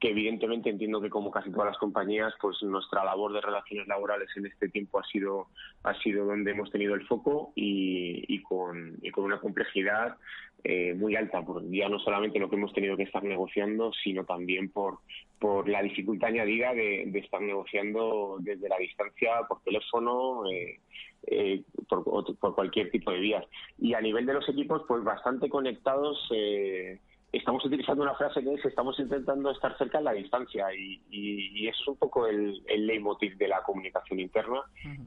que 0.05 0.11
evidentemente 0.11 0.69
entiendo 0.69 1.01
que 1.01 1.09
como 1.09 1.31
casi 1.31 1.49
todas 1.49 1.65
las 1.65 1.79
compañías, 1.79 2.31
pues 2.39 2.61
nuestra 2.61 3.03
labor 3.03 3.33
de 3.33 3.41
relaciones 3.41 3.87
laborales 3.87 4.29
en 4.35 4.45
este 4.45 4.69
tiempo 4.69 4.99
ha 4.99 5.03
sido 5.05 5.47
ha 5.83 5.95
sido 6.01 6.25
donde 6.25 6.51
hemos 6.51 6.69
tenido 6.69 6.93
el 6.93 7.07
foco 7.07 7.53
y, 7.55 8.23
y 8.27 8.43
con, 8.43 8.99
y 9.01 9.09
con 9.09 9.23
una 9.23 9.39
complejidad 9.39 10.15
eh, 10.63 10.93
muy 10.93 11.15
alta, 11.15 11.41
por 11.41 11.67
ya 11.71 11.89
no 11.89 11.97
solamente 11.97 12.37
lo 12.37 12.51
que 12.51 12.55
hemos 12.55 12.71
tenido 12.71 12.95
que 12.95 13.01
estar 13.01 13.23
negociando, 13.23 13.91
sino 14.03 14.25
también 14.25 14.69
por, 14.69 14.99
por 15.39 15.67
la 15.67 15.81
dificultad 15.81 16.29
añadida 16.29 16.75
de, 16.75 17.05
de 17.07 17.19
estar 17.19 17.41
negociando 17.41 18.37
desde 18.41 18.69
la 18.69 18.77
distancia, 18.77 19.31
por 19.49 19.61
teléfono, 19.63 20.43
eh, 20.51 20.81
eh, 21.25 21.63
por, 21.89 22.03
por 22.37 22.53
cualquier 22.53 22.91
tipo 22.91 23.09
de 23.09 23.21
vías. 23.21 23.45
Y 23.79 23.95
a 23.95 24.01
nivel 24.01 24.27
de 24.27 24.33
los 24.33 24.47
equipos, 24.49 24.83
pues 24.87 25.03
bastante 25.03 25.49
conectados. 25.49 26.29
eh, 26.31 26.99
estamos 27.31 27.65
utilizando 27.65 28.03
una 28.03 28.15
frase 28.15 28.41
que 28.41 28.53
es 28.53 28.65
estamos 28.65 28.99
intentando 28.99 29.51
estar 29.51 29.77
cerca 29.77 29.97
en 29.97 30.05
la 30.05 30.13
distancia 30.13 30.73
y, 30.73 31.01
y, 31.09 31.63
y 31.63 31.67
eso 31.67 31.81
es 31.81 31.87
un 31.89 31.97
poco 31.97 32.27
el, 32.27 32.61
el 32.67 32.87
leitmotiv 32.87 33.37
de 33.37 33.47
la 33.47 33.61
comunicación 33.61 34.19
interna 34.19 34.61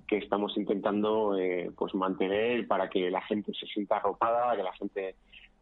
que 0.06 0.18
estamos 0.18 0.56
intentando 0.56 1.38
eh, 1.38 1.70
pues 1.76 1.94
mantener 1.94 2.66
para 2.66 2.88
que 2.90 3.10
la 3.10 3.22
gente 3.22 3.52
se 3.58 3.66
sienta 3.66 3.96
arropada, 3.96 4.56
que 4.56 4.62
la 4.62 4.72
gente 4.74 5.14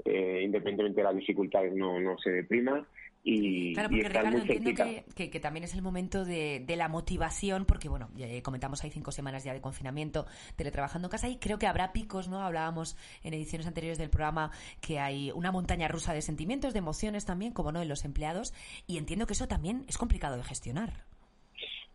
eh, 0.05 0.43
independientemente 0.45 1.01
de 1.01 1.05
las 1.05 1.17
dificultades 1.17 1.75
no, 1.75 2.01
no 2.01 2.19
se 2.19 2.31
deprima 2.31 2.87
y, 3.29 3.75
Claro, 3.75 3.89
porque 3.91 4.09
Ricardo, 4.09 4.39
entiendo 4.39 4.71
que- 5.17 5.31
que 5.31 5.41
también 5.41 5.65
es 5.65 5.75
el 5.75 5.83
momento 5.83 6.25
de, 6.25 6.63
de 6.65 6.77
la 6.77 6.89
motivación, 6.89 7.65
porque 7.65 7.89
bueno, 7.89 8.09
ya, 8.15 8.27
eh, 8.29 8.41
comentamos 8.41 8.85
hay 8.85 8.91
cinco 8.91 9.11
semanas 9.11 9.43
ya 9.43 9.53
de 9.53 9.61
confinamiento, 9.61 10.27
teletrabajando 10.55 11.09
en 11.09 11.11
casa 11.11 11.29
y 11.29 11.37
creo 11.39 11.59
que 11.59 11.67
habrá 11.67 11.93
picos, 11.93 12.29
¿no? 12.29 12.41
Hablábamos 12.41 12.97
en 13.25 13.35
ediciones 13.35 13.67
anteriores 13.67 13.99
del 13.99 14.11
programa 14.11 14.53
que 14.81 15.01
hay 15.01 15.33
una 15.33 15.51
montaña 15.51 15.89
rusa 15.89 16.15
de 16.15 16.23
sentimientos, 16.23 16.73
de 16.73 16.79
emociones 16.79 17.25
también, 17.25 17.53
como 17.53 17.73
no, 17.73 17.83
en 17.83 17.89
los 17.89 18.05
empleados, 18.05 18.55
y 18.87 18.97
entiendo 18.97 19.27
que 19.27 19.33
eso 19.33 19.49
también 19.49 19.85
es 19.89 19.99
complicado 19.99 20.37
de 20.37 20.45
gestionar. 20.45 21.05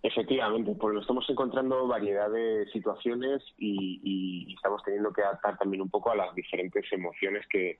Efectivamente, 0.04 0.74
pues 0.80 0.96
nos 0.96 1.04
estamos 1.04 1.30
encontrando 1.30 1.88
variedad 1.88 2.28
de 2.32 2.66
situaciones 2.74 3.44
y, 3.60 4.52
estamos 4.56 4.84
teniendo 4.84 5.14
que 5.14 5.22
adaptar 5.22 5.58
también 5.58 5.82
un 5.82 5.90
poco 5.90 6.12
a 6.12 6.16
las 6.16 6.34
diferentes 6.36 6.86
emociones 6.92 7.46
que, 7.48 7.80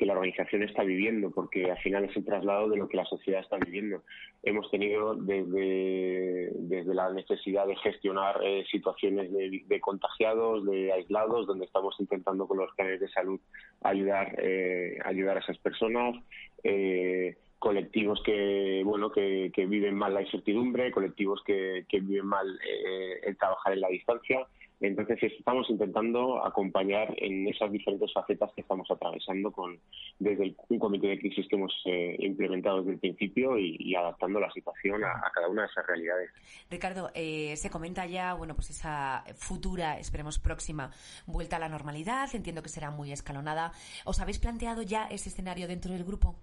la 0.00 0.12
organización 0.12 0.62
está 0.62 0.82
viviendo, 0.82 1.30
porque 1.30 1.70
al 1.70 1.78
final 1.78 2.04
es 2.04 2.16
el 2.16 2.24
traslado 2.24 2.68
de 2.68 2.76
lo 2.76 2.88
que 2.88 2.96
la 2.96 3.04
sociedad 3.06 3.40
está 3.40 3.56
viviendo. 3.56 4.02
Hemos 4.42 4.70
tenido 4.70 5.14
desde, 5.14 6.50
desde 6.54 6.94
la 6.94 7.10
necesidad 7.12 7.66
de 7.66 7.76
gestionar 7.76 8.40
eh, 8.42 8.64
situaciones 8.70 9.32
de, 9.32 9.62
de 9.66 9.80
contagiados, 9.80 10.66
de 10.66 10.92
aislados, 10.92 11.46
donde 11.46 11.64
estamos 11.64 11.94
intentando 11.98 12.46
con 12.46 12.58
los 12.58 12.74
planes 12.74 13.00
de 13.00 13.08
salud 13.08 13.40
ayudar, 13.82 14.34
eh, 14.38 14.98
ayudar 15.04 15.36
a 15.36 15.40
esas 15.40 15.58
personas. 15.58 16.16
Eh, 16.64 17.36
colectivos 17.62 18.20
que 18.24 18.82
bueno 18.84 19.12
que, 19.12 19.52
que 19.54 19.66
viven 19.66 19.94
mal 19.94 20.12
la 20.12 20.22
incertidumbre, 20.22 20.90
colectivos 20.90 21.40
que, 21.46 21.86
que 21.88 22.00
viven 22.00 22.26
mal 22.26 22.58
eh, 22.66 23.20
el 23.22 23.36
trabajar 23.36 23.72
en 23.72 23.80
la 23.80 23.88
distancia. 23.88 24.44
Entonces 24.80 25.22
estamos 25.22 25.70
intentando 25.70 26.44
acompañar 26.44 27.14
en 27.18 27.46
esas 27.46 27.70
diferentes 27.70 28.12
facetas 28.12 28.50
que 28.52 28.62
estamos 28.62 28.90
atravesando 28.90 29.52
con 29.52 29.78
desde 30.18 30.42
el, 30.42 30.56
un 30.70 30.80
comité 30.80 31.06
de 31.06 31.20
crisis 31.20 31.46
que 31.46 31.54
hemos 31.54 31.72
eh, 31.84 32.16
implementado 32.18 32.78
desde 32.78 32.94
el 32.94 32.98
principio 32.98 33.56
y, 33.56 33.94
adaptando 33.94 34.40
la 34.40 34.50
situación 34.50 35.04
a, 35.04 35.12
a, 35.24 35.30
cada 35.32 35.48
una 35.48 35.62
de 35.62 35.68
esas 35.68 35.86
realidades. 35.86 36.30
Ricardo, 36.68 37.10
eh, 37.14 37.54
se 37.56 37.70
comenta 37.70 38.06
ya, 38.06 38.34
bueno, 38.34 38.56
pues 38.56 38.70
esa 38.70 39.22
futura, 39.36 40.00
esperemos 40.00 40.40
próxima, 40.40 40.90
vuelta 41.26 41.58
a 41.58 41.60
la 41.60 41.68
normalidad. 41.68 42.28
Entiendo 42.34 42.64
que 42.64 42.68
será 42.68 42.90
muy 42.90 43.12
escalonada. 43.12 43.70
¿Os 44.04 44.18
habéis 44.18 44.40
planteado 44.40 44.82
ya 44.82 45.06
ese 45.06 45.28
escenario 45.28 45.68
dentro 45.68 45.92
del 45.92 46.02
grupo? 46.02 46.34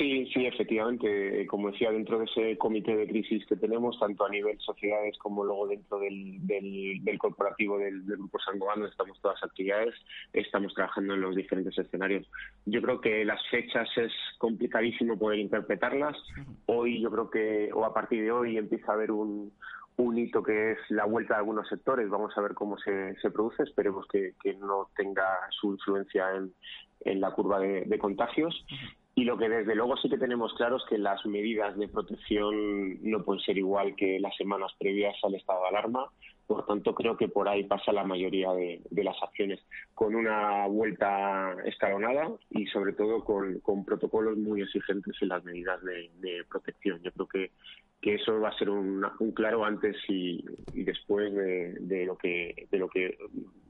Sí, 0.00 0.24
sí, 0.32 0.46
efectivamente. 0.46 1.46
Como 1.46 1.70
decía, 1.70 1.90
dentro 1.90 2.18
de 2.18 2.24
ese 2.24 2.56
comité 2.56 2.96
de 2.96 3.06
crisis 3.06 3.44
que 3.44 3.56
tenemos, 3.56 3.98
tanto 4.00 4.24
a 4.24 4.30
nivel 4.30 4.58
sociedades 4.58 5.18
como 5.18 5.44
luego 5.44 5.66
dentro 5.66 5.98
del, 5.98 6.38
del, 6.46 7.04
del 7.04 7.18
corporativo 7.18 7.76
del, 7.76 8.06
del 8.06 8.16
Grupo 8.16 8.38
Sangobano, 8.38 8.86
estamos 8.86 9.20
todas 9.20 9.44
actividades, 9.44 9.94
estamos 10.32 10.72
trabajando 10.72 11.12
en 11.12 11.20
los 11.20 11.36
diferentes 11.36 11.76
escenarios. 11.76 12.26
Yo 12.64 12.80
creo 12.80 13.02
que 13.02 13.26
las 13.26 13.46
fechas 13.50 13.90
es 13.98 14.10
complicadísimo 14.38 15.18
poder 15.18 15.38
interpretarlas. 15.38 16.16
Hoy 16.64 17.02
yo 17.02 17.10
creo 17.10 17.28
que, 17.28 17.70
o 17.74 17.84
a 17.84 17.92
partir 17.92 18.22
de 18.22 18.32
hoy, 18.32 18.56
empieza 18.56 18.92
a 18.92 18.94
haber 18.94 19.10
un, 19.10 19.52
hito 20.16 20.42
que 20.42 20.72
es 20.72 20.78
la 20.88 21.04
vuelta 21.04 21.34
de 21.34 21.40
algunos 21.40 21.68
sectores. 21.68 22.08
Vamos 22.08 22.32
a 22.38 22.40
ver 22.40 22.54
cómo 22.54 22.78
se, 22.78 23.14
produce. 23.34 23.64
Esperemos 23.64 24.06
que, 24.08 24.32
no 24.60 24.88
tenga 24.96 25.26
su 25.50 25.72
influencia 25.72 26.24
en, 27.04 27.20
la 27.20 27.32
curva 27.32 27.60
de 27.60 27.98
contagios. 27.98 28.64
Y 29.20 29.24
lo 29.24 29.36
que 29.36 29.50
desde 29.50 29.74
luego 29.74 29.98
sí 29.98 30.08
que 30.08 30.16
tenemos 30.16 30.54
claro 30.54 30.78
es 30.78 30.82
que 30.88 30.96
las 30.96 31.26
medidas 31.26 31.76
de 31.76 31.88
protección 31.88 33.02
no 33.02 33.22
pueden 33.22 33.42
ser 33.42 33.58
igual 33.58 33.94
que 33.94 34.18
las 34.18 34.34
semanas 34.34 34.72
previas 34.78 35.14
al 35.22 35.34
estado 35.34 35.60
de 35.60 35.68
alarma. 35.68 36.06
Por 36.46 36.64
tanto, 36.64 36.94
creo 36.94 37.18
que 37.18 37.28
por 37.28 37.46
ahí 37.46 37.64
pasa 37.64 37.92
la 37.92 38.02
mayoría 38.02 38.50
de, 38.52 38.80
las 38.90 39.22
acciones, 39.22 39.60
con 39.92 40.14
una 40.14 40.66
vuelta 40.68 41.54
escalonada 41.66 42.30
y 42.48 42.64
sobre 42.68 42.94
todo 42.94 43.22
con, 43.22 43.60
con 43.60 43.84
protocolos 43.84 44.38
muy 44.38 44.62
exigentes 44.62 45.14
en 45.20 45.28
las 45.28 45.44
medidas 45.44 45.82
de, 45.84 46.10
de 46.20 46.42
protección. 46.48 47.02
Yo 47.02 47.12
creo 47.12 47.28
que, 47.28 47.50
que 48.00 48.14
eso 48.14 48.40
va 48.40 48.48
a 48.48 48.58
ser 48.58 48.70
un, 48.70 49.04
un 49.18 49.32
claro 49.32 49.64
antes 49.64 49.96
y, 50.08 50.42
después 50.72 51.32
de, 51.34 52.04
lo 52.06 52.16
que, 52.16 52.66
de 52.70 52.78
lo 52.78 52.88
que 52.88 53.18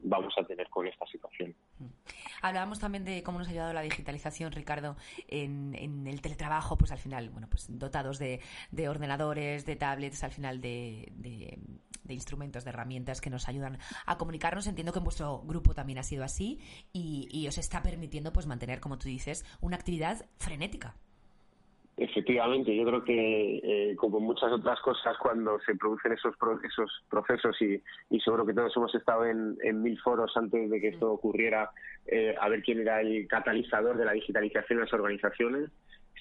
vamos 0.03 0.33
a 0.38 0.45
tener 0.45 0.69
con 0.69 0.87
esta 0.87 1.05
situación. 1.07 1.55
Hablábamos 2.40 2.79
también 2.79 3.05
de 3.05 3.23
cómo 3.25 3.38
nos 3.38 3.49
ha 3.49 3.51
ayudado 3.51 3.73
la 3.73 3.83
digitalización, 3.83 4.53
Ricardo, 4.53 4.97
en, 5.27 6.07
el 6.07 6.21
teletrabajo, 6.21 6.79
pues 6.79 6.93
al 6.93 6.99
final, 6.99 7.31
bueno, 7.31 7.49
pues 7.51 7.66
dotados 7.77 8.19
de, 8.19 8.40
de 8.71 8.88
ordenadores, 8.88 9.66
de 9.66 9.77
tablets, 9.77 10.23
al 10.23 10.31
final 10.31 10.61
de, 10.61 11.12
de, 11.16 11.59
de 12.05 12.14
instrumentos, 12.14 12.64
de 12.64 12.71
herramientas 12.71 13.21
que 13.21 13.31
nos 13.31 13.49
ayudan 13.49 13.79
a 14.07 14.16
comunicarnos. 14.16 14.69
Entiendo 14.69 14.93
que 14.93 14.99
en 14.99 15.05
vuestro 15.05 15.40
grupo 15.40 15.75
también 15.75 15.99
ha 15.99 16.05
sido 16.05 16.23
así 16.23 16.61
y, 16.93 17.29
y 17.33 17.49
os 17.49 17.59
está 17.59 17.83
permitiendo 17.83 18.33
pues 18.33 18.47
mantener, 18.47 18.79
como 18.79 18.97
tú 18.97 19.09
dices, 19.09 19.45
una 19.61 19.77
actividad 19.77 20.25
frenética. 20.38 20.95
Efectivamente, 22.03 22.75
yo 22.75 22.85
creo 22.87 23.05
que 23.05 23.61
eh, 23.63 23.97
como 23.97 24.21
muchas 24.21 24.51
otras 24.53 24.81
cosas 24.81 25.19
cuando 25.19 25.61
se 25.61 25.75
producen 25.77 26.13
esos 26.13 26.35
pro- 26.39 26.59
esos 26.63 26.91
procesos 27.11 27.55
y, 27.61 27.79
y 28.09 28.21
seguro 28.21 28.47
que 28.47 28.55
todos 28.55 28.75
hemos 28.75 28.95
estado 28.95 29.27
en, 29.27 29.59
en 29.63 29.83
mil 29.83 30.01
foros 30.01 30.35
antes 30.35 30.71
de 30.71 30.81
que 30.81 30.89
esto 30.89 31.13
ocurriera 31.13 31.71
eh, 32.07 32.35
a 32.41 32.49
ver 32.49 32.63
quién 32.63 32.81
era 32.81 33.03
el 33.03 33.29
catalizador 33.29 33.99
de 33.99 34.07
la 34.07 34.13
digitalización 34.13 34.79
en 34.79 34.85
las 34.87 34.95
organizaciones, 34.95 35.71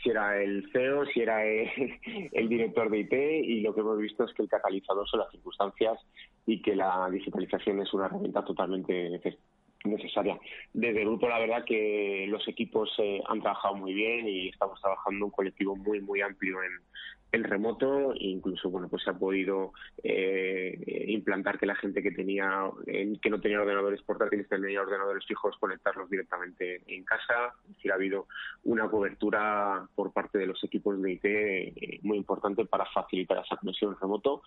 si 0.03 0.09
era 0.09 0.41
el 0.41 0.69
CEO, 0.73 1.05
si 1.05 1.21
era 1.21 1.45
el, 1.45 1.69
el 2.33 2.49
director 2.49 2.89
de 2.89 2.99
IT 2.99 3.13
y 3.13 3.61
lo 3.61 3.73
que 3.73 3.79
hemos 3.79 3.97
visto 3.99 4.25
es 4.25 4.33
que 4.33 4.43
el 4.43 4.49
catalizador 4.49 5.07
son 5.07 5.21
las 5.21 5.31
circunstancias 5.31 5.97
y 6.45 6.61
que 6.61 6.75
la 6.75 7.07
digitalización 7.09 7.79
es 7.81 7.93
una 7.93 8.07
herramienta 8.07 8.43
totalmente 8.43 9.09
neces- 9.11 9.37
necesaria. 9.85 10.37
Desde 10.73 11.01
el 11.01 11.07
grupo, 11.07 11.29
la 11.29 11.39
verdad 11.39 11.63
que 11.65 12.25
los 12.27 12.47
equipos 12.47 12.93
eh, 12.99 13.21
han 13.27 13.41
trabajado 13.41 13.75
muy 13.75 13.93
bien 13.93 14.27
y 14.27 14.49
estamos 14.49 14.79
trabajando 14.81 15.25
un 15.25 15.31
colectivo 15.31 15.75
muy, 15.75 16.01
muy 16.01 16.21
amplio 16.21 16.61
en, 16.63 16.71
en 17.31 17.43
remoto. 17.43 18.13
E 18.13 18.27
incluso 18.27 18.69
bueno 18.69 18.89
pues 18.89 19.03
se 19.03 19.11
ha 19.11 19.13
podido 19.13 19.73
eh, 20.03 21.05
implantar 21.07 21.59
que 21.59 21.65
la 21.65 21.75
gente 21.75 22.01
que 22.01 22.11
tenía 22.11 22.69
eh, 22.87 23.13
que 23.21 23.29
no 23.29 23.39
tenía 23.39 23.61
ordenadores 23.61 24.01
portátiles 24.01 24.47
tenía 24.47 24.81
ordenadores 24.81 25.25
fijos 25.25 25.55
conectarlos 25.59 26.09
directamente 26.09 26.81
en 26.87 27.03
casa. 27.03 27.53
Ha 27.89 27.93
habido 27.93 28.27
una 28.63 28.89
cobertura 28.89 29.87
por 29.95 30.13
parte 30.13 30.37
de 30.37 30.47
los 30.47 30.63
equipos 30.63 31.01
de 31.01 31.11
IT 31.11 31.25
eh, 31.25 31.99
muy 32.03 32.17
importante 32.17 32.65
para 32.65 32.85
facilitar 32.85 33.43
esa 33.43 33.57
conexión 33.57 33.97
remoto 33.99 34.41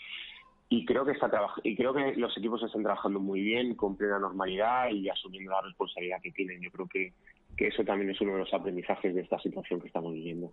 y 0.73 0.87
creo 0.87 1.05
que 1.05 1.13
está 1.13 1.31
y 1.65 1.77
creo 1.77 1.93
que 1.93 2.15
los 2.17 2.35
equipos 2.39 2.63
están 2.63 2.83
trabajando 2.83 3.21
muy 3.21 3.43
bien 3.43 3.75
con 3.75 3.95
plena 3.95 4.19
normalidad 4.19 4.89
y 4.89 5.07
asumiendo 5.07 5.51
la 5.51 5.61
responsabilidad 5.61 6.23
que 6.23 6.31
tienen. 6.33 6.63
Yo 6.63 6.71
creo 6.71 6.89
que 6.89 7.13
que 7.57 7.69
eso 7.69 7.85
también 7.85 8.11
es 8.11 8.21
uno 8.21 8.33
de 8.33 8.39
los 8.41 8.55
aprendizajes 8.55 9.15
de 9.15 9.21
esta 9.21 9.39
situación 9.41 9.81
que 9.81 9.89
estamos 9.89 10.15
viviendo 10.15 10.53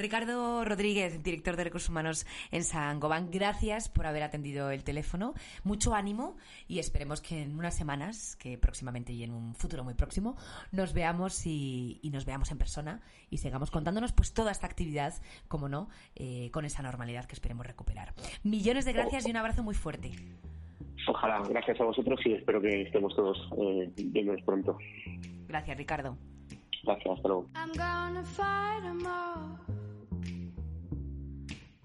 Ricardo 0.00 0.64
Rodríguez, 0.64 1.22
director 1.22 1.56
de 1.56 1.64
Recursos 1.64 1.90
Humanos 1.90 2.26
en 2.50 2.64
San 2.64 3.00
Gobán, 3.00 3.30
gracias 3.30 3.88
por 3.88 4.06
haber 4.06 4.22
atendido 4.22 4.70
el 4.70 4.82
teléfono. 4.82 5.34
Mucho 5.62 5.94
ánimo 5.94 6.36
y 6.66 6.78
esperemos 6.78 7.20
que 7.20 7.42
en 7.42 7.58
unas 7.58 7.76
semanas, 7.76 8.36
que 8.36 8.56
próximamente 8.56 9.12
y 9.12 9.22
en 9.22 9.32
un 9.32 9.54
futuro 9.54 9.84
muy 9.84 9.94
próximo, 9.94 10.36
nos 10.72 10.94
veamos 10.94 11.46
y, 11.46 12.00
y 12.02 12.10
nos 12.10 12.24
veamos 12.24 12.50
en 12.50 12.58
persona 12.58 13.02
y 13.28 13.38
sigamos 13.38 13.70
contándonos 13.70 14.12
pues 14.12 14.32
toda 14.32 14.50
esta 14.52 14.66
actividad, 14.66 15.14
como 15.48 15.68
no, 15.68 15.88
eh, 16.16 16.50
con 16.50 16.64
esa 16.64 16.82
normalidad 16.82 17.26
que 17.26 17.34
esperemos 17.34 17.66
recuperar. 17.66 18.14
Millones 18.42 18.86
de 18.86 18.92
gracias 18.92 19.26
y 19.26 19.30
un 19.30 19.36
abrazo 19.36 19.62
muy 19.62 19.74
fuerte. 19.74 20.12
Ojalá, 21.08 21.42
gracias 21.48 21.80
a 21.80 21.84
vosotros 21.84 22.20
y 22.24 22.32
espero 22.32 22.60
que 22.60 22.82
estemos 22.82 23.14
todos 23.14 23.36
eh, 23.58 23.90
viéndonos 23.96 24.42
pronto. 24.44 24.78
Gracias, 25.48 25.76
Ricardo. 25.76 26.16
Gracias, 26.84 27.16
hasta 27.16 27.28
luego. 27.28 27.46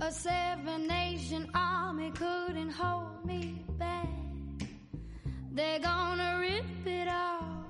A 0.02 0.12
seven 0.12 0.88
nation 0.88 1.50
army 1.56 2.12
couldn't 2.12 2.72
hold 2.72 3.26
me 3.26 3.64
back. 3.80 4.10
They're 5.54 5.80
gonna 5.80 6.38
rip 6.42 6.86
it 6.86 7.08
off. 7.08 7.65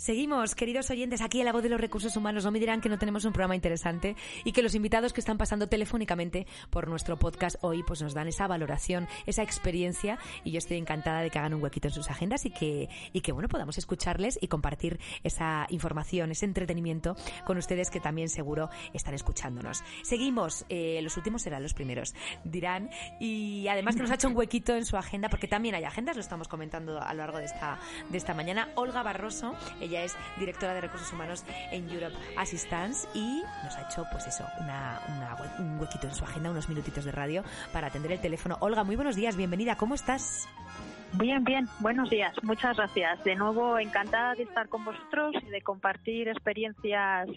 Seguimos, 0.00 0.54
queridos 0.54 0.88
oyentes, 0.88 1.20
aquí 1.20 1.40
en 1.40 1.44
la 1.44 1.52
voz 1.52 1.62
de 1.62 1.68
los 1.68 1.78
recursos 1.78 2.16
humanos. 2.16 2.42
No 2.46 2.50
me 2.50 2.58
dirán 2.58 2.80
que 2.80 2.88
no 2.88 2.96
tenemos 2.96 3.26
un 3.26 3.34
programa 3.34 3.54
interesante 3.54 4.16
y 4.44 4.52
que 4.52 4.62
los 4.62 4.74
invitados 4.74 5.12
que 5.12 5.20
están 5.20 5.36
pasando 5.36 5.68
telefónicamente 5.68 6.46
por 6.70 6.88
nuestro 6.88 7.18
podcast 7.18 7.56
hoy 7.60 7.82
pues 7.82 8.00
nos 8.00 8.14
dan 8.14 8.26
esa 8.26 8.46
valoración, 8.46 9.08
esa 9.26 9.42
experiencia 9.42 10.18
y 10.42 10.52
yo 10.52 10.58
estoy 10.58 10.78
encantada 10.78 11.20
de 11.20 11.28
que 11.28 11.38
hagan 11.38 11.52
un 11.52 11.62
huequito 11.62 11.88
en 11.88 11.92
sus 11.92 12.08
agendas 12.08 12.46
y 12.46 12.50
que, 12.50 12.88
y 13.12 13.20
que 13.20 13.32
bueno, 13.32 13.50
podamos 13.50 13.76
escucharles 13.76 14.38
y 14.40 14.48
compartir 14.48 14.98
esa 15.22 15.66
información, 15.68 16.30
ese 16.30 16.46
entretenimiento 16.46 17.14
con 17.44 17.58
ustedes 17.58 17.90
que 17.90 18.00
también 18.00 18.30
seguro 18.30 18.70
están 18.94 19.12
escuchándonos. 19.12 19.84
Seguimos, 20.02 20.64
eh, 20.70 21.00
los 21.02 21.18
últimos 21.18 21.42
serán 21.42 21.62
los 21.62 21.74
primeros, 21.74 22.14
dirán, 22.42 22.88
y 23.20 23.68
además 23.68 23.96
que 23.96 24.00
nos 24.00 24.10
ha 24.10 24.14
hecho 24.14 24.28
un 24.28 24.36
huequito 24.38 24.74
en 24.74 24.86
su 24.86 24.96
agenda 24.96 25.28
porque 25.28 25.46
también 25.46 25.74
hay 25.74 25.84
agendas, 25.84 26.16
lo 26.16 26.22
estamos 26.22 26.48
comentando 26.48 26.98
a 27.02 27.12
lo 27.12 27.18
largo 27.18 27.36
de 27.36 27.44
esta, 27.44 27.78
de 28.08 28.16
esta 28.16 28.32
mañana. 28.32 28.70
Olga 28.76 29.02
Barroso, 29.02 29.54
ella 29.78 29.89
es 29.96 30.16
directora 30.38 30.74
de 30.74 30.80
recursos 30.80 31.12
humanos 31.12 31.44
en 31.70 31.88
Europe 31.90 32.16
Assistance 32.36 33.08
y 33.14 33.42
nos 33.64 33.76
ha 33.76 33.82
hecho, 33.82 34.04
pues 34.10 34.26
eso, 34.26 34.44
una, 34.60 35.00
una 35.08 35.36
un 35.58 35.78
huequito 35.80 36.06
en 36.06 36.14
su 36.14 36.24
agenda, 36.24 36.50
unos 36.50 36.68
minutitos 36.68 37.04
de 37.04 37.12
radio 37.12 37.44
para 37.72 37.88
atender 37.88 38.12
el 38.12 38.20
teléfono. 38.20 38.56
Olga, 38.60 38.84
muy 38.84 38.96
buenos 38.96 39.16
días, 39.16 39.36
bienvenida, 39.36 39.76
¿cómo 39.76 39.94
estás? 39.94 40.48
Bien, 41.14 41.42
bien, 41.42 41.68
buenos 41.80 42.08
días, 42.08 42.32
muchas 42.42 42.76
gracias. 42.76 43.22
De 43.24 43.34
nuevo, 43.34 43.78
encantada 43.78 44.34
de 44.34 44.44
estar 44.44 44.68
con 44.68 44.84
vosotros 44.84 45.34
y 45.42 45.50
de 45.50 45.60
compartir 45.60 46.28
experiencias 46.28 47.28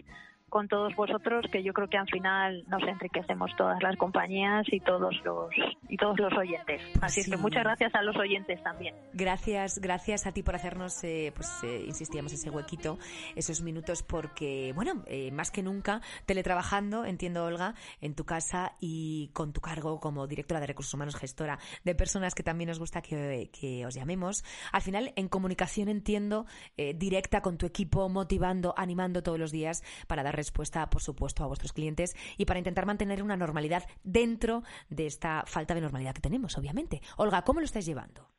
con 0.54 0.68
todos 0.68 0.96
vosotros, 0.96 1.48
que 1.52 1.64
yo 1.64 1.74
creo 1.74 1.90
que 1.90 1.98
al 1.98 2.08
final 2.08 2.64
nos 2.68 2.84
enriquecemos 2.84 3.50
todas 3.58 3.82
las 3.82 3.98
compañías 3.98 4.64
y 4.72 4.80
todos 4.82 5.16
los 5.26 5.50
y 5.90 5.98
todos 5.98 6.20
los 6.20 6.32
oyentes. 6.38 6.80
Así 7.02 7.22
es 7.22 7.28
que 7.28 7.38
muchas 7.38 7.64
gracias 7.64 7.96
a 7.96 8.04
los 8.04 8.16
oyentes 8.16 8.62
también. 8.62 8.94
Gracias, 9.14 9.80
gracias 9.80 10.28
a 10.28 10.32
ti 10.32 10.44
por 10.44 10.54
hacernos, 10.54 11.04
eh, 11.04 11.32
pues 11.36 11.64
eh, 11.64 11.86
insistíamos, 11.88 12.34
ese 12.34 12.52
huequito, 12.52 13.00
esos 13.36 13.64
minutos, 13.64 14.04
porque, 14.04 14.74
bueno, 14.76 15.04
eh, 15.08 15.32
más 15.32 15.50
que 15.50 15.64
nunca, 15.64 16.02
teletrabajando, 16.28 17.04
entiendo, 17.04 17.46
Olga, 17.46 17.74
en 18.00 18.14
tu 18.14 18.24
casa 18.24 18.74
y 18.80 19.32
con 19.34 19.54
tu 19.54 19.62
cargo 19.62 20.00
como 20.00 20.28
directora 20.28 20.62
de 20.62 20.68
recursos 20.68 20.94
humanos, 20.94 21.16
gestora 21.16 21.58
de 21.84 21.96
personas 21.96 22.36
que 22.36 22.44
también 22.44 22.68
nos 22.68 22.78
gusta 22.78 23.02
que, 23.02 23.50
que 23.60 23.88
os 23.88 23.96
llamemos. 23.96 24.44
Al 24.72 24.84
final, 24.84 25.14
en 25.16 25.30
comunicación, 25.30 25.90
entiendo, 25.90 26.46
eh, 26.78 26.94
directa 26.94 27.42
con 27.42 27.58
tu 27.58 27.66
equipo, 27.66 28.08
motivando, 28.08 28.76
animando 28.78 29.24
todos 29.24 29.40
los 29.40 29.52
días 29.52 29.84
para 30.06 30.22
dar 30.22 30.43
respuesta, 30.44 30.90
por 30.90 31.02
supuesto, 31.02 31.44
a 31.44 31.48
vuestros 31.48 31.74
clientes 31.74 32.16
y 32.38 32.46
para 32.46 32.60
intentar 32.60 32.86
mantener 32.86 33.24
una 33.24 33.38
normalidad 33.38 33.84
dentro 34.04 34.64
de 34.90 35.06
esta 35.06 35.44
falta 35.46 35.74
de 35.74 35.82
normalidad 35.82 36.14
que 36.14 36.22
tenemos, 36.22 36.58
obviamente. 36.58 37.02
Olga, 37.18 37.44
¿cómo 37.44 37.60
lo 37.60 37.66
estáis 37.66 37.86
llevando? 37.86 38.30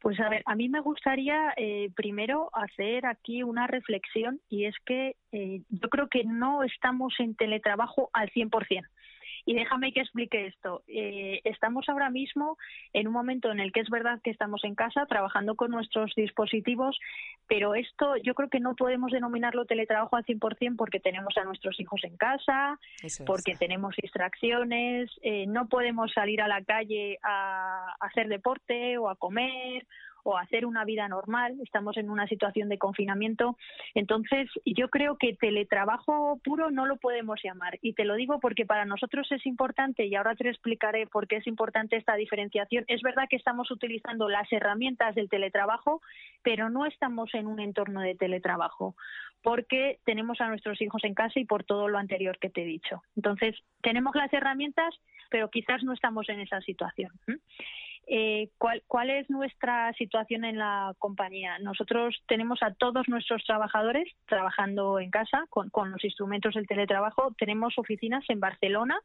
Pues 0.00 0.18
a 0.18 0.28
ver, 0.28 0.42
a 0.46 0.56
mí 0.56 0.68
me 0.68 0.80
gustaría 0.80 1.54
eh, 1.56 1.90
primero 1.94 2.50
hacer 2.52 3.06
aquí 3.06 3.44
una 3.44 3.68
reflexión 3.68 4.40
y 4.48 4.64
es 4.64 4.74
que 4.84 5.14
eh, 5.30 5.62
yo 5.68 5.88
creo 5.88 6.08
que 6.08 6.24
no 6.24 6.64
estamos 6.64 7.14
en 7.20 7.36
teletrabajo 7.36 8.10
al 8.12 8.28
100%. 8.30 8.82
Y 9.44 9.54
déjame 9.54 9.92
que 9.92 10.00
explique 10.00 10.46
esto. 10.46 10.82
Eh, 10.86 11.40
estamos 11.44 11.88
ahora 11.88 12.10
mismo 12.10 12.58
en 12.92 13.08
un 13.08 13.12
momento 13.12 13.50
en 13.50 13.60
el 13.60 13.72
que 13.72 13.80
es 13.80 13.90
verdad 13.90 14.20
que 14.22 14.30
estamos 14.30 14.62
en 14.64 14.74
casa 14.74 15.06
trabajando 15.06 15.56
con 15.56 15.70
nuestros 15.70 16.12
dispositivos, 16.14 16.98
pero 17.48 17.74
esto 17.74 18.16
yo 18.22 18.34
creo 18.34 18.48
que 18.48 18.60
no 18.60 18.76
podemos 18.76 19.10
denominarlo 19.10 19.64
teletrabajo 19.64 20.16
al 20.16 20.24
100% 20.24 20.76
porque 20.76 21.00
tenemos 21.00 21.36
a 21.36 21.44
nuestros 21.44 21.78
hijos 21.80 22.02
en 22.04 22.16
casa, 22.16 22.78
Eso 23.02 23.22
es. 23.22 23.26
porque 23.26 23.56
tenemos 23.56 23.96
distracciones, 24.00 25.10
eh, 25.22 25.46
no 25.46 25.68
podemos 25.68 26.12
salir 26.12 26.40
a 26.40 26.48
la 26.48 26.62
calle 26.62 27.18
a, 27.22 27.96
a 28.00 28.06
hacer 28.06 28.28
deporte 28.28 28.96
o 28.98 29.08
a 29.08 29.16
comer 29.16 29.86
o 30.22 30.36
hacer 30.36 30.66
una 30.66 30.84
vida 30.84 31.08
normal, 31.08 31.58
estamos 31.62 31.96
en 31.96 32.10
una 32.10 32.26
situación 32.26 32.68
de 32.68 32.78
confinamiento. 32.78 33.56
Entonces, 33.94 34.48
yo 34.64 34.88
creo 34.88 35.16
que 35.18 35.34
teletrabajo 35.34 36.38
puro 36.44 36.70
no 36.70 36.86
lo 36.86 36.96
podemos 36.96 37.40
llamar. 37.42 37.78
Y 37.82 37.94
te 37.94 38.04
lo 38.04 38.14
digo 38.14 38.40
porque 38.40 38.66
para 38.66 38.84
nosotros 38.84 39.30
es 39.30 39.44
importante, 39.46 40.06
y 40.06 40.14
ahora 40.14 40.34
te 40.34 40.48
explicaré 40.48 41.06
por 41.06 41.26
qué 41.26 41.36
es 41.36 41.46
importante 41.46 41.96
esta 41.96 42.14
diferenciación. 42.14 42.84
Es 42.88 43.02
verdad 43.02 43.24
que 43.28 43.36
estamos 43.36 43.70
utilizando 43.70 44.28
las 44.28 44.50
herramientas 44.52 45.14
del 45.14 45.28
teletrabajo, 45.28 46.00
pero 46.42 46.70
no 46.70 46.86
estamos 46.86 47.32
en 47.34 47.46
un 47.46 47.60
entorno 47.60 48.00
de 48.00 48.14
teletrabajo 48.14 48.94
porque 49.42 49.98
tenemos 50.04 50.40
a 50.40 50.48
nuestros 50.48 50.80
hijos 50.80 51.02
en 51.04 51.14
casa 51.14 51.40
y 51.40 51.44
por 51.44 51.64
todo 51.64 51.88
lo 51.88 51.98
anterior 51.98 52.38
que 52.38 52.48
te 52.48 52.62
he 52.62 52.64
dicho. 52.64 53.02
Entonces, 53.16 53.56
tenemos 53.82 54.14
las 54.14 54.32
herramientas, 54.32 54.94
pero 55.30 55.50
quizás 55.50 55.82
no 55.82 55.92
estamos 55.92 56.28
en 56.28 56.40
esa 56.40 56.60
situación. 56.60 57.10
Eh, 58.06 58.50
¿cuál, 58.58 58.82
¿Cuál 58.86 59.10
es 59.10 59.30
nuestra 59.30 59.92
situación 59.94 60.44
en 60.44 60.58
la 60.58 60.94
compañía? 60.98 61.58
Nosotros 61.60 62.22
tenemos 62.26 62.62
a 62.62 62.74
todos 62.74 63.08
nuestros 63.08 63.44
trabajadores 63.44 64.08
trabajando 64.26 64.98
en 64.98 65.10
casa 65.10 65.46
con, 65.50 65.70
con 65.70 65.92
los 65.92 66.04
instrumentos 66.04 66.54
del 66.54 66.66
teletrabajo. 66.66 67.32
Tenemos 67.38 67.78
oficinas 67.78 68.24
en 68.28 68.40
Barcelona, 68.40 68.98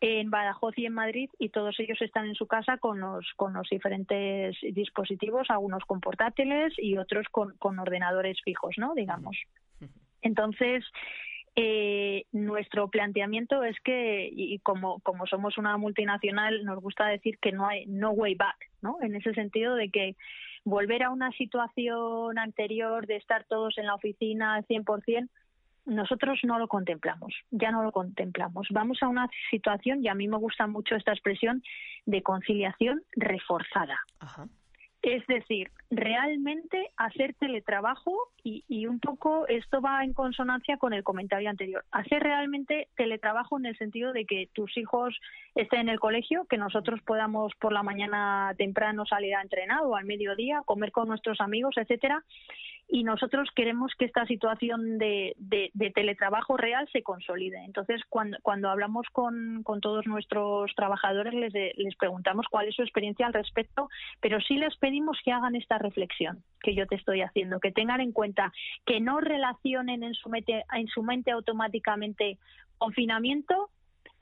en 0.00 0.30
Badajoz 0.30 0.76
y 0.76 0.86
en 0.86 0.94
Madrid 0.94 1.30
y 1.38 1.48
todos 1.48 1.78
ellos 1.78 2.00
están 2.02 2.26
en 2.26 2.34
su 2.34 2.46
casa 2.46 2.76
con 2.76 3.00
los, 3.00 3.32
con 3.36 3.52
los 3.54 3.68
diferentes 3.70 4.56
dispositivos, 4.72 5.48
algunos 5.48 5.84
con 5.84 6.00
portátiles 6.00 6.74
y 6.76 6.98
otros 6.98 7.26
con, 7.30 7.56
con 7.58 7.78
ordenadores 7.78 8.42
fijos, 8.42 8.74
¿no? 8.78 8.94
Digamos. 8.94 9.36
Entonces, 10.20 10.84
eh, 11.54 12.24
nuestro 12.32 12.88
planteamiento 12.88 13.62
es 13.62 13.76
que, 13.80 14.28
y 14.32 14.58
como, 14.60 15.00
como 15.00 15.26
somos 15.26 15.58
una 15.58 15.76
multinacional, 15.76 16.64
nos 16.64 16.80
gusta 16.80 17.06
decir 17.06 17.38
que 17.38 17.52
no 17.52 17.66
hay 17.66 17.84
no 17.86 18.10
way 18.10 18.34
back, 18.34 18.56
¿no? 18.80 18.96
En 19.02 19.14
ese 19.14 19.34
sentido 19.34 19.74
de 19.74 19.90
que 19.90 20.16
volver 20.64 21.02
a 21.02 21.10
una 21.10 21.30
situación 21.32 22.38
anterior 22.38 23.06
de 23.06 23.16
estar 23.16 23.44
todos 23.44 23.76
en 23.76 23.86
la 23.86 23.94
oficina 23.94 24.54
al 24.54 24.66
100%, 24.66 25.28
nosotros 25.84 26.40
no 26.44 26.58
lo 26.58 26.68
contemplamos, 26.68 27.34
ya 27.50 27.70
no 27.70 27.82
lo 27.82 27.92
contemplamos. 27.92 28.68
Vamos 28.70 28.98
a 29.02 29.08
una 29.08 29.28
situación, 29.50 30.02
y 30.04 30.08
a 30.08 30.14
mí 30.14 30.28
me 30.28 30.38
gusta 30.38 30.66
mucho 30.66 30.94
esta 30.94 31.12
expresión, 31.12 31.62
de 32.06 32.22
conciliación 32.22 33.02
reforzada. 33.16 33.98
Es 35.02 35.26
decir, 35.26 35.72
realmente 35.90 36.90
hacer 36.96 37.34
teletrabajo 37.34 38.16
y, 38.44 38.64
y, 38.68 38.86
un 38.86 39.00
poco 39.00 39.48
esto 39.48 39.80
va 39.80 40.04
en 40.04 40.12
consonancia 40.12 40.76
con 40.76 40.92
el 40.92 41.02
comentario 41.02 41.50
anterior. 41.50 41.84
Hacer 41.90 42.22
realmente 42.22 42.86
teletrabajo 42.96 43.58
en 43.58 43.66
el 43.66 43.76
sentido 43.76 44.12
de 44.12 44.24
que 44.26 44.48
tus 44.52 44.76
hijos 44.76 45.18
estén 45.56 45.80
en 45.80 45.88
el 45.88 45.98
colegio, 45.98 46.46
que 46.48 46.56
nosotros 46.56 47.00
podamos 47.02 47.52
por 47.60 47.72
la 47.72 47.82
mañana 47.82 48.54
temprano 48.56 49.04
salir 49.04 49.34
a 49.34 49.42
entrenar 49.42 49.80
o 49.82 49.96
al 49.96 50.04
mediodía, 50.04 50.62
comer 50.64 50.92
con 50.92 51.08
nuestros 51.08 51.40
amigos, 51.40 51.76
etcétera, 51.76 52.22
y 52.94 53.04
nosotros 53.04 53.48
queremos 53.56 53.90
que 53.98 54.04
esta 54.04 54.26
situación 54.26 54.98
de, 54.98 55.34
teletrabajo 55.94 56.58
real 56.58 56.86
se 56.92 57.02
consolide. 57.02 57.56
Entonces, 57.64 58.02
cuando, 58.10 58.36
cuando 58.42 58.68
hablamos 58.68 59.06
con, 59.12 59.64
todos 59.80 60.06
nuestros 60.06 60.74
trabajadores, 60.74 61.32
les, 61.32 61.54
les 61.54 61.96
preguntamos 61.96 62.44
cuál 62.50 62.68
es 62.68 62.74
su 62.74 62.82
experiencia 62.82 63.26
al 63.26 63.32
respecto, 63.32 63.88
pero 64.20 64.42
sí 64.42 64.58
les 64.58 64.76
pedimos 64.76 65.18
que 65.24 65.32
hagan 65.32 65.56
esta 65.56 65.78
reflexión 65.78 66.44
que 66.60 66.74
yo 66.74 66.86
te 66.86 66.96
estoy 66.96 67.22
haciendo, 67.22 67.60
que 67.60 67.72
tengan 67.72 68.02
en 68.02 68.12
cuenta 68.12 68.52
que 68.84 69.00
no 69.00 69.20
relacionen 69.20 70.02
en 70.02 70.12
su 70.12 70.28
mente, 70.28 70.62
en 70.74 70.86
su 70.88 71.02
mente 71.02 71.30
automáticamente 71.30 72.36
confinamiento 72.76 73.70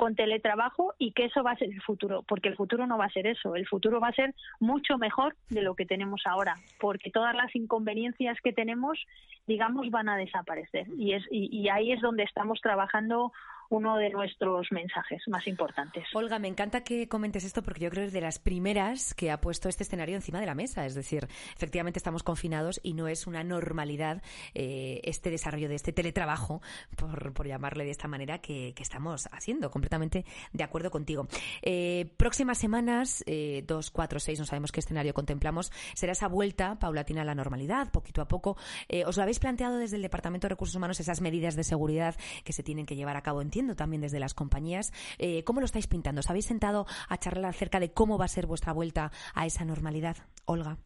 con 0.00 0.14
teletrabajo 0.14 0.94
y 0.96 1.12
que 1.12 1.26
eso 1.26 1.42
va 1.42 1.50
a 1.50 1.56
ser 1.56 1.68
el 1.68 1.82
futuro, 1.82 2.22
porque 2.26 2.48
el 2.48 2.56
futuro 2.56 2.86
no 2.86 2.96
va 2.96 3.04
a 3.04 3.10
ser 3.10 3.26
eso, 3.26 3.54
el 3.54 3.68
futuro 3.68 4.00
va 4.00 4.08
a 4.08 4.14
ser 4.14 4.34
mucho 4.58 4.96
mejor 4.96 5.36
de 5.50 5.60
lo 5.60 5.74
que 5.74 5.84
tenemos 5.84 6.22
ahora, 6.24 6.56
porque 6.78 7.10
todas 7.10 7.34
las 7.34 7.54
inconveniencias 7.54 8.38
que 8.42 8.54
tenemos, 8.54 8.98
digamos, 9.46 9.90
van 9.90 10.08
a 10.08 10.16
desaparecer. 10.16 10.86
Y, 10.96 11.12
es, 11.12 11.24
y 11.30 11.68
ahí 11.68 11.92
es 11.92 12.00
donde 12.00 12.22
estamos 12.22 12.62
trabajando 12.62 13.30
uno 13.70 13.96
de 13.96 14.10
nuestros 14.10 14.70
mensajes 14.72 15.22
más 15.28 15.46
importantes. 15.46 16.04
Olga, 16.14 16.38
me 16.38 16.48
encanta 16.48 16.82
que 16.82 17.08
comentes 17.08 17.44
esto 17.44 17.62
porque 17.62 17.84
yo 17.84 17.90
creo 17.90 18.02
que 18.02 18.08
es 18.08 18.12
de 18.12 18.20
las 18.20 18.40
primeras 18.40 19.14
que 19.14 19.30
ha 19.30 19.40
puesto 19.40 19.68
este 19.68 19.84
escenario 19.84 20.16
encima 20.16 20.40
de 20.40 20.46
la 20.46 20.56
mesa. 20.56 20.84
Es 20.86 20.94
decir, 20.94 21.28
efectivamente 21.56 21.98
estamos 21.98 22.24
confinados 22.24 22.80
y 22.82 22.94
no 22.94 23.06
es 23.06 23.28
una 23.28 23.44
normalidad 23.44 24.22
eh, 24.54 25.00
este 25.04 25.30
desarrollo 25.30 25.68
de 25.68 25.76
este 25.76 25.92
teletrabajo, 25.92 26.60
por, 26.96 27.46
llamarle 27.46 27.84
de 27.84 27.92
esta 27.92 28.08
manera, 28.08 28.38
que, 28.38 28.74
estamos 28.80 29.28
haciendo. 29.30 29.70
Completamente 29.70 30.24
de 30.52 30.64
acuerdo 30.64 30.90
contigo. 30.90 31.28
Eh, 31.62 32.12
próximas 32.16 32.58
semanas, 32.58 33.22
eh, 33.26 33.62
dos, 33.66 33.90
cuatro, 33.90 34.18
seis, 34.18 34.38
no 34.38 34.46
sabemos 34.46 34.72
qué 34.72 34.80
escenario 34.80 35.12
contemplamos, 35.12 35.70
será 35.94 36.12
esa 36.12 36.28
vuelta 36.28 36.78
paulatina 36.78 37.22
a 37.22 37.24
la 37.24 37.34
normalidad, 37.34 37.92
poquito 37.92 38.22
a 38.22 38.26
poco. 38.26 38.56
¿Os 39.06 39.16
lo 39.16 39.22
habéis 39.22 39.38
planteado 39.38 39.76
desde 39.76 39.96
el 39.96 40.02
Departamento 40.02 40.46
de 40.46 40.54
Recursos 40.54 40.74
Humanos 40.74 40.98
esas 40.98 41.20
medidas 41.20 41.56
de 41.56 41.62
seguridad 41.62 42.16
que 42.42 42.54
se 42.54 42.62
tienen 42.62 42.86
que 42.86 42.96
llevar 42.96 43.16
a 43.16 43.22
cabo 43.22 43.42
en 43.42 43.50
también 43.76 44.02
desde 44.02 44.20
las 44.20 44.34
compañías. 44.34 44.92
Eh, 45.18 45.44
¿Cómo 45.44 45.60
lo 45.60 45.66
estáis 45.66 45.86
pintando? 45.86 46.20
¿Os 46.20 46.30
habéis 46.30 46.46
sentado 46.46 46.86
a 47.08 47.16
charlar 47.18 47.50
acerca 47.50 47.80
de 47.80 47.92
cómo 47.92 48.18
va 48.18 48.24
a 48.24 48.28
ser 48.28 48.46
vuestra 48.46 48.72
vuelta 48.72 49.10
a 49.34 49.46
esa 49.46 49.64
normalidad? 49.64 50.16
Olga. 50.44 50.78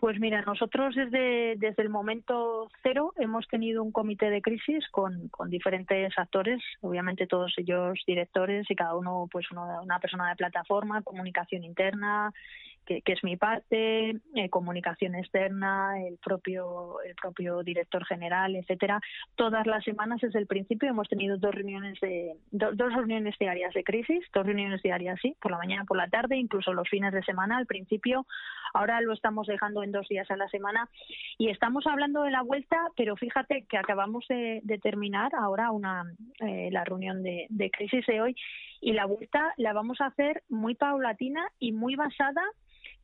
Pues 0.00 0.18
mira, 0.18 0.40
nosotros 0.40 0.94
desde, 0.94 1.56
desde 1.56 1.82
el 1.82 1.90
momento 1.90 2.70
cero 2.82 3.12
hemos 3.18 3.46
tenido 3.48 3.82
un 3.82 3.92
comité 3.92 4.30
de 4.30 4.40
crisis 4.40 4.88
con, 4.90 5.28
con 5.28 5.50
diferentes 5.50 6.10
actores, 6.16 6.62
obviamente 6.80 7.26
todos 7.26 7.52
ellos 7.58 7.98
directores 8.06 8.64
y 8.70 8.74
cada 8.74 8.96
uno 8.96 9.28
pues 9.30 9.44
una 9.50 9.98
persona 9.98 10.30
de 10.30 10.36
plataforma, 10.36 11.02
comunicación 11.02 11.64
interna, 11.64 12.32
que, 13.04 13.12
es 13.12 13.22
mi 13.22 13.36
parte, 13.36 14.10
eh, 14.34 14.48
comunicación 14.50 15.14
externa, 15.14 16.02
el 16.04 16.18
propio, 16.18 17.00
el 17.02 17.14
propio 17.14 17.62
director 17.62 18.04
general, 18.04 18.56
etcétera. 18.56 19.00
Todas 19.36 19.66
las 19.66 19.84
semanas 19.84 20.20
desde 20.20 20.40
el 20.40 20.46
principio 20.46 20.88
hemos 20.88 21.08
tenido 21.08 21.36
dos 21.36 21.54
reuniones 21.54 22.00
de 22.00 22.34
dos 22.50 22.92
reuniones 22.92 23.36
diarias 23.38 23.72
de 23.74 23.84
crisis, 23.84 24.24
dos 24.34 24.44
reuniones 24.44 24.82
diarias 24.82 25.18
sí, 25.22 25.36
por 25.40 25.52
la 25.52 25.58
mañana, 25.58 25.84
por 25.84 25.96
la 25.96 26.08
tarde, 26.08 26.36
incluso 26.36 26.72
los 26.72 26.88
fines 26.88 27.12
de 27.12 27.22
semana 27.22 27.58
al 27.58 27.66
principio. 27.66 28.26
Ahora 28.74 29.00
lo 29.00 29.12
estamos 29.12 29.46
dejando 29.46 29.82
en 29.82 29.92
dos 29.92 30.08
días 30.08 30.30
a 30.30 30.36
la 30.36 30.48
semana 30.48 30.88
y 31.38 31.48
estamos 31.48 31.86
hablando 31.86 32.22
de 32.22 32.30
la 32.30 32.42
vuelta, 32.42 32.76
pero 32.96 33.16
fíjate 33.16 33.66
que 33.68 33.78
acabamos 33.78 34.24
de, 34.28 34.62
terminar 34.82 35.32
ahora 35.34 35.70
una 35.72 36.04
eh, 36.40 36.70
la 36.72 36.84
reunión 36.84 37.22
de, 37.22 37.46
de 37.50 37.70
crisis 37.70 38.06
de 38.06 38.20
hoy 38.20 38.36
y 38.80 38.92
la 38.92 39.04
vuelta 39.04 39.52
la 39.58 39.72
vamos 39.72 40.00
a 40.00 40.06
hacer 40.06 40.42
muy 40.48 40.74
paulatina 40.74 41.46
y 41.58 41.72
muy 41.72 41.96
basada 41.96 42.42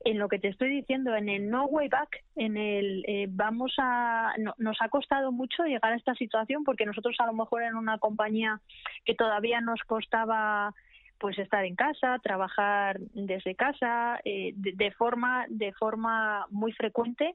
en 0.07 0.21
lo 0.21 0.29
que 0.29 0.39
te 0.39 0.47
estoy 0.47 0.69
diciendo, 0.71 1.17
en 1.17 1.29
el 1.29 1.51
no 1.51 1.65
way 1.65 1.89
back, 1.89 2.23
en 2.37 2.57
el 2.57 3.05
eh, 3.09 3.27
vamos 3.29 3.75
a, 3.79 4.35
nos 4.57 4.77
ha 4.81 4.89
costado 4.89 5.33
mucho 5.33 5.65
llegar 5.65 5.93
a 5.93 5.97
esta 5.97 6.15
situación 6.15 6.63
porque 6.63 6.87
nosotros 6.87 7.17
a 7.19 7.27
lo 7.27 7.33
mejor 7.33 7.65
en 7.65 7.75
una 7.75 7.99
compañía 7.99 8.61
que 9.05 9.17
todavía 9.17 9.61
nos 9.61 9.81
costaba 9.83 10.73
pues 11.19 11.37
estar 11.41 11.65
en 11.65 11.75
casa, 11.75 12.21
trabajar 12.23 13.01
desde 13.15 13.57
casa 13.57 14.21
eh, 14.25 14.53
de, 14.55 14.91
forma 14.93 15.45
de 15.49 15.73
forma 15.73 16.47
muy 16.51 16.71
frecuente. 16.73 17.35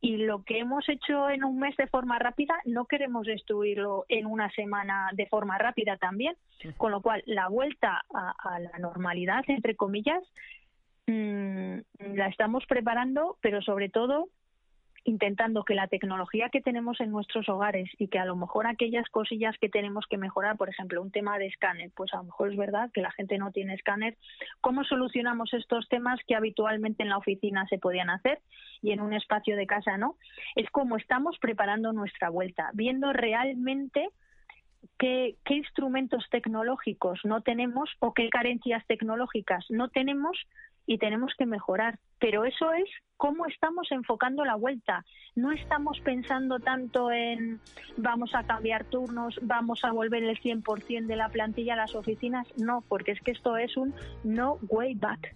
Y 0.00 0.16
lo 0.16 0.42
que 0.42 0.58
hemos 0.58 0.88
hecho 0.88 1.30
en 1.30 1.44
un 1.44 1.60
mes 1.60 1.76
de 1.76 1.86
forma 1.86 2.18
rápida 2.18 2.56
no 2.64 2.86
queremos 2.86 3.24
destruirlo 3.24 4.06
en 4.08 4.26
una 4.26 4.50
semana 4.50 5.10
de 5.12 5.26
forma 5.26 5.56
rápida 5.56 5.96
también, 5.98 6.34
con 6.76 6.90
lo 6.90 7.00
cual 7.00 7.22
la 7.26 7.46
vuelta 7.46 8.04
a 8.12 8.58
la 8.58 8.76
normalidad 8.80 9.44
entre 9.46 9.76
comillas 9.76 10.20
Mm, 11.06 11.78
la 12.14 12.28
estamos 12.28 12.64
preparando, 12.66 13.36
pero 13.40 13.60
sobre 13.62 13.88
todo 13.88 14.28
intentando 15.04 15.64
que 15.64 15.74
la 15.74 15.88
tecnología 15.88 16.48
que 16.50 16.60
tenemos 16.60 17.00
en 17.00 17.10
nuestros 17.10 17.48
hogares 17.48 17.90
y 17.98 18.08
que 18.08 18.18
a 18.18 18.24
lo 18.24 18.36
mejor 18.36 18.66
aquellas 18.66 19.08
cosillas 19.08 19.56
que 19.60 19.68
tenemos 19.68 20.06
que 20.08 20.16
mejorar, 20.16 20.56
por 20.56 20.68
ejemplo, 20.68 21.02
un 21.02 21.10
tema 21.10 21.38
de 21.38 21.46
escáner, 21.46 21.90
pues 21.96 22.12
a 22.14 22.18
lo 22.18 22.24
mejor 22.24 22.52
es 22.52 22.56
verdad 22.56 22.90
que 22.92 23.02
la 23.02 23.10
gente 23.10 23.38
no 23.38 23.50
tiene 23.50 23.74
escáner, 23.74 24.16
¿cómo 24.60 24.84
solucionamos 24.84 25.52
estos 25.54 25.88
temas 25.88 26.20
que 26.26 26.36
habitualmente 26.36 27.02
en 27.02 27.08
la 27.08 27.18
oficina 27.18 27.66
se 27.68 27.78
podían 27.78 28.10
hacer 28.10 28.40
y 28.80 28.92
en 28.92 29.00
un 29.00 29.12
espacio 29.12 29.56
de 29.56 29.66
casa 29.66 29.98
no? 29.98 30.16
Es 30.54 30.70
como 30.70 30.96
estamos 30.96 31.36
preparando 31.40 31.92
nuestra 31.92 32.30
vuelta, 32.30 32.70
viendo 32.72 33.12
realmente 33.12 34.08
qué, 34.98 35.36
qué 35.44 35.54
instrumentos 35.54 36.24
tecnológicos 36.30 37.20
no 37.24 37.40
tenemos 37.40 37.90
o 37.98 38.14
qué 38.14 38.28
carencias 38.30 38.86
tecnológicas 38.86 39.64
no 39.68 39.88
tenemos 39.88 40.38
y 40.86 40.98
tenemos 40.98 41.32
que 41.36 41.46
mejorar. 41.46 41.98
Pero 42.18 42.44
eso 42.44 42.72
es 42.72 42.88
cómo 43.16 43.46
estamos 43.46 43.90
enfocando 43.90 44.44
la 44.44 44.56
vuelta. 44.56 45.04
No 45.34 45.52
estamos 45.52 46.00
pensando 46.00 46.58
tanto 46.58 47.10
en 47.10 47.60
vamos 47.96 48.34
a 48.34 48.44
cambiar 48.44 48.84
turnos, 48.84 49.38
vamos 49.42 49.84
a 49.84 49.92
volver 49.92 50.22
el 50.24 50.40
100% 50.40 51.06
de 51.06 51.16
la 51.16 51.28
plantilla 51.28 51.74
a 51.74 51.76
las 51.76 51.94
oficinas. 51.94 52.46
No, 52.56 52.82
porque 52.88 53.12
es 53.12 53.20
que 53.20 53.32
esto 53.32 53.56
es 53.56 53.76
un 53.76 53.94
no 54.24 54.58
way 54.68 54.94
back. 54.94 55.34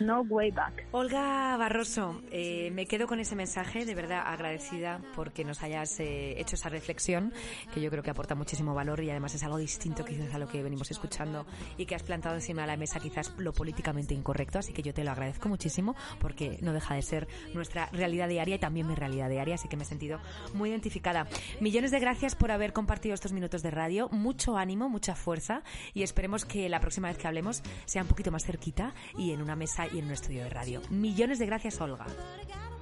No 0.00 0.22
way 0.22 0.50
back. 0.50 0.86
Olga 0.92 1.56
Barroso, 1.58 2.22
eh, 2.30 2.70
me 2.72 2.86
quedo 2.86 3.06
con 3.06 3.20
ese 3.20 3.36
mensaje, 3.36 3.84
de 3.84 3.94
verdad 3.94 4.22
agradecida 4.24 5.02
porque 5.14 5.44
nos 5.44 5.62
hayas 5.62 6.00
eh, 6.00 6.40
hecho 6.40 6.56
esa 6.56 6.70
reflexión, 6.70 7.34
que 7.74 7.82
yo 7.82 7.90
creo 7.90 8.02
que 8.02 8.10
aporta 8.10 8.34
muchísimo 8.34 8.74
valor 8.74 9.04
y 9.04 9.10
además 9.10 9.34
es 9.34 9.42
algo 9.42 9.58
distinto 9.58 10.02
quizás 10.06 10.32
a 10.34 10.38
lo 10.38 10.48
que 10.48 10.62
venimos 10.62 10.90
escuchando 10.90 11.44
y 11.76 11.84
que 11.84 11.94
has 11.94 12.02
plantado 12.02 12.34
encima 12.34 12.62
de 12.62 12.68
la 12.68 12.76
mesa 12.78 12.98
quizás 12.98 13.34
lo 13.36 13.52
políticamente 13.52 14.14
incorrecto, 14.14 14.58
así 14.58 14.72
que 14.72 14.82
yo 14.82 14.94
te 14.94 15.04
lo 15.04 15.10
agradezco 15.10 15.50
muchísimo 15.50 15.94
porque 16.18 16.58
no 16.62 16.72
deja 16.72 16.94
de 16.94 17.02
ser 17.02 17.28
nuestra 17.52 17.86
realidad 17.92 18.28
diaria 18.28 18.54
y 18.54 18.58
también 18.58 18.86
mi 18.86 18.94
realidad 18.94 19.28
diaria, 19.28 19.56
así 19.56 19.68
que 19.68 19.76
me 19.76 19.82
he 19.82 19.86
sentido 19.86 20.18
muy 20.54 20.70
identificada. 20.70 21.26
Millones 21.60 21.90
de 21.90 22.00
gracias 22.00 22.34
por 22.34 22.52
haber 22.52 22.72
compartido 22.72 23.14
estos 23.14 23.32
minutos 23.32 23.62
de 23.62 23.70
radio, 23.70 24.08
mucho 24.08 24.56
ánimo, 24.56 24.88
mucha 24.88 25.14
fuerza 25.14 25.62
y 25.92 26.04
esperemos 26.04 26.46
que 26.46 26.70
la 26.70 26.80
próxima 26.80 27.08
vez 27.08 27.18
que 27.18 27.26
hablemos 27.26 27.62
sea 27.84 28.00
un 28.00 28.08
poquito 28.08 28.30
más 28.30 28.46
cerquita 28.46 28.94
y 29.18 29.32
en 29.32 29.42
una 29.42 29.56
mesa 29.56 29.89
y 29.92 29.98
en 29.98 30.06
un 30.06 30.12
estudio 30.12 30.44
de 30.44 30.50
radio. 30.50 30.80
Millones 30.90 31.38
de 31.38 31.46
gracias, 31.46 31.80
Olga. 31.80 32.06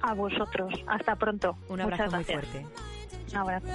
A 0.01 0.13
vosotros. 0.13 0.73
Hasta 0.87 1.15
pronto. 1.15 1.57
Un 1.67 1.81
abrazo 1.81 2.09
muy 2.11 2.23
fuerte. 2.23 2.65
Un 3.31 3.37
abrazo. 3.37 3.67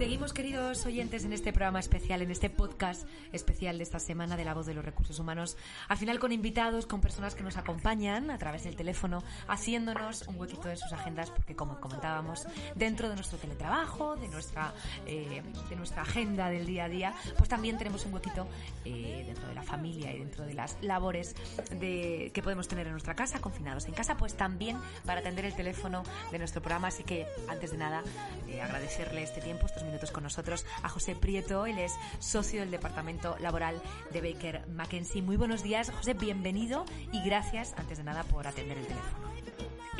Seguimos, 0.00 0.32
queridos 0.32 0.86
oyentes, 0.86 1.26
en 1.26 1.34
este 1.34 1.52
programa 1.52 1.78
especial, 1.78 2.22
en 2.22 2.30
este 2.30 2.48
podcast 2.48 3.06
especial 3.34 3.76
de 3.76 3.84
esta 3.84 3.98
semana 3.98 4.38
de 4.38 4.46
la 4.46 4.54
voz 4.54 4.64
de 4.64 4.72
los 4.72 4.82
recursos 4.82 5.18
humanos. 5.18 5.58
Al 5.88 5.98
final 5.98 6.18
con 6.18 6.32
invitados, 6.32 6.86
con 6.86 7.02
personas 7.02 7.34
que 7.34 7.42
nos 7.42 7.58
acompañan 7.58 8.30
a 8.30 8.38
través 8.38 8.64
del 8.64 8.76
teléfono, 8.76 9.22
haciéndonos 9.46 10.26
un 10.26 10.40
huequito 10.40 10.68
de 10.68 10.76
sus 10.76 10.90
agendas, 10.94 11.30
porque 11.30 11.54
como 11.54 11.78
comentábamos, 11.80 12.46
dentro 12.74 13.10
de 13.10 13.14
nuestro 13.14 13.36
teletrabajo, 13.36 14.16
de 14.16 14.28
nuestra, 14.28 14.72
eh, 15.04 15.42
de 15.68 15.76
nuestra 15.76 16.00
agenda 16.00 16.48
del 16.48 16.64
día 16.64 16.84
a 16.84 16.88
día, 16.88 17.14
pues 17.36 17.50
también 17.50 17.76
tenemos 17.76 18.06
un 18.06 18.14
huequito 18.14 18.48
eh, 18.86 19.24
dentro 19.26 19.48
de 19.48 19.54
la 19.54 19.62
familia 19.62 20.14
y 20.14 20.18
dentro 20.18 20.46
de 20.46 20.54
las 20.54 20.78
labores 20.80 21.36
de, 21.78 22.30
que 22.32 22.42
podemos 22.42 22.68
tener 22.68 22.86
en 22.86 22.92
nuestra 22.92 23.14
casa, 23.14 23.42
confinados 23.42 23.84
en 23.84 23.92
casa, 23.92 24.16
pues 24.16 24.34
también 24.34 24.78
para 25.04 25.20
atender 25.20 25.44
el 25.44 25.54
teléfono 25.54 26.04
de 26.32 26.38
nuestro 26.38 26.62
programa. 26.62 26.88
Así 26.88 27.04
que, 27.04 27.26
antes 27.50 27.72
de 27.72 27.76
nada, 27.76 28.02
eh, 28.48 28.62
agradecerle 28.62 29.22
este 29.24 29.42
tiempo, 29.42 29.66
estos 29.66 29.89
minutos 29.90 30.12
con 30.12 30.22
nosotros 30.22 30.64
a 30.82 30.88
José 30.88 31.16
Prieto. 31.16 31.66
Él 31.66 31.78
es 31.78 31.92
socio 32.20 32.60
del 32.60 32.70
Departamento 32.70 33.36
Laboral 33.40 33.80
de 34.12 34.20
Baker 34.20 34.66
McKenzie. 34.68 35.22
Muy 35.22 35.36
buenos 35.36 35.62
días, 35.62 35.90
José, 35.90 36.14
bienvenido 36.14 36.84
y 37.12 37.24
gracias, 37.24 37.74
antes 37.76 37.98
de 37.98 38.04
nada, 38.04 38.22
por 38.24 38.46
atender 38.46 38.78
el 38.78 38.86
teléfono. 38.86 39.30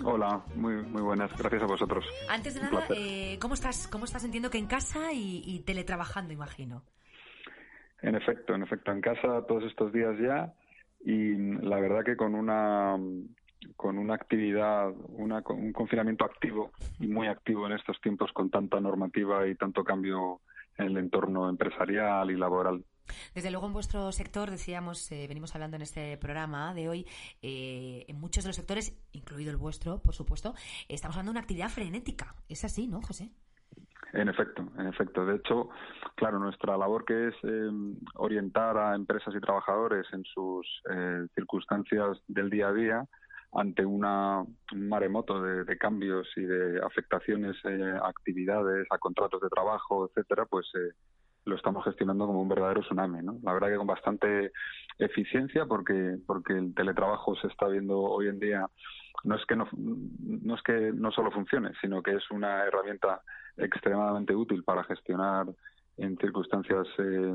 Hola, 0.05 0.43
muy, 0.55 0.75
muy 0.77 1.03
buenas, 1.03 1.31
gracias 1.37 1.63
a 1.63 1.67
vosotros. 1.67 2.05
Antes 2.29 2.55
de 2.55 2.63
nada, 2.63 2.87
eh, 2.95 3.39
¿cómo 3.41 3.55
estás? 3.55 3.89
¿Cómo 3.89 4.05
estás 4.05 4.23
sintiendo 4.23 4.49
que 4.49 4.59
en 4.59 4.67
casa 4.67 5.13
y, 5.13 5.43
y 5.45 5.61
teletrabajando, 5.61 6.33
imagino? 6.33 6.85
En 8.01 8.15
efecto, 8.15 8.55
en 8.55 8.63
efecto, 8.63 8.93
en 8.93 9.01
casa 9.01 9.45
todos 9.47 9.65
estos 9.65 9.93
días 9.93 10.17
ya 10.19 10.55
y 11.05 11.35
la 11.63 11.81
verdad 11.81 12.05
que 12.05 12.17
con 12.17 12.35
una 12.35 12.97
con 13.77 13.99
una 13.99 14.15
actividad, 14.15 14.93
una, 15.09 15.43
un 15.49 15.73
confinamiento 15.73 16.25
activo 16.25 16.73
y 16.99 17.07
muy 17.07 17.29
activo 17.29 17.67
en 17.67 17.73
estos 17.73 18.01
tiempos 18.01 18.33
con 18.33 18.51
tanta 18.51 18.81
normativa 18.81 19.47
y 19.47 19.55
tanto 19.55 19.85
cambio 19.85 20.41
en 20.77 20.87
el 20.87 20.97
entorno 20.97 21.49
empresarial 21.49 22.31
y 22.31 22.37
laboral. 22.37 22.85
Desde 23.35 23.51
luego 23.51 23.67
en 23.67 23.73
vuestro 23.73 24.13
sector, 24.13 24.51
decíamos, 24.51 25.11
eh, 25.11 25.27
venimos 25.29 25.55
hablando 25.55 25.77
en 25.77 25.83
este 25.83 26.17
programa 26.17 26.75
de 26.75 26.89
hoy, 26.89 27.07
eh, 27.43 28.05
en 28.07 28.21
muchos 28.21 28.45
de 28.45 28.49
los 28.49 28.57
sectores, 28.57 28.97
incluido 29.13 29.51
el 29.51 29.57
vuestro, 29.57 30.01
por 30.01 30.15
supuesto, 30.15 30.55
estamos 30.89 31.17
hablando 31.17 31.31
de 31.31 31.39
una 31.39 31.41
actividad 31.41 31.69
frenética. 31.69 32.35
Es 32.49 32.65
así, 32.65 32.87
¿no, 32.87 33.03
José? 33.03 33.31
En 34.13 34.29
efecto, 34.29 34.67
en 34.77 34.87
efecto. 34.87 35.25
De 35.25 35.37
hecho, 35.37 35.69
claro, 36.17 36.39
nuestra 36.39 36.77
labor 36.77 37.05
que 37.05 37.29
es 37.29 37.35
eh, 37.45 37.71
orientar 38.15 38.77
a 38.77 38.95
empresas 38.95 39.35
y 39.35 39.41
trabajadores 39.41 40.07
en 40.13 40.25
sus 40.25 40.67
eh, 40.91 41.27
circunstancias 41.35 42.19
del 42.27 42.51
día 42.51 42.69
a 42.69 42.73
día 42.73 43.09
ante 43.53 43.85
una, 43.85 44.41
un 44.41 44.89
maremoto 44.89 45.43
de, 45.43 45.79
cambios 45.79 46.29
y 46.37 46.43
de 46.43 46.81
afectaciones 46.85 47.57
eh, 47.65 47.99
a 48.01 48.09
actividades, 48.09 48.87
a 48.91 48.99
contratos 48.99 49.41
de 49.41 49.49
trabajo, 49.49 50.09
etcétera, 50.09 50.47
pues 50.47 50.67
eh, 50.75 50.93
lo 51.45 51.57
estamos 51.57 51.85
gestionando 51.85 52.27
como 52.27 52.43
un 52.43 52.49
verdadero 52.49 52.83
tsunami, 52.83 53.23
¿no? 53.23 53.39
La 53.43 53.53
verdad 53.53 53.69
que 53.69 53.77
con 53.77 53.87
bastante 53.87 54.53
eficiencia 54.99 55.67
porque 55.67 56.19
porque 56.27 56.53
el 56.53 56.75
teletrabajo 56.75 57.35
se 57.37 57.49
está 57.49 57.67
viendo 57.67 57.99
hoy 57.99 58.29
en 58.29 58.39
día 58.39 58.67
no 59.25 59.37
es 59.37 59.45
que 59.47 59.57
no, 59.57 59.69
no 59.73 60.55
es 60.55 60.63
que 60.63 60.93
no 60.95 61.11
solo 61.11 61.31
funcione, 61.31 61.73
sino 61.81 62.03
que 62.03 62.13
es 62.13 62.31
una 62.31 62.65
herramienta 62.65 63.21
extremadamente 63.57 64.35
útil 64.35 64.63
para 64.65 64.85
gestionar 64.85 65.47
en 65.97 66.17
circunstancias 66.17 66.87
eh, 66.99 67.35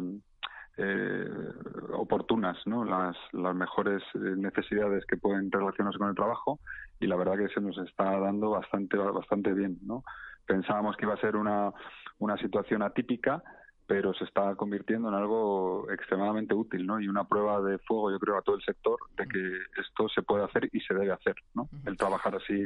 eh, 0.77 1.29
oportunas 1.93 2.57
¿no? 2.65 2.83
las, 2.83 3.15
las 3.31 3.55
mejores 3.55 4.03
eh, 4.13 4.17
necesidades 4.37 5.05
que 5.05 5.17
pueden 5.17 5.51
relacionarse 5.51 5.97
con 5.97 6.09
el 6.09 6.15
trabajo 6.15 6.59
y 6.99 7.07
la 7.07 7.15
verdad 7.15 7.37
que 7.37 7.49
se 7.49 7.61
nos 7.61 7.77
está 7.77 8.19
dando 8.19 8.49
bastante 8.49 8.97
bastante 8.97 9.53
bien 9.53 9.77
¿no? 9.83 10.03
pensábamos 10.45 10.97
que 10.97 11.05
iba 11.05 11.13
a 11.13 11.21
ser 11.21 11.35
una, 11.35 11.71
una 12.19 12.37
situación 12.37 12.81
atípica 12.81 13.41
pero 13.87 14.13
se 14.13 14.23
está 14.23 14.55
convirtiendo 14.55 15.09
en 15.09 15.15
algo 15.15 15.87
extremadamente 15.91 16.55
útil, 16.55 16.87
¿no? 16.87 16.99
Y 16.99 17.07
una 17.07 17.27
prueba 17.27 17.61
de 17.61 17.77
fuego, 17.79 18.11
yo 18.11 18.19
creo, 18.19 18.37
a 18.37 18.41
todo 18.41 18.55
el 18.55 18.63
sector 18.63 18.97
de 19.15 19.27
que 19.27 19.59
esto 19.79 20.09
se 20.09 20.23
puede 20.23 20.43
hacer 20.43 20.69
y 20.71 20.79
se 20.79 20.95
debe 20.95 21.11
hacer, 21.11 21.35
¿no? 21.53 21.69
El 21.85 21.95
trabajar 21.95 22.35
así 22.35 22.65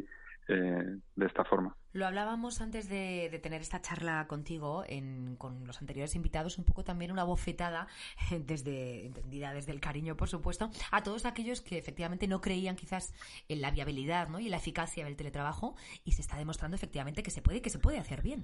eh, 0.49 0.97
de 1.15 1.25
esta 1.27 1.43
forma. 1.45 1.75
Lo 1.93 2.07
hablábamos 2.07 2.59
antes 2.59 2.89
de, 2.89 3.29
de 3.31 3.37
tener 3.37 3.61
esta 3.61 3.81
charla 3.81 4.25
contigo 4.27 4.83
en, 4.87 5.35
con 5.35 5.67
los 5.67 5.79
anteriores 5.79 6.15
invitados, 6.15 6.57
un 6.57 6.65
poco 6.65 6.83
también 6.83 7.11
una 7.11 7.23
bofetada, 7.23 7.87
desde, 8.45 9.05
entendida 9.05 9.53
desde 9.53 9.71
el 9.71 9.79
cariño, 9.79 10.17
por 10.17 10.27
supuesto, 10.27 10.71
a 10.91 11.03
todos 11.03 11.25
aquellos 11.25 11.61
que 11.61 11.77
efectivamente 11.77 12.27
no 12.27 12.41
creían 12.41 12.75
quizás 12.75 13.13
en 13.47 13.61
la 13.61 13.69
viabilidad 13.69 14.27
¿no? 14.29 14.39
y 14.39 14.45
en 14.45 14.51
la 14.51 14.57
eficacia 14.57 15.05
del 15.05 15.15
teletrabajo 15.15 15.75
y 16.03 16.13
se 16.13 16.21
está 16.21 16.37
demostrando 16.37 16.75
efectivamente 16.75 17.21
que 17.21 17.31
se 17.31 17.43
puede 17.43 17.59
y 17.59 17.61
que 17.61 17.69
se 17.69 17.79
puede 17.79 17.99
hacer 17.99 18.23
bien. 18.23 18.43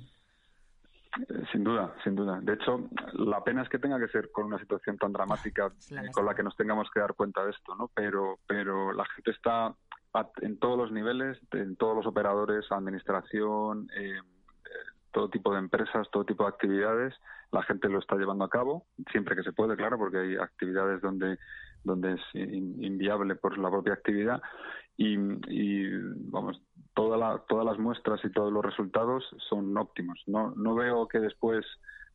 Eh, 1.17 1.45
Sin 1.51 1.63
duda, 1.63 1.93
sin 2.03 2.15
duda. 2.15 2.39
De 2.41 2.53
hecho, 2.53 2.89
la 3.13 3.43
pena 3.43 3.63
es 3.63 3.69
que 3.69 3.79
tenga 3.79 3.99
que 3.99 4.09
ser 4.09 4.31
con 4.31 4.45
una 4.45 4.59
situación 4.59 4.97
tan 4.97 5.13
dramática 5.13 5.71
la 5.89 6.11
con 6.11 6.25
la 6.25 6.35
que 6.35 6.43
nos 6.43 6.55
tengamos 6.55 6.89
que 6.93 6.99
dar 6.99 7.13
cuenta 7.13 7.43
de 7.43 7.51
esto, 7.51 7.75
¿no? 7.75 7.89
Pero, 7.95 8.39
pero 8.45 8.91
la 8.91 9.05
gente 9.05 9.31
está 9.31 9.73
en 10.41 10.57
todos 10.59 10.77
los 10.77 10.91
niveles, 10.91 11.37
en 11.51 11.75
todos 11.75 11.95
los 11.95 12.05
operadores, 12.05 12.65
administración, 12.71 13.87
eh, 13.97 14.19
todo 15.11 15.29
tipo 15.29 15.53
de 15.53 15.59
empresas, 15.59 16.07
todo 16.11 16.25
tipo 16.25 16.43
de 16.43 16.49
actividades, 16.49 17.13
la 17.51 17.63
gente 17.63 17.87
lo 17.89 17.99
está 17.99 18.15
llevando 18.15 18.43
a 18.43 18.49
cabo, 18.49 18.85
siempre 19.11 19.35
que 19.35 19.43
se 19.43 19.53
puede, 19.53 19.75
claro, 19.77 19.97
porque 19.97 20.17
hay 20.17 20.35
actividades 20.35 21.01
donde 21.01 21.37
donde 21.85 22.13
es 22.13 22.21
in- 22.33 22.83
inviable 22.83 23.35
por 23.35 23.57
la 23.59 23.69
propia 23.69 23.93
actividad 23.93 24.41
y, 24.97 25.17
vamos 26.31 26.59
toda 26.95 27.15
la- 27.15 27.43
todas 27.47 27.63
las 27.65 27.77
muestras 27.77 28.19
y 28.25 28.31
todos 28.31 28.51
los 28.51 28.65
resultados 28.65 29.23
son 29.49 29.77
óptimos. 29.77 30.19
No, 30.25 30.51
no 30.55 30.73
veo 30.73 31.07
que 31.07 31.19
después 31.19 31.63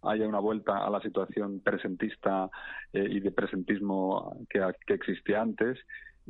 haya 0.03 0.27
una 0.27 0.41
vuelta 0.41 0.85
a 0.85 0.91
la 0.91 1.01
situación 1.01 1.61
presentista 1.61 2.51
eh, 2.93 3.07
y 3.11 3.21
de 3.21 3.31
presentismo 3.31 4.37
que 4.49 4.61
existía 4.95 5.41
antes. 5.41 5.79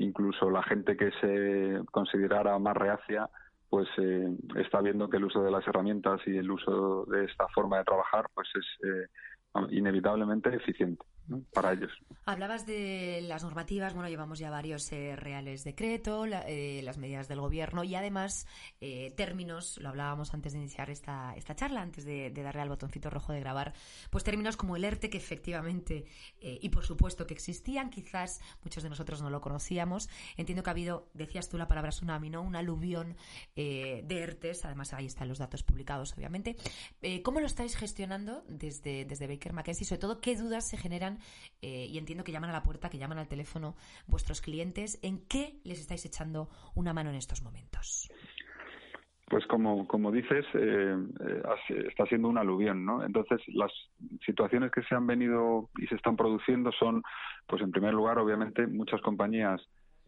Incluso 0.01 0.51
la 0.51 0.63
gente 0.63 0.97
que 0.97 1.11
se 1.21 1.85
considerara 1.91 2.59
más 2.59 2.77
reacia 2.77 3.29
pues 3.69 3.87
eh, 3.99 4.29
está 4.57 4.81
viendo 4.81 5.09
que 5.09 5.19
el 5.19 5.27
uso 5.27 5.43
de 5.43 5.51
las 5.51 5.67
herramientas 5.67 6.21
y 6.27 6.37
el 6.37 6.51
uso 6.51 7.05
de 7.05 7.25
esta 7.27 7.47
forma 7.49 7.79
de 7.79 7.85
trabajar 7.85 8.27
pues 8.35 8.49
es 8.57 8.67
eh, 8.89 9.07
inevitablemente 9.71 10.53
eficiente 10.55 11.05
para 11.53 11.73
ellos. 11.73 11.91
Hablabas 12.27 12.67
de 12.67 13.21
las 13.23 13.43
normativas, 13.43 13.95
bueno, 13.95 14.09
llevamos 14.09 14.39
ya 14.39 14.51
varios 14.51 14.91
eh, 14.93 15.17
reales 15.17 15.65
decreto, 15.65 16.27
la- 16.27 16.43
eh, 16.49 16.81
las 16.83 16.99
medidas 16.99 17.29
del 17.29 17.41
gobierno 17.41 17.83
y 17.85 17.95
además 17.95 18.47
eh, 18.81 19.13
términos, 19.17 19.79
lo 19.79 19.89
hablábamos 19.89 20.35
antes 20.35 20.53
de 20.53 20.59
iniciar 20.59 20.91
esta, 20.91 21.35
esta 21.37 21.55
charla, 21.55 21.81
antes 21.83 22.05
de, 22.05 22.31
de 22.31 22.43
darle 22.43 22.63
al 22.63 22.69
botoncito 22.69 23.11
rojo 23.11 23.33
de 23.33 23.41
grabar, 23.41 23.73
pues 24.11 24.25
términos 24.25 24.57
como 24.57 24.77
el 24.77 24.85
ERTE 24.85 25.11
que 25.11 25.19
efectivamente 25.19 26.05
eh, 26.41 26.59
y 26.61 26.69
por 26.69 26.85
supuesto 26.85 27.27
que 27.27 27.35
existían, 27.35 27.91
quizás 27.91 28.41
muchos 28.65 28.83
de 28.83 28.91
nosotros 28.91 29.23
no 29.23 29.31
lo 29.31 29.41
conocíamos. 29.41 30.09
Entiendo 30.37 30.63
que 30.63 30.71
ha 30.71 30.73
habido, 30.73 31.09
decías 31.15 31.49
tú 31.49 31.57
la 31.59 31.69
palabra 31.69 31.91
tsunami, 31.91 32.31
¿no? 32.31 32.43
Un 32.43 32.57
aluvión 32.57 33.17
eh, 33.57 34.03
de 34.05 34.19
ERTES, 34.23 34.65
además 34.65 34.93
ahí 34.93 35.07
están 35.07 35.29
los 35.29 35.39
datos 35.39 35.63
publicados, 35.63 36.13
obviamente. 36.15 36.57
Eh, 37.03 37.23
¿Cómo 37.23 37.41
lo 37.41 37.47
estáis 37.47 37.77
gestionando 37.77 38.45
desde, 38.49 39.05
desde 39.05 39.27
Baker 39.27 39.53
McKenzie? 39.53 39.87
Sobre 39.87 40.01
todo, 40.01 40.21
¿qué 40.21 40.37
dudas 40.37 40.69
se 40.69 40.77
generan? 40.77 41.20
Eh, 41.63 41.87
y 41.91 41.99
entiendo 41.99 42.25
que 42.25 42.33
llaman 42.33 42.51
a 42.51 42.55
la 42.55 42.63
puerta, 42.63 42.91
que 42.91 42.99
llaman 42.99 43.19
al 43.19 43.29
teléfono 43.29 43.77
vuestros 44.07 44.41
clientes. 44.41 44.99
¿En 45.03 45.27
qué 45.27 45.61
les 45.65 45.81
estáis 45.81 46.05
echando 46.07 46.49
una 46.75 46.93
mano 46.93 47.11
en 47.11 47.17
estos 47.17 47.43
momentos? 47.43 48.11
Pues 49.31 49.47
como, 49.47 49.87
como 49.87 50.11
dices, 50.11 50.45
eh, 50.55 50.97
eh, 51.21 51.87
está 51.89 52.05
siendo 52.07 52.27
un 52.27 52.37
aluvión, 52.37 52.85
¿no? 52.85 53.05
Entonces, 53.05 53.41
las 53.47 53.71
situaciones 54.27 54.73
que 54.73 54.83
se 54.83 54.97
han 54.97 55.07
venido 55.07 55.71
y 55.79 55.87
se 55.87 55.95
están 55.95 56.17
produciendo 56.17 56.73
son, 56.73 57.05
pues 57.47 57.63
en 57.63 57.71
primer 57.71 57.95
lugar, 57.95 58.19
obviamente, 58.19 58.67
muchas 58.67 59.01
compañías 59.03 59.61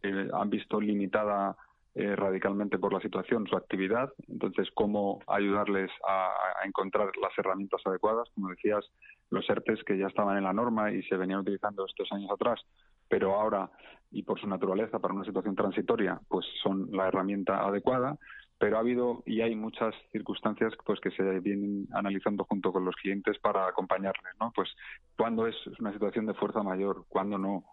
eh, 0.03 0.27
han 0.33 0.49
visto 0.49 0.79
limitada 0.81 1.55
radicalmente 1.95 2.79
por 2.79 2.91
la 2.91 2.99
situación 3.01 3.45
su 3.47 3.55
actividad. 3.55 4.11
Entonces, 4.27 4.67
cómo 4.73 5.19
ayudarles 5.27 5.91
a, 6.07 6.33
a 6.61 6.65
encontrar 6.67 7.11
las 7.21 7.37
herramientas 7.37 7.81
adecuadas, 7.85 8.27
como 8.33 8.49
decías, 8.49 8.83
los 9.29 9.49
ERTES 9.49 9.83
que 9.83 9.97
ya 9.97 10.07
estaban 10.07 10.37
en 10.37 10.43
la 10.43 10.53
norma 10.53 10.91
y 10.91 11.03
se 11.03 11.17
venían 11.17 11.39
utilizando 11.39 11.85
estos 11.85 12.11
años 12.11 12.31
atrás, 12.31 12.61
pero 13.07 13.35
ahora, 13.35 13.69
y 14.11 14.23
por 14.23 14.39
su 14.39 14.47
naturaleza, 14.47 14.99
para 14.99 15.13
una 15.13 15.25
situación 15.25 15.55
transitoria, 15.55 16.19
pues 16.27 16.45
son 16.61 16.89
la 16.91 17.07
herramienta 17.07 17.65
adecuada 17.65 18.17
pero 18.63 18.77
ha 18.77 18.79
habido 18.79 19.23
y 19.25 19.41
hay 19.41 19.57
muchas 19.57 19.93
circunstancias 20.13 20.71
pues 20.85 20.97
que 21.01 21.11
se 21.11 21.21
vienen 21.41 21.85
analizando 21.91 22.45
junto 22.45 22.71
con 22.71 22.85
los 22.85 22.95
clientes 22.95 23.37
para 23.39 23.67
acompañarles, 23.67 24.33
¿no? 24.39 24.53
Pues 24.55 24.69
cuándo 25.17 25.47
es 25.47 25.55
una 25.79 25.91
situación 25.91 26.25
de 26.27 26.33
fuerza 26.33 26.63
mayor, 26.63 27.03
cuándo 27.09 27.37
no, 27.37 27.65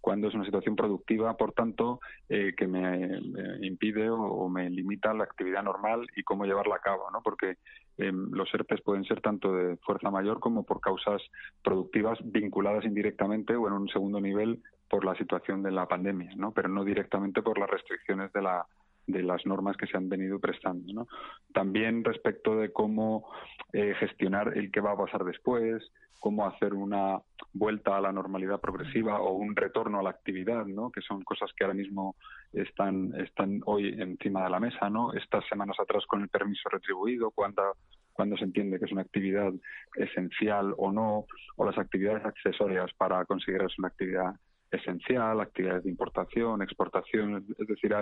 cuándo 0.00 0.28
es 0.28 0.34
una 0.34 0.44
situación 0.44 0.76
productiva, 0.76 1.36
por 1.36 1.52
tanto, 1.52 2.00
eh, 2.28 2.54
que 2.56 2.66
me, 2.66 3.20
impide 3.62 4.10
o, 4.10 4.20
o 4.20 4.48
me 4.48 4.70
limita 4.70 5.12
la 5.14 5.24
actividad 5.24 5.62
normal 5.62 6.06
y 6.16 6.22
cómo 6.22 6.44
llevarla 6.44 6.76
a 6.76 6.80
cabo, 6.80 7.10
¿no? 7.10 7.22
Porque 7.22 7.56
eh, 7.98 8.12
los 8.12 8.52
ERTES 8.54 8.80
pueden 8.82 9.04
ser 9.04 9.20
tanto 9.20 9.52
de 9.52 9.76
fuerza 9.78 10.10
mayor 10.10 10.38
como 10.38 10.62
por 10.62 10.80
causas 10.80 11.20
productivas 11.62 12.18
vinculadas 12.22 12.84
indirectamente 12.84 13.56
o 13.56 13.66
en 13.66 13.74
un 13.74 13.88
segundo 13.88 14.20
nivel 14.20 14.62
por 14.88 15.04
la 15.04 15.16
situación 15.16 15.62
de 15.62 15.72
la 15.72 15.86
pandemia, 15.86 16.30
¿no? 16.36 16.52
Pero 16.52 16.68
no 16.68 16.84
directamente 16.84 17.42
por 17.42 17.58
las 17.58 17.68
restricciones 17.68 18.32
de 18.32 18.42
la 18.42 18.64
de 19.08 19.22
las 19.22 19.44
normas 19.46 19.76
que 19.76 19.86
se 19.86 19.96
han 19.96 20.08
venido 20.08 20.38
prestando. 20.38 20.92
¿no? 20.92 21.08
También 21.52 22.04
respecto 22.04 22.56
de 22.56 22.72
cómo 22.72 23.28
eh, 23.72 23.94
gestionar 23.98 24.56
el 24.56 24.70
que 24.70 24.80
va 24.80 24.92
a 24.92 24.96
pasar 24.96 25.24
después, 25.24 25.82
cómo 26.20 26.46
hacer 26.46 26.74
una 26.74 27.18
vuelta 27.52 27.96
a 27.96 28.00
la 28.00 28.12
normalidad 28.12 28.60
progresiva 28.60 29.20
o 29.20 29.32
un 29.32 29.56
retorno 29.56 29.98
a 29.98 30.02
la 30.02 30.10
actividad, 30.10 30.66
¿no? 30.66 30.90
que 30.90 31.00
son 31.00 31.24
cosas 31.24 31.50
que 31.56 31.64
ahora 31.64 31.74
mismo 31.74 32.16
están, 32.52 33.14
están 33.16 33.62
hoy 33.64 33.96
encima 33.98 34.44
de 34.44 34.50
la 34.50 34.60
mesa. 34.60 34.90
¿no? 34.90 35.12
Estas 35.14 35.44
semanas 35.48 35.76
atrás 35.80 36.04
con 36.06 36.22
el 36.22 36.28
permiso 36.28 36.68
retribuido, 36.68 37.30
cuando 37.30 37.74
cuando 38.18 38.36
se 38.36 38.42
entiende 38.42 38.80
que 38.80 38.86
es 38.86 38.90
una 38.90 39.02
actividad 39.02 39.52
esencial 39.94 40.74
o 40.76 40.90
no, 40.90 41.26
o 41.54 41.64
las 41.64 41.78
actividades 41.78 42.24
accesorias 42.24 42.90
para 42.94 43.24
considerarse 43.26 43.76
una 43.78 43.86
actividad 43.86 44.34
esencial, 44.70 45.40
actividades 45.40 45.84
de 45.84 45.90
importación, 45.90 46.62
exportación, 46.62 47.46
es 47.58 47.66
decir, 47.66 47.94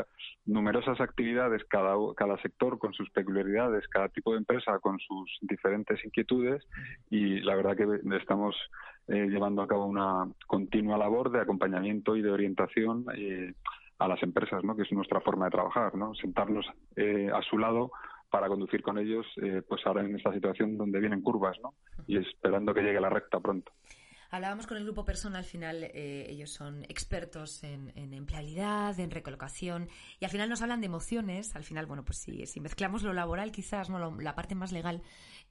numerosas 0.44 1.00
actividades, 1.00 1.64
cada, 1.64 1.96
sector 2.42 2.78
con 2.78 2.92
sus 2.92 3.08
peculiaridades, 3.10 3.86
cada 3.88 4.08
tipo 4.08 4.32
de 4.32 4.38
empresa 4.38 4.78
con 4.80 4.98
sus 4.98 5.38
diferentes 5.42 6.04
inquietudes 6.04 6.66
y 7.10 7.40
la 7.40 7.54
verdad 7.54 7.76
que 7.76 7.86
estamos 8.16 8.56
eh, 9.08 9.26
llevando 9.28 9.62
a 9.62 9.68
cabo 9.68 9.86
una 9.86 10.28
continua 10.46 10.98
labor 10.98 11.30
de 11.30 11.40
acompañamiento 11.40 12.16
y 12.16 12.22
de 12.22 12.30
orientación 12.30 13.06
eh, 13.16 13.54
a 13.98 14.08
las 14.08 14.22
empresas, 14.22 14.64
¿no? 14.64 14.76
que 14.76 14.82
es 14.82 14.92
nuestra 14.92 15.20
forma 15.20 15.46
de 15.46 15.52
trabajar, 15.52 15.94
¿no? 15.94 16.14
sentarnos 16.14 16.66
eh, 16.96 17.30
a 17.32 17.42
su 17.42 17.58
lado 17.58 17.92
para 18.28 18.48
conducir 18.48 18.82
con 18.82 18.98
ellos, 18.98 19.24
pues 19.68 19.86
ahora 19.86 20.02
en 20.02 20.16
esta 20.16 20.32
situación 20.32 20.76
donde 20.76 20.98
vienen 20.98 21.22
curvas, 21.22 21.56
¿no? 21.62 21.74
Y 22.08 22.18
esperando 22.18 22.74
que 22.74 22.82
llegue 22.82 23.00
la 23.00 23.08
recta 23.08 23.38
pronto. 23.38 23.70
Hablábamos 24.30 24.66
con 24.66 24.76
el 24.76 24.84
grupo 24.84 25.04
Persona, 25.04 25.38
al 25.38 25.44
final 25.44 25.84
eh, 25.84 26.26
ellos 26.28 26.50
son 26.50 26.84
expertos 26.84 27.62
en, 27.62 27.92
empleabilidad, 27.94 28.98
en 28.98 29.10
recolocación, 29.10 29.88
y 30.20 30.24
al 30.24 30.30
final 30.30 30.48
nos 30.48 30.62
hablan 30.62 30.80
de 30.80 30.86
emociones. 30.86 31.54
Al 31.56 31.64
final, 31.64 31.86
bueno, 31.86 32.04
pues 32.04 32.18
si, 32.18 32.46
si 32.46 32.60
mezclamos 32.60 33.02
lo 33.02 33.12
laboral, 33.12 33.52
quizás, 33.52 33.90
no 33.90 34.20
la 34.20 34.34
parte 34.34 34.54
más 34.54 34.72
legal, 34.72 35.02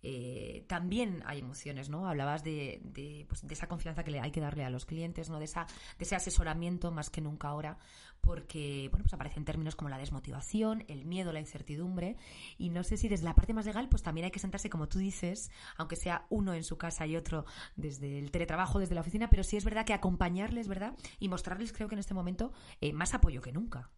eh, 0.04 0.66
también 0.68 1.24
hay 1.26 1.40
emociones, 1.40 1.90
¿no? 1.90 2.08
Hablabas 2.08 2.44
de, 2.44 2.80
de, 2.84 3.26
pues, 3.28 3.46
de, 3.46 3.54
esa 3.54 3.68
confianza 3.68 4.04
que 4.04 4.12
le 4.12 4.20
hay 4.20 4.32
que 4.32 4.42
darle 4.42 4.64
a 4.64 4.70
los 4.70 4.86
clientes, 4.86 5.30
¿no? 5.30 5.40
De, 5.40 5.46
esa, 5.46 5.66
de 5.98 6.06
ese 6.06 6.16
asesoramiento 6.16 6.92
más 6.92 7.10
que 7.10 7.22
nunca 7.22 7.48
ahora, 7.48 7.78
porque, 8.22 8.88
bueno, 8.92 9.04
pues 9.04 9.14
aparecen 9.14 9.46
términos 9.46 9.76
como 9.76 9.90
la 9.90 9.98
desmotivación, 9.98 10.84
el 10.88 11.06
miedo, 11.06 11.32
la 11.32 11.40
incertidumbre, 11.40 12.16
y 12.58 12.70
no 12.70 12.84
sé 12.84 12.98
si 12.98 13.08
desde 13.08 13.26
la 13.26 13.36
parte 13.36 13.54
más 13.54 13.66
legal, 13.66 13.88
pues 13.90 14.04
también 14.04 14.26
hay 14.26 14.32
que 14.32 14.40
sentarse, 14.40 14.70
como 14.70 14.88
tú 14.88 15.00
dices, 15.00 15.52
aunque 15.78 15.96
sea 15.96 16.26
uno 16.30 16.54
en 16.54 16.64
su 16.64 16.78
casa 16.78 17.06
y 17.06 17.16
otro 17.16 17.46
desde 17.76 18.20
el 18.20 18.32
teletrabajo, 18.32 18.80
desde 18.80 18.96
la 18.96 19.02
oficina, 19.02 19.30
pero 19.30 19.44
sí 19.44 19.58
es 19.58 19.66
verdad 19.66 19.86
que 19.86 19.94
acompañarles, 19.94 20.68
¿verdad? 20.68 20.96
Y 21.20 21.30
mostrarles, 21.30 21.72
creo 21.72 21.88
que 21.88 21.96
en 21.96 22.00
este 22.00 22.14
momento, 22.14 22.52
eh, 22.82 22.94
más 22.94 23.14
apoyo 23.14 23.42
que 23.42 23.52
nunca. 23.52 23.92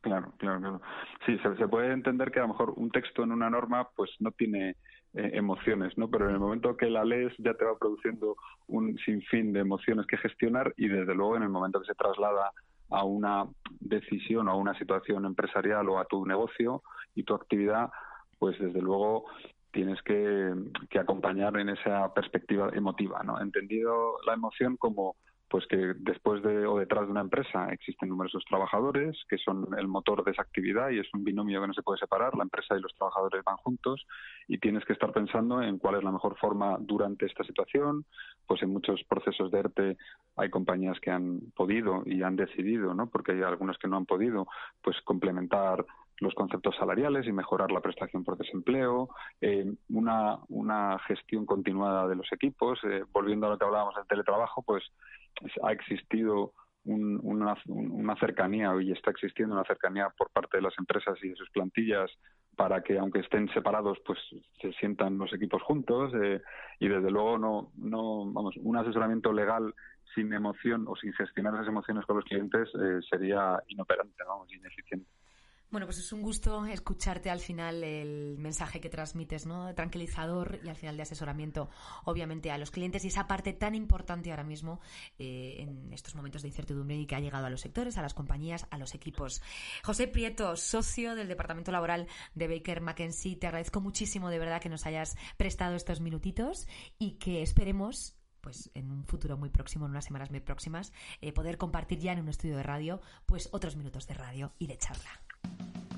Claro, 0.00 0.32
claro, 0.38 0.60
claro. 0.60 0.80
Sí, 1.26 1.38
se, 1.38 1.68
puede 1.68 1.92
entender 1.92 2.30
que 2.30 2.38
a 2.38 2.42
lo 2.42 2.48
mejor 2.48 2.72
un 2.76 2.90
texto 2.90 3.22
en 3.22 3.32
una 3.32 3.50
norma 3.50 3.90
pues 3.94 4.10
no 4.18 4.30
tiene 4.32 4.70
eh, 5.12 5.30
emociones, 5.34 5.96
¿no? 5.98 6.08
Pero 6.08 6.28
en 6.28 6.34
el 6.34 6.40
momento 6.40 6.76
que 6.76 6.88
la 6.88 7.04
lees 7.04 7.34
ya 7.38 7.52
te 7.52 7.66
va 7.66 7.78
produciendo 7.78 8.36
un 8.66 8.96
sinfín 9.04 9.52
de 9.52 9.60
emociones 9.60 10.06
que 10.06 10.16
gestionar 10.16 10.72
y 10.78 10.88
desde 10.88 11.14
luego 11.14 11.36
en 11.36 11.42
el 11.42 11.50
momento 11.50 11.80
que 11.80 11.86
se 11.86 11.94
traslada 11.94 12.50
a 12.90 13.04
una 13.04 13.46
decisión 13.80 14.48
o 14.48 14.52
a 14.52 14.56
una 14.56 14.78
situación 14.78 15.24
empresarial 15.24 15.88
o 15.88 15.98
a 15.98 16.04
tu 16.04 16.26
negocio 16.26 16.82
y 17.14 17.24
tu 17.24 17.34
actividad, 17.34 17.90
pues 18.38 18.58
desde 18.58 18.80
luego 18.80 19.24
tienes 19.72 20.02
que, 20.02 20.52
que 20.88 20.98
acompañar 20.98 21.56
en 21.58 21.68
esa 21.68 22.12
perspectiva 22.12 22.70
emotiva, 22.72 23.22
¿no? 23.22 23.40
Entendido 23.40 24.16
la 24.26 24.34
emoción 24.34 24.76
como 24.76 25.16
pues 25.50 25.66
que 25.66 25.94
después 25.98 26.42
de 26.44 26.64
o 26.64 26.78
detrás 26.78 27.06
de 27.06 27.10
una 27.10 27.22
empresa 27.22 27.68
existen 27.72 28.08
numerosos 28.08 28.44
trabajadores 28.48 29.18
que 29.28 29.36
son 29.36 29.66
el 29.76 29.88
motor 29.88 30.22
de 30.22 30.30
esa 30.30 30.42
actividad 30.42 30.90
y 30.90 31.00
es 31.00 31.08
un 31.12 31.24
binomio 31.24 31.60
que 31.60 31.66
no 31.66 31.74
se 31.74 31.82
puede 31.82 31.98
separar, 31.98 32.36
la 32.36 32.44
empresa 32.44 32.76
y 32.76 32.80
los 32.80 32.94
trabajadores 32.94 33.42
van 33.42 33.56
juntos 33.56 34.06
y 34.46 34.58
tienes 34.58 34.84
que 34.84 34.92
estar 34.92 35.12
pensando 35.12 35.60
en 35.60 35.78
cuál 35.78 35.96
es 35.96 36.04
la 36.04 36.12
mejor 36.12 36.38
forma 36.38 36.76
durante 36.78 37.26
esta 37.26 37.42
situación, 37.42 38.06
pues 38.46 38.62
en 38.62 38.72
muchos 38.72 39.02
procesos 39.08 39.50
de 39.50 39.58
ERTE 39.58 39.96
hay 40.36 40.50
compañías 40.50 41.00
que 41.00 41.10
han 41.10 41.40
podido 41.56 42.04
y 42.06 42.22
han 42.22 42.36
decidido, 42.36 42.94
¿no? 42.94 43.08
porque 43.10 43.32
hay 43.32 43.42
algunas 43.42 43.76
que 43.78 43.88
no 43.88 43.96
han 43.96 44.06
podido, 44.06 44.46
pues 44.82 44.96
complementar 45.02 45.84
los 46.20 46.34
conceptos 46.34 46.76
salariales 46.76 47.26
y 47.26 47.32
mejorar 47.32 47.72
la 47.72 47.80
prestación 47.80 48.24
por 48.24 48.36
desempleo, 48.36 49.08
eh, 49.40 49.64
una, 49.88 50.38
una 50.48 50.98
gestión 51.00 51.46
continuada 51.46 52.06
de 52.06 52.14
los 52.14 52.30
equipos. 52.32 52.78
Eh, 52.84 53.04
volviendo 53.10 53.46
a 53.46 53.50
lo 53.50 53.58
que 53.58 53.64
hablábamos 53.64 53.94
del 53.96 54.06
teletrabajo, 54.06 54.62
pues 54.62 54.84
ha 55.62 55.72
existido 55.72 56.52
una, 56.84 57.56
una, 57.66 58.16
cercanía 58.16 58.72
y 58.80 58.90
está 58.90 59.10
existiendo 59.10 59.54
una 59.54 59.64
cercanía 59.64 60.08
por 60.16 60.30
parte 60.30 60.56
de 60.56 60.62
las 60.62 60.72
empresas 60.78 61.18
y 61.22 61.28
de 61.28 61.36
sus 61.36 61.50
plantillas 61.50 62.10
para 62.56 62.82
que 62.82 62.98
aunque 62.98 63.20
estén 63.20 63.48
separados 63.52 63.98
pues 64.04 64.18
se 64.60 64.72
sientan 64.74 65.18
los 65.18 65.32
equipos 65.32 65.62
juntos 65.62 66.12
eh, 66.14 66.40
y 66.78 66.88
desde 66.88 67.10
luego 67.10 67.38
no 67.38 67.70
no 67.76 68.24
vamos 68.32 68.56
un 68.56 68.76
asesoramiento 68.76 69.32
legal 69.32 69.74
sin 70.14 70.32
emoción 70.32 70.86
o 70.88 70.96
sin 70.96 71.12
gestionar 71.12 71.54
esas 71.54 71.68
emociones 71.68 72.04
con 72.06 72.16
los 72.16 72.24
clientes 72.24 72.68
eh, 72.74 73.00
sería 73.08 73.62
inoperante 73.68 74.24
vamos 74.26 74.52
ineficiente 74.52 75.06
bueno, 75.70 75.86
pues 75.86 75.98
es 75.98 76.12
un 76.12 76.20
gusto 76.20 76.66
escucharte 76.66 77.30
al 77.30 77.38
final 77.38 77.84
el 77.84 78.36
mensaje 78.38 78.80
que 78.80 78.88
transmites, 78.88 79.46
¿no? 79.46 79.72
Tranquilizador 79.74 80.58
y 80.64 80.68
al 80.68 80.76
final 80.76 80.96
de 80.96 81.02
asesoramiento, 81.02 81.70
obviamente, 82.04 82.50
a 82.50 82.58
los 82.58 82.72
clientes 82.72 83.04
y 83.04 83.08
esa 83.08 83.28
parte 83.28 83.52
tan 83.52 83.76
importante 83.76 84.30
ahora 84.30 84.42
mismo 84.42 84.80
eh, 85.18 85.56
en 85.60 85.92
estos 85.92 86.16
momentos 86.16 86.42
de 86.42 86.48
incertidumbre 86.48 86.96
y 86.96 87.06
que 87.06 87.14
ha 87.14 87.20
llegado 87.20 87.46
a 87.46 87.50
los 87.50 87.60
sectores, 87.60 87.98
a 87.98 88.02
las 88.02 88.14
compañías, 88.14 88.66
a 88.70 88.78
los 88.78 88.94
equipos. 88.94 89.42
José 89.84 90.08
Prieto, 90.08 90.56
socio 90.56 91.14
del 91.14 91.28
Departamento 91.28 91.70
Laboral 91.70 92.08
de 92.34 92.48
Baker 92.48 92.80
McKenzie, 92.80 93.36
te 93.36 93.46
agradezco 93.46 93.80
muchísimo 93.80 94.28
de 94.28 94.40
verdad 94.40 94.60
que 94.60 94.68
nos 94.68 94.86
hayas 94.86 95.16
prestado 95.36 95.76
estos 95.76 96.00
minutitos 96.00 96.66
y 96.98 97.12
que 97.12 97.42
esperemos 97.42 98.16
pues 98.40 98.70
en 98.74 98.90
un 98.90 99.04
futuro 99.04 99.36
muy 99.36 99.50
próximo, 99.50 99.84
en 99.84 99.92
unas 99.92 100.06
semanas 100.06 100.30
muy 100.30 100.40
próximas, 100.40 100.92
eh, 101.20 101.32
poder 101.32 101.58
compartir 101.58 101.98
ya 101.98 102.12
en 102.12 102.20
un 102.20 102.28
estudio 102.28 102.56
de 102.56 102.62
radio, 102.62 103.00
pues 103.26 103.50
otros 103.52 103.76
minutos 103.76 104.06
de 104.06 104.14
radio 104.14 104.54
y 104.58 104.66
de 104.66 104.78
charla. 104.78 105.29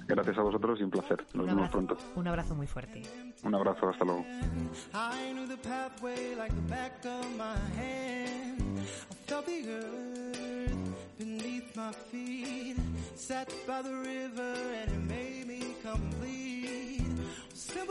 Gracias 0.06 0.36
a 0.38 0.42
vosotros 0.42 0.78
y 0.80 0.82
un 0.82 0.90
placer. 0.90 1.24
Nos 1.32 1.46
vemos 1.46 1.70
pronto. 1.70 1.96
Un 2.16 2.28
abrazo 2.28 2.54
muy 2.54 2.66
fuerte. 2.66 3.02
Un 3.44 3.54
abrazo, 3.54 3.88
hasta 3.88 4.04
luego. 4.04 4.24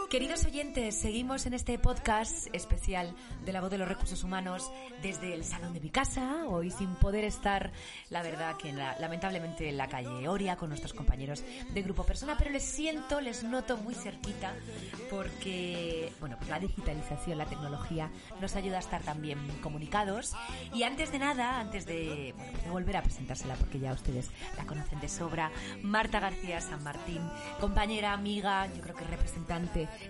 Queridos 0.09 0.45
oyentes, 0.45 0.95
seguimos 0.95 1.45
en 1.45 1.53
este 1.53 1.79
podcast 1.79 2.47
especial 2.53 3.15
de 3.45 3.53
la 3.53 3.61
voz 3.61 3.71
de 3.71 3.77
los 3.77 3.87
recursos 3.87 4.23
humanos 4.23 4.69
desde 5.01 5.33
el 5.33 5.45
salón 5.45 5.73
de 5.73 5.79
mi 5.79 5.89
casa, 5.89 6.45
hoy 6.47 6.69
sin 6.69 6.95
poder 6.95 7.23
estar, 7.23 7.71
la 8.09 8.21
verdad, 8.21 8.57
que 8.57 8.73
lamentablemente 8.73 9.69
en 9.69 9.77
la 9.77 9.87
calle 9.87 10.27
Oria 10.27 10.57
con 10.57 10.69
nuestros 10.69 10.93
compañeros 10.93 11.43
de 11.73 11.81
Grupo 11.81 12.03
Persona, 12.03 12.35
pero 12.37 12.51
les 12.51 12.63
siento, 12.63 13.21
les 13.21 13.43
noto 13.43 13.77
muy 13.77 13.93
cerquita 13.93 14.53
porque, 15.09 16.11
bueno, 16.19 16.35
pues 16.37 16.49
la 16.49 16.59
digitalización, 16.59 17.37
la 17.37 17.45
tecnología 17.45 18.11
nos 18.41 18.55
ayuda 18.55 18.77
a 18.77 18.81
estar 18.81 19.01
también 19.03 19.39
comunicados. 19.61 20.33
Y 20.73 20.83
antes 20.83 21.11
de 21.11 21.19
nada, 21.19 21.59
antes 21.59 21.85
de, 21.85 22.33
pues 22.35 22.63
de 22.63 22.69
volver 22.69 22.97
a 22.97 23.03
presentársela, 23.03 23.55
porque 23.55 23.79
ya 23.79 23.93
ustedes 23.93 24.29
la 24.57 24.65
conocen 24.65 24.99
de 24.99 25.07
sobra, 25.07 25.51
Marta 25.83 26.19
García 26.19 26.59
San 26.59 26.83
Martín, 26.83 27.21
compañera, 27.59 28.13
amiga, 28.13 28.67
yo 28.75 28.81
creo 28.81 28.95
que 28.95 29.05
representante 29.05 29.60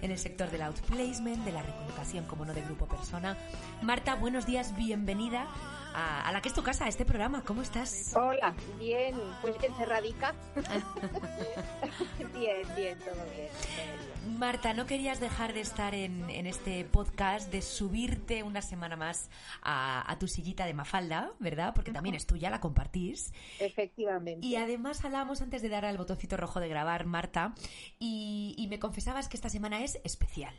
en 0.01 0.11
el 0.11 0.17
sector 0.17 0.49
del 0.49 0.61
outplacement, 0.61 1.43
de 1.43 1.51
la 1.51 1.61
recolocación, 1.61 2.25
como 2.25 2.45
no 2.45 2.53
de 2.53 2.61
grupo 2.61 2.87
persona. 2.87 3.37
Marta, 3.81 4.15
buenos 4.15 4.45
días, 4.45 4.75
bienvenida 4.75 5.47
a, 5.93 6.31
la 6.31 6.41
que 6.41 6.49
es 6.49 6.55
tu 6.55 6.63
casa, 6.63 6.85
a 6.85 6.87
este 6.87 7.05
programa. 7.05 7.43
¿Cómo 7.43 7.61
estás? 7.61 8.13
Hola, 8.15 8.53
bien, 8.79 9.15
pues 9.41 9.55
encerradica. 9.63 10.33
bien, 12.33 12.67
bien, 12.75 12.97
todo 12.99 13.23
bien. 13.35 13.49
Marta, 14.37 14.73
no 14.73 14.85
querías 14.85 15.19
dejar 15.19 15.53
de 15.53 15.61
estar 15.61 15.95
en, 15.95 16.29
este 16.45 16.85
podcast, 16.85 17.51
de 17.51 17.61
subirte 17.61 18.43
una 18.43 18.61
semana 18.61 18.95
más 18.95 19.29
a, 19.63 20.15
tu 20.19 20.27
sillita 20.27 20.65
de 20.65 20.73
Mafalda, 20.73 21.31
¿verdad? 21.39 21.73
Porque 21.73 21.91
también 21.91 22.15
es 22.15 22.27
tuya, 22.27 22.49
la 22.49 22.59
compartís. 22.59 23.33
Efectivamente. 23.59 24.45
Y 24.45 24.55
además 24.55 25.03
hablábamos 25.03 25.41
antes 25.41 25.61
de 25.61 25.69
dar 25.69 25.85
al 25.85 25.97
botoncito 25.97 26.37
rojo 26.37 26.59
de 26.59 26.67
grabar, 26.67 27.05
Marta, 27.05 27.55
y, 27.99 28.53
y 28.57 28.67
me 28.67 28.79
confesabas 28.79 29.27
que 29.27 29.37
esta 29.37 29.49
semana 29.49 29.83
es 29.83 29.99
especial. 30.03 30.53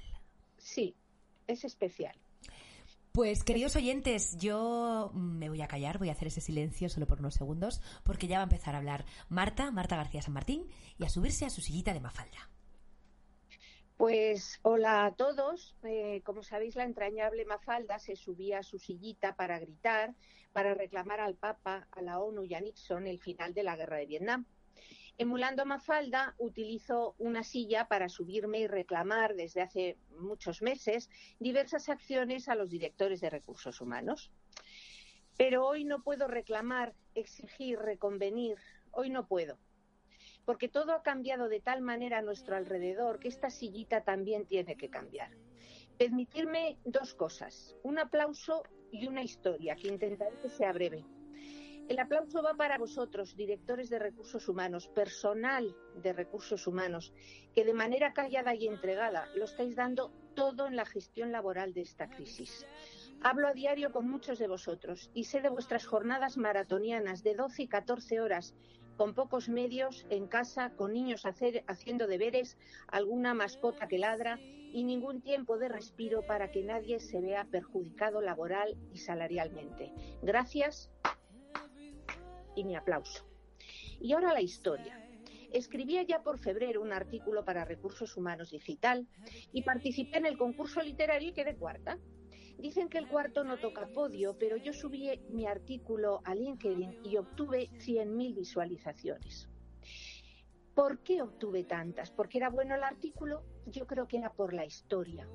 Sí, 0.58 0.96
es 1.46 1.64
especial. 1.64 2.16
Pues 3.12 3.44
queridos 3.44 3.76
oyentes, 3.76 4.38
yo 4.38 5.10
me 5.12 5.50
voy 5.50 5.60
a 5.60 5.68
callar, 5.68 5.98
voy 5.98 6.08
a 6.08 6.12
hacer 6.12 6.28
ese 6.28 6.40
silencio 6.40 6.88
solo 6.88 7.06
por 7.06 7.18
unos 7.18 7.34
segundos, 7.34 7.82
porque 8.04 8.26
ya 8.26 8.38
va 8.38 8.44
a 8.44 8.44
empezar 8.44 8.74
a 8.74 8.78
hablar 8.78 9.04
Marta, 9.28 9.70
Marta 9.70 9.96
García 9.96 10.22
San 10.22 10.32
Martín, 10.32 10.66
y 10.96 11.04
a 11.04 11.10
subirse 11.10 11.44
a 11.44 11.50
su 11.50 11.60
sillita 11.60 11.92
de 11.92 12.00
Mafalda. 12.00 12.48
Pues 13.98 14.60
hola 14.62 15.04
a 15.04 15.14
todos. 15.14 15.76
Eh, 15.82 16.22
como 16.24 16.42
sabéis, 16.42 16.74
la 16.74 16.84
entrañable 16.84 17.44
Mafalda 17.44 17.98
se 17.98 18.16
subía 18.16 18.60
a 18.60 18.62
su 18.62 18.78
sillita 18.78 19.36
para 19.36 19.58
gritar, 19.58 20.14
para 20.54 20.72
reclamar 20.72 21.20
al 21.20 21.34
Papa, 21.34 21.88
a 21.90 22.00
la 22.00 22.18
ONU 22.18 22.44
y 22.44 22.54
a 22.54 22.62
Nixon 22.62 23.06
el 23.06 23.20
final 23.20 23.52
de 23.52 23.62
la 23.62 23.76
guerra 23.76 23.98
de 23.98 24.06
Vietnam. 24.06 24.46
Emulando 25.18 25.62
a 25.62 25.66
Mafalda, 25.66 26.34
utilizo 26.38 27.14
una 27.18 27.44
silla 27.44 27.86
para 27.86 28.08
subirme 28.08 28.60
y 28.60 28.66
reclamar 28.66 29.34
desde 29.34 29.60
hace 29.60 29.98
muchos 30.18 30.62
meses 30.62 31.10
diversas 31.38 31.88
acciones 31.88 32.48
a 32.48 32.54
los 32.54 32.70
directores 32.70 33.20
de 33.20 33.30
recursos 33.30 33.80
humanos. 33.80 34.32
Pero 35.36 35.66
hoy 35.66 35.84
no 35.84 36.02
puedo 36.02 36.28
reclamar, 36.28 36.94
exigir, 37.14 37.78
reconvenir. 37.78 38.56
Hoy 38.90 39.10
no 39.10 39.26
puedo. 39.26 39.58
Porque 40.44 40.68
todo 40.68 40.92
ha 40.92 41.02
cambiado 41.02 41.48
de 41.48 41.60
tal 41.60 41.82
manera 41.82 42.18
a 42.18 42.22
nuestro 42.22 42.56
alrededor 42.56 43.18
que 43.20 43.28
esta 43.28 43.50
sillita 43.50 44.02
también 44.02 44.46
tiene 44.46 44.76
que 44.76 44.90
cambiar. 44.90 45.30
Permitirme 45.98 46.78
dos 46.84 47.14
cosas, 47.14 47.76
un 47.82 47.98
aplauso 47.98 48.64
y 48.90 49.06
una 49.06 49.22
historia 49.22 49.76
que 49.76 49.88
intentaré 49.88 50.36
que 50.40 50.48
sea 50.48 50.72
breve. 50.72 51.04
El 51.88 51.98
aplauso 51.98 52.42
va 52.42 52.54
para 52.54 52.78
vosotros, 52.78 53.36
directores 53.36 53.90
de 53.90 53.98
recursos 53.98 54.48
humanos, 54.48 54.88
personal 54.88 55.76
de 55.96 56.12
recursos 56.12 56.66
humanos, 56.66 57.12
que 57.54 57.64
de 57.64 57.74
manera 57.74 58.12
callada 58.12 58.54
y 58.54 58.66
entregada 58.66 59.28
lo 59.34 59.44
estáis 59.44 59.76
dando 59.76 60.12
todo 60.34 60.66
en 60.66 60.76
la 60.76 60.86
gestión 60.86 61.32
laboral 61.32 61.74
de 61.74 61.82
esta 61.82 62.08
crisis. 62.08 62.66
Hablo 63.22 63.48
a 63.48 63.52
diario 63.52 63.92
con 63.92 64.08
muchos 64.08 64.38
de 64.38 64.48
vosotros 64.48 65.10
y 65.12 65.24
sé 65.24 65.40
de 65.40 65.48
vuestras 65.48 65.86
jornadas 65.86 66.36
maratonianas 66.36 67.22
de 67.22 67.34
12 67.34 67.64
y 67.64 67.68
14 67.68 68.20
horas, 68.20 68.54
con 68.96 69.14
pocos 69.14 69.48
medios, 69.48 70.06
en 70.10 70.26
casa, 70.26 70.70
con 70.70 70.92
niños 70.92 71.24
haciendo 71.24 72.06
deberes, 72.06 72.58
alguna 72.88 73.34
mascota 73.34 73.88
que 73.88 73.98
ladra 73.98 74.38
y 74.72 74.84
ningún 74.84 75.20
tiempo 75.20 75.58
de 75.58 75.68
respiro 75.68 76.22
para 76.22 76.50
que 76.50 76.62
nadie 76.62 77.00
se 77.00 77.20
vea 77.20 77.44
perjudicado 77.50 78.20
laboral 78.20 78.76
y 78.92 78.98
salarialmente. 78.98 79.92
Gracias 80.22 80.90
y 82.54 82.64
mi 82.64 82.76
aplauso. 82.76 83.24
Y 84.00 84.12
ahora 84.12 84.32
la 84.32 84.40
historia. 84.40 84.98
Escribía 85.52 86.02
ya 86.02 86.22
por 86.22 86.38
febrero 86.38 86.80
un 86.80 86.92
artículo 86.92 87.44
para 87.44 87.64
Recursos 87.64 88.16
Humanos 88.16 88.50
Digital 88.50 89.06
y 89.52 89.62
participé 89.62 90.18
en 90.18 90.26
el 90.26 90.38
concurso 90.38 90.80
literario 90.80 91.28
y 91.28 91.34
quedé 91.34 91.56
cuarta. 91.56 91.98
Dicen 92.58 92.88
que 92.88 92.98
el 92.98 93.08
cuarto 93.08 93.44
no 93.44 93.58
toca 93.58 93.86
podio, 93.88 94.38
pero 94.38 94.56
yo 94.56 94.72
subí 94.72 95.10
mi 95.30 95.46
artículo 95.46 96.20
a 96.24 96.34
LinkedIn 96.34 97.00
y 97.04 97.16
obtuve 97.16 97.68
100.000 97.72 98.34
visualizaciones. 98.34 99.48
¿Por 100.74 101.00
qué 101.00 101.20
obtuve 101.20 101.64
tantas? 101.64 102.10
¿Porque 102.10 102.38
era 102.38 102.48
bueno 102.48 102.74
el 102.74 102.82
artículo? 102.82 103.44
Yo 103.66 103.86
creo 103.86 104.08
que 104.08 104.16
era 104.16 104.32
por 104.32 104.54
la 104.54 104.64
historia. 104.64 105.28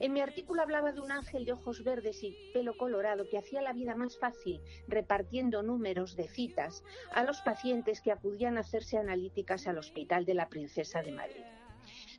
En 0.00 0.12
mi 0.12 0.20
artículo 0.20 0.62
hablaba 0.62 0.92
de 0.92 1.00
un 1.00 1.10
ángel 1.10 1.44
de 1.44 1.52
ojos 1.52 1.82
verdes 1.82 2.22
y 2.22 2.36
pelo 2.52 2.76
colorado 2.76 3.28
que 3.28 3.36
hacía 3.36 3.62
la 3.62 3.72
vida 3.72 3.96
más 3.96 4.16
fácil 4.16 4.60
repartiendo 4.86 5.64
números 5.64 6.14
de 6.14 6.28
citas 6.28 6.84
a 7.12 7.24
los 7.24 7.40
pacientes 7.40 8.00
que 8.00 8.12
acudían 8.12 8.56
a 8.56 8.60
hacerse 8.60 8.96
analíticas 8.96 9.66
al 9.66 9.78
Hospital 9.78 10.24
de 10.24 10.34
la 10.34 10.48
Princesa 10.48 11.02
de 11.02 11.10
Madrid. 11.10 11.44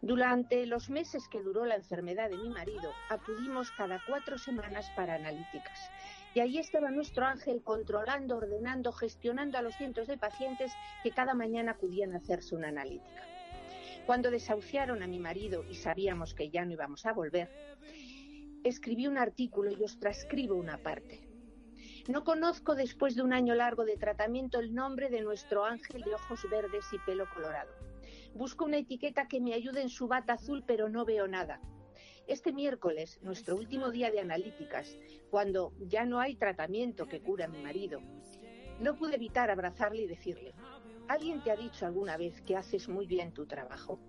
Durante 0.01 0.65
los 0.65 0.89
meses 0.89 1.29
que 1.29 1.41
duró 1.41 1.63
la 1.65 1.75
enfermedad 1.75 2.29
de 2.29 2.37
mi 2.37 2.49
marido, 2.49 2.91
acudimos 3.09 3.71
cada 3.71 4.01
cuatro 4.05 4.37
semanas 4.37 4.89
para 4.95 5.15
analíticas. 5.15 5.91
Y 6.33 6.41
ahí 6.41 6.57
estaba 6.57 6.91
nuestro 6.91 7.25
ángel 7.25 7.61
controlando, 7.63 8.37
ordenando, 8.37 8.91
gestionando 8.91 9.57
a 9.57 9.61
los 9.61 9.75
cientos 9.75 10.07
de 10.07 10.17
pacientes 10.17 10.73
que 11.03 11.11
cada 11.11 11.33
mañana 11.33 11.71
acudían 11.71 12.13
a 12.13 12.17
hacerse 12.17 12.55
una 12.55 12.69
analítica. 12.69 13.23
Cuando 14.09 14.31
desahuciaron 14.31 15.03
a 15.03 15.07
mi 15.07 15.19
marido 15.19 15.63
y 15.69 15.75
sabíamos 15.75 16.33
que 16.33 16.49
ya 16.49 16.65
no 16.65 16.71
íbamos 16.71 17.05
a 17.05 17.13
volver, 17.13 17.47
escribí 18.63 19.05
un 19.05 19.19
artículo 19.19 19.69
y 19.69 19.83
os 19.83 19.99
transcribo 19.99 20.55
una 20.55 20.79
parte. 20.79 21.29
No 22.07 22.23
conozco 22.23 22.73
después 22.73 23.13
de 23.15 23.21
un 23.21 23.33
año 23.33 23.53
largo 23.53 23.85
de 23.85 23.97
tratamiento 23.97 24.59
el 24.59 24.73
nombre 24.73 25.11
de 25.11 25.21
nuestro 25.21 25.63
ángel 25.63 26.01
de 26.01 26.15
ojos 26.15 26.39
verdes 26.49 26.85
y 26.91 26.97
pelo 27.05 27.27
colorado. 27.31 27.69
Busco 28.33 28.65
una 28.65 28.79
etiqueta 28.79 29.27
que 29.27 29.39
me 29.39 29.53
ayude 29.53 29.83
en 29.83 29.89
su 29.89 30.07
bata 30.07 30.33
azul, 30.33 30.63
pero 30.65 30.89
no 30.89 31.05
veo 31.05 31.27
nada. 31.27 31.61
Este 32.25 32.51
miércoles, 32.51 33.19
nuestro 33.21 33.57
último 33.57 33.91
día 33.91 34.09
de 34.09 34.21
analíticas, 34.21 34.97
cuando 35.29 35.71
ya 35.81 36.05
no 36.05 36.19
hay 36.19 36.35
tratamiento 36.35 37.05
que 37.05 37.21
cura 37.21 37.45
a 37.45 37.47
mi 37.47 37.61
marido, 37.61 38.01
no 38.79 38.95
pude 38.95 39.17
evitar 39.17 39.51
abrazarle 39.51 40.01
y 40.01 40.07
decirle, 40.07 40.55
¿alguien 41.09 41.41
te 41.41 41.51
ha 41.51 41.55
dicho 41.55 41.85
alguna 41.85 42.15
vez 42.17 42.39
que 42.41 42.55
haces 42.55 42.87
muy 42.87 43.07
bien 43.07 43.33
tu 43.33 43.45
trabajo? 43.45 43.99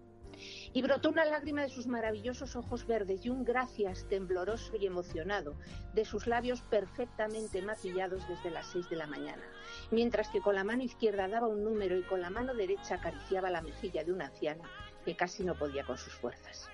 Y 0.73 0.83
brotó 0.83 1.09
una 1.09 1.25
lágrima 1.25 1.63
de 1.63 1.69
sus 1.69 1.87
maravillosos 1.87 2.57
ojos 2.57 2.87
verdes 2.87 3.27
y 3.27 3.31
un 3.31 3.45
gracias 3.45 4.07
tembloroso 4.09 4.77
y 4.77 4.87
emocionado 4.87 5.57
de 5.95 6.05
sus 6.05 6.27
labios 6.27 6.63
perfectamente 6.63 7.63
maquillados 7.63 8.27
desde 8.29 8.51
las 8.51 8.67
seis 8.67 8.89
de 8.89 8.97
la 8.97 9.07
mañana, 9.07 9.43
mientras 9.91 10.29
que 10.29 10.41
con 10.41 10.55
la 10.55 10.65
mano 10.65 10.83
izquierda 10.83 11.29
daba 11.29 11.49
un 11.49 11.65
número 11.65 11.99
y 11.99 12.03
con 12.03 12.21
la 12.21 12.31
mano 12.31 12.55
derecha 12.55 12.97
acariciaba 12.97 13.51
la 13.51 13.63
mejilla 13.63 14.05
de 14.05 14.13
una 14.13 14.27
anciana 14.27 14.65
que 15.05 15.17
casi 15.17 15.43
no 15.43 15.55
podía 15.55 15.85
con 15.85 15.99
sus 15.99 16.15
fuerzas. 16.15 16.69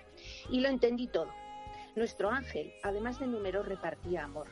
Y 0.50 0.60
lo 0.60 0.68
entendí 0.68 1.06
todo. 1.06 1.32
Nuestro 1.94 2.30
ángel, 2.30 2.72
además 2.82 3.18
de 3.20 3.26
números, 3.26 3.66
repartía 3.66 4.24
amor. 4.24 4.48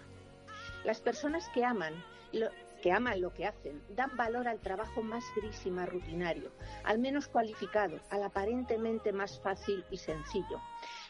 Las 0.84 1.00
personas 1.00 1.48
que 1.52 1.64
aman, 1.64 1.94
que 2.84 2.92
aman 2.92 3.22
lo 3.22 3.32
que 3.32 3.46
hacen, 3.46 3.82
dan 3.88 4.14
valor 4.14 4.46
al 4.46 4.60
trabajo 4.60 5.02
más 5.02 5.24
gris 5.34 5.64
y 5.64 5.70
más 5.70 5.88
rutinario, 5.88 6.52
al 6.84 6.98
menos 6.98 7.28
cualificado, 7.28 7.98
al 8.10 8.22
aparentemente 8.22 9.10
más 9.10 9.40
fácil 9.40 9.82
y 9.90 9.96
sencillo. 9.96 10.60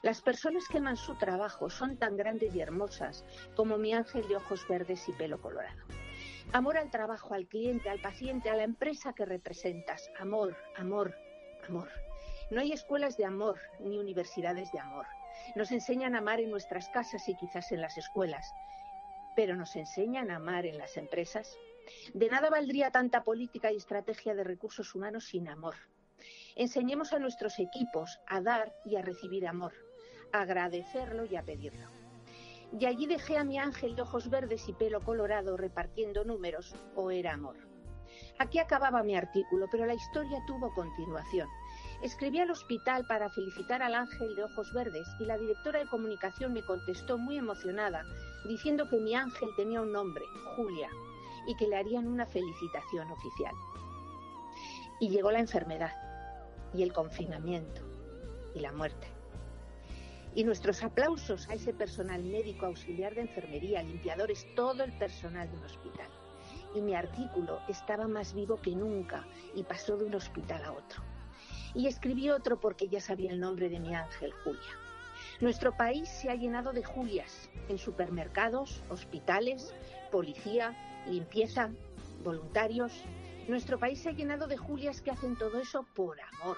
Las 0.02 0.22
personas 0.22 0.68
que 0.68 0.78
aman 0.78 0.96
su 0.96 1.16
trabajo 1.16 1.68
son 1.68 1.96
tan 1.96 2.16
grandes 2.16 2.54
y 2.54 2.60
hermosas 2.60 3.24
como 3.56 3.76
mi 3.76 3.92
ángel 3.92 4.28
de 4.28 4.36
ojos 4.36 4.64
verdes 4.68 5.08
y 5.08 5.12
pelo 5.14 5.40
colorado. 5.40 5.82
Amor 6.52 6.76
al 6.76 6.92
trabajo, 6.92 7.34
al 7.34 7.48
cliente, 7.48 7.90
al 7.90 8.00
paciente, 8.00 8.50
a 8.50 8.54
la 8.54 8.62
empresa 8.62 9.12
que 9.12 9.24
representas. 9.24 10.12
Amor, 10.20 10.56
amor, 10.76 11.12
amor. 11.68 11.88
No 12.52 12.60
hay 12.60 12.70
escuelas 12.70 13.16
de 13.16 13.24
amor 13.24 13.58
ni 13.80 13.98
universidades 13.98 14.70
de 14.70 14.78
amor. 14.78 15.06
Nos 15.56 15.72
enseñan 15.72 16.14
a 16.14 16.18
amar 16.18 16.38
en 16.38 16.52
nuestras 16.52 16.88
casas 16.90 17.28
y 17.28 17.34
quizás 17.34 17.72
en 17.72 17.80
las 17.80 17.98
escuelas, 17.98 18.54
pero 19.36 19.56
nos 19.56 19.76
enseñan 19.76 20.30
a 20.30 20.36
amar 20.36 20.66
en 20.66 20.78
las 20.78 20.96
empresas. 20.96 21.58
De 22.12 22.28
nada 22.28 22.50
valdría 22.50 22.90
tanta 22.90 23.24
política 23.24 23.72
y 23.72 23.76
estrategia 23.76 24.34
de 24.34 24.44
recursos 24.44 24.94
humanos 24.94 25.24
sin 25.24 25.48
amor. 25.48 25.74
Enseñemos 26.56 27.12
a 27.12 27.18
nuestros 27.18 27.58
equipos 27.58 28.20
a 28.26 28.40
dar 28.40 28.74
y 28.84 28.96
a 28.96 29.02
recibir 29.02 29.46
amor, 29.46 29.72
a 30.32 30.42
agradecerlo 30.42 31.24
y 31.26 31.36
a 31.36 31.42
pedirlo. 31.42 31.88
Y 32.78 32.86
allí 32.86 33.06
dejé 33.06 33.36
a 33.36 33.44
mi 33.44 33.58
ángel 33.58 33.94
de 33.94 34.02
ojos 34.02 34.30
verdes 34.30 34.68
y 34.68 34.72
pelo 34.72 35.00
colorado 35.00 35.56
repartiendo 35.56 36.24
números, 36.24 36.74
o 36.94 37.10
era 37.10 37.34
amor. 37.34 37.56
Aquí 38.38 38.58
acababa 38.58 39.02
mi 39.02 39.16
artículo, 39.16 39.66
pero 39.70 39.86
la 39.86 39.94
historia 39.94 40.38
tuvo 40.46 40.72
continuación. 40.74 41.48
Escribí 42.02 42.38
al 42.38 42.50
hospital 42.50 43.06
para 43.06 43.30
felicitar 43.30 43.82
al 43.82 43.94
ángel 43.94 44.34
de 44.34 44.44
ojos 44.44 44.72
verdes 44.72 45.08
y 45.18 45.24
la 45.24 45.38
directora 45.38 45.78
de 45.78 45.86
comunicación 45.86 46.52
me 46.52 46.62
contestó 46.62 47.16
muy 47.16 47.38
emocionada 47.38 48.04
diciendo 48.46 48.88
que 48.88 48.98
mi 48.98 49.14
ángel 49.14 49.48
tenía 49.56 49.80
un 49.80 49.92
nombre, 49.92 50.24
Julia, 50.56 50.90
y 51.46 51.56
que 51.56 51.66
le 51.66 51.76
harían 51.76 52.06
una 52.06 52.26
felicitación 52.26 53.10
oficial. 53.10 53.54
Y 55.00 55.08
llegó 55.08 55.30
la 55.30 55.40
enfermedad 55.40 55.92
y 56.74 56.82
el 56.82 56.92
confinamiento 56.92 57.82
y 58.54 58.60
la 58.60 58.72
muerte. 58.72 59.08
Y 60.34 60.44
nuestros 60.44 60.82
aplausos 60.82 61.48
a 61.48 61.54
ese 61.54 61.72
personal 61.72 62.22
médico, 62.22 62.66
auxiliar 62.66 63.14
de 63.14 63.22
enfermería, 63.22 63.82
limpiadores, 63.82 64.46
todo 64.54 64.82
el 64.82 64.92
personal 64.98 65.48
de 65.50 65.56
un 65.56 65.64
hospital. 65.64 66.08
Y 66.74 66.80
mi 66.80 66.94
artículo 66.94 67.60
estaba 67.68 68.08
más 68.08 68.34
vivo 68.34 68.60
que 68.60 68.74
nunca 68.74 69.24
y 69.54 69.62
pasó 69.62 69.96
de 69.96 70.06
un 70.06 70.14
hospital 70.16 70.64
a 70.64 70.72
otro. 70.72 71.13
Y 71.74 71.88
escribí 71.88 72.30
otro 72.30 72.60
porque 72.60 72.88
ya 72.88 73.00
sabía 73.00 73.32
el 73.32 73.40
nombre 73.40 73.68
de 73.68 73.80
mi 73.80 73.94
ángel, 73.94 74.32
Julia. 74.44 74.60
Nuestro 75.40 75.76
país 75.76 76.08
se 76.08 76.30
ha 76.30 76.34
llenado 76.36 76.72
de 76.72 76.84
Julias 76.84 77.50
en 77.68 77.78
supermercados, 77.78 78.82
hospitales, 78.88 79.74
policía, 80.12 80.76
limpieza, 81.06 81.70
voluntarios. 82.22 82.92
Nuestro 83.48 83.78
país 83.78 84.00
se 84.00 84.10
ha 84.10 84.12
llenado 84.12 84.46
de 84.46 84.56
Julias 84.56 85.02
que 85.02 85.10
hacen 85.10 85.36
todo 85.36 85.60
eso 85.60 85.84
por 85.94 86.16
amor, 86.20 86.56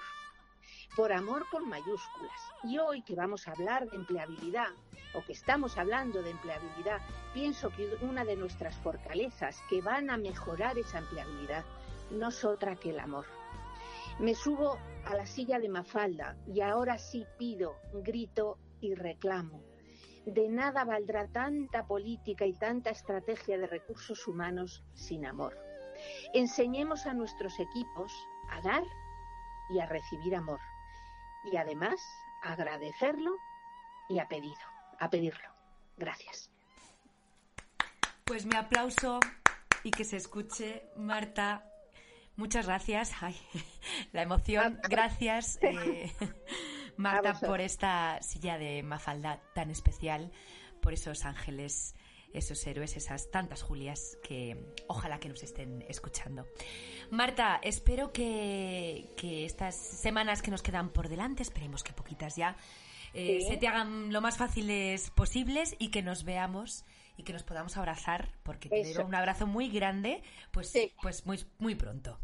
por 0.95 1.11
amor 1.11 1.45
con 1.49 1.67
mayúsculas. 1.67 2.39
Y 2.63 2.77
hoy 2.77 3.01
que 3.01 3.15
vamos 3.15 3.47
a 3.47 3.51
hablar 3.53 3.89
de 3.89 3.97
empleabilidad, 3.97 4.69
o 5.15 5.23
que 5.23 5.33
estamos 5.33 5.77
hablando 5.77 6.21
de 6.21 6.29
empleabilidad, 6.29 7.01
pienso 7.33 7.71
que 7.71 7.89
una 8.01 8.23
de 8.23 8.35
nuestras 8.35 8.75
fortalezas 8.77 9.59
que 9.69 9.81
van 9.81 10.11
a 10.11 10.17
mejorar 10.17 10.77
esa 10.77 10.99
empleabilidad 10.99 11.65
no 12.11 12.29
es 12.29 12.45
otra 12.45 12.75
que 12.75 12.91
el 12.91 12.99
amor. 12.99 13.25
Me 14.19 14.33
subo 14.33 14.79
a 15.05 15.15
la 15.15 15.27
silla 15.27 15.59
de 15.59 15.69
Mafalda 15.69 16.35
y 16.47 16.61
ahora 16.61 16.97
sí 16.97 17.27
pido, 17.37 17.75
grito 17.93 18.57
y 18.81 18.95
reclamo. 18.95 19.63
De 20.25 20.49
nada 20.49 20.83
valdrá 20.85 21.27
tanta 21.27 21.85
política 21.85 22.45
y 22.45 22.53
tanta 22.53 22.89
estrategia 22.89 23.59
de 23.59 23.67
recursos 23.67 24.27
humanos 24.27 24.83
sin 24.95 25.25
amor. 25.25 25.55
Enseñemos 26.33 27.05
a 27.05 27.13
nuestros 27.13 27.59
equipos 27.59 28.11
a 28.49 28.61
dar 28.61 28.83
y 29.69 29.79
a 29.79 29.85
recibir 29.85 30.35
amor. 30.35 30.59
Y 31.51 31.57
además 31.57 32.01
a 32.43 32.53
agradecerlo 32.53 33.35
y 34.09 34.17
a 34.17 34.27
pedido, 34.27 34.55
a 34.99 35.11
pedirlo. 35.11 35.47
Gracias. 35.95 36.49
Pues 38.25 38.47
mi 38.47 38.55
aplauso 38.55 39.19
y 39.83 39.91
que 39.91 40.03
se 40.03 40.17
escuche, 40.17 40.89
Marta. 40.97 41.66
Muchas 42.37 42.67
gracias. 42.67 43.11
Ay, 43.21 43.35
la 44.13 44.21
emoción. 44.21 44.79
Gracias, 44.87 45.57
eh, 45.61 46.11
Marta, 46.97 47.33
por 47.39 47.61
esta 47.61 48.19
silla 48.21 48.57
de 48.57 48.83
Mafalda 48.83 49.41
tan 49.53 49.69
especial, 49.71 50.31
por 50.81 50.93
esos 50.93 51.25
ángeles, 51.25 51.95
esos 52.33 52.65
héroes, 52.67 52.95
esas 52.95 53.31
tantas 53.31 53.63
Julias 53.63 54.17
que 54.23 54.73
ojalá 54.87 55.19
que 55.19 55.29
nos 55.29 55.41
estén 55.43 55.83
escuchando. 55.89 56.45
Marta, 57.09 57.59
espero 57.63 58.13
que, 58.13 59.09
que 59.17 59.45
estas 59.45 59.75
semanas 59.75 60.41
que 60.41 60.51
nos 60.51 60.61
quedan 60.61 60.89
por 60.89 61.09
delante, 61.09 61.41
esperemos 61.41 61.83
que 61.83 61.93
poquitas 61.93 62.35
ya, 62.35 62.55
eh, 63.13 63.39
Sí. 63.41 63.47
se 63.47 63.57
te 63.57 63.67
hagan 63.67 64.13
lo 64.13 64.21
más 64.21 64.37
fáciles 64.37 65.09
posibles 65.11 65.75
y 65.79 65.89
que 65.89 66.03
nos 66.03 66.23
veamos 66.23 66.85
y 67.15 67.23
que 67.23 67.33
nos 67.33 67.41
podamos 67.43 67.77
abrazar, 67.77 68.29
porque 68.43 68.69
te 68.69 69.03
un 69.03 69.15
abrazo 69.15 69.47
muy 69.47 69.69
grande, 69.69 70.21
pues, 70.51 70.71
pues 71.01 71.25
muy, 71.25 71.43
muy 71.57 71.73
pronto. 71.73 72.19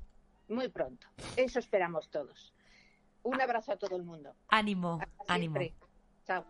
Muy 0.54 0.70
pronto. 0.70 1.08
Eso 1.36 1.60
esperamos 1.60 2.10
todos. 2.10 2.54
Un 3.24 3.42
abrazo 3.42 3.72
a 3.72 3.78
todo 3.78 3.96
el 3.96 4.04
mundo. 4.04 4.36
Ánimo, 4.50 5.00
Hasta 5.02 5.34
ánimo. 5.34 5.58
siempre. 5.58 5.74
Chao. 6.28 6.46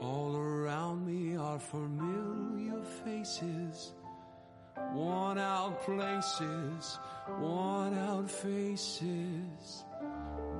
All 0.00 0.34
around 0.36 1.04
me 1.06 1.36
are 1.36 1.58
familiar 1.60 2.82
faces, 3.04 3.94
worn 4.94 5.38
out 5.38 5.78
places, 5.84 6.98
worn 7.40 7.94
out 7.98 8.28
faces, 8.28 9.84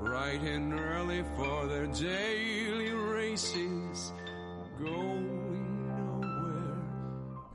bright 0.01 0.43
and 0.43 0.73
early 0.75 1.25
for 1.37 1.67
their 1.67 1.87
daily 1.89 2.93
races, 2.93 4.13
going 4.79 5.27
nowhere. 5.27 5.32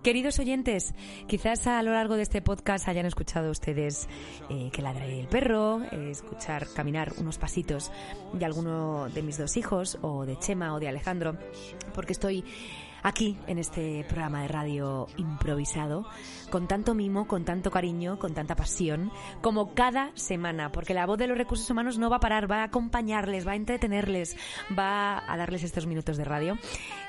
Queridos 0.07 0.39
oyentes, 0.39 0.93
quizás 1.27 1.67
a 1.67 1.83
lo 1.83 1.91
largo 1.91 2.15
de 2.15 2.21
este 2.21 2.41
podcast 2.41 2.87
hayan 2.87 3.05
escuchado 3.05 3.51
ustedes 3.51 4.07
eh, 4.49 4.69
que 4.71 4.81
ladre 4.81 5.19
el 5.19 5.27
perro, 5.27 5.81
eh, 5.91 6.11
escuchar 6.11 6.65
caminar 6.73 7.11
unos 7.17 7.37
pasitos 7.37 7.91
de 8.31 8.45
alguno 8.45 9.09
de 9.09 9.21
mis 9.21 9.37
dos 9.37 9.57
hijos, 9.57 9.97
o 10.01 10.25
de 10.25 10.39
Chema 10.39 10.73
o 10.73 10.79
de 10.79 10.87
Alejandro, 10.87 11.35
porque 11.93 12.13
estoy 12.13 12.45
aquí 13.07 13.37
en 13.47 13.57
este 13.57 14.03
programa 14.03 14.41
de 14.41 14.49
radio 14.49 15.07
improvisado, 15.15 16.05
con 16.49 16.67
tanto 16.67 16.93
mimo, 16.93 17.25
con 17.25 17.45
tanto 17.45 17.71
cariño, 17.71 18.19
con 18.19 18.33
tanta 18.33 18.55
pasión, 18.55 19.11
como 19.41 19.73
cada 19.73 20.11
semana, 20.15 20.73
porque 20.73 20.93
la 20.93 21.05
voz 21.05 21.17
de 21.17 21.27
los 21.27 21.37
recursos 21.37 21.69
humanos 21.69 21.97
no 21.97 22.09
va 22.09 22.17
a 22.17 22.19
parar, 22.19 22.51
va 22.51 22.57
a 22.57 22.63
acompañarles, 22.63 23.47
va 23.47 23.53
a 23.53 23.55
entretenerles, 23.55 24.35
va 24.77 25.23
a 25.25 25.37
darles 25.37 25.63
estos 25.63 25.87
minutos 25.87 26.17
de 26.17 26.25
radio 26.25 26.57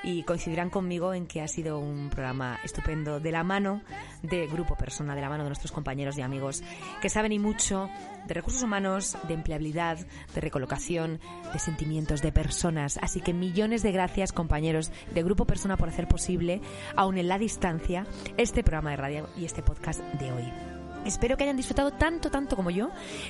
y 0.01 0.23
coincidirán 0.23 0.69
conmigo 0.69 1.13
en 1.13 1.27
que 1.27 1.41
ha 1.41 1.47
sido 1.49 1.79
un 1.79 2.09
programa 2.09 2.59
estupendo 2.63 3.19
de 3.19 3.31
la 3.31 3.43
mano 3.43 3.81
de 4.23 4.47
Grupo 4.47 4.75
Persona, 4.75 5.15
de 5.15 5.21
la 5.21 5.29
mano 5.29 5.43
de 5.43 5.49
nuestros 5.49 5.73
compañeros 5.73 6.17
y 6.17 6.21
amigos 6.21 6.63
que 7.01 7.09
saben 7.09 7.33
y 7.33 7.39
mucho 7.39 7.89
de 8.25 8.33
recursos 8.33 8.63
humanos, 8.63 9.17
de 9.27 9.33
empleabilidad, 9.33 9.97
de 9.97 10.41
recolocación, 10.41 11.19
de 11.51 11.59
sentimientos, 11.59 12.21
de 12.21 12.31
personas. 12.31 12.97
Así 13.01 13.19
que 13.19 13.33
millones 13.33 13.83
de 13.83 13.91
gracias 13.91 14.31
compañeros 14.31 14.91
de 15.13 15.23
Grupo 15.23 15.45
Persona 15.45 15.75
por 15.75 15.88
hacer 15.89 16.07
posible, 16.07 16.61
aún 16.95 17.17
en 17.17 17.27
la 17.27 17.37
distancia, 17.37 18.05
este 18.37 18.63
programa 18.63 18.91
de 18.91 18.97
radio 18.97 19.29
y 19.37 19.45
este 19.45 19.61
podcast 19.61 20.01
de 20.01 20.31
hoy. 20.31 20.53
Espero 21.05 21.37
que 21.37 21.43
hayan 21.43 21.55
disfrutado 21.55 21.91
tanto, 21.91 22.29
tanto 22.29 22.55
como 22.55 22.69
yo, 22.69 22.89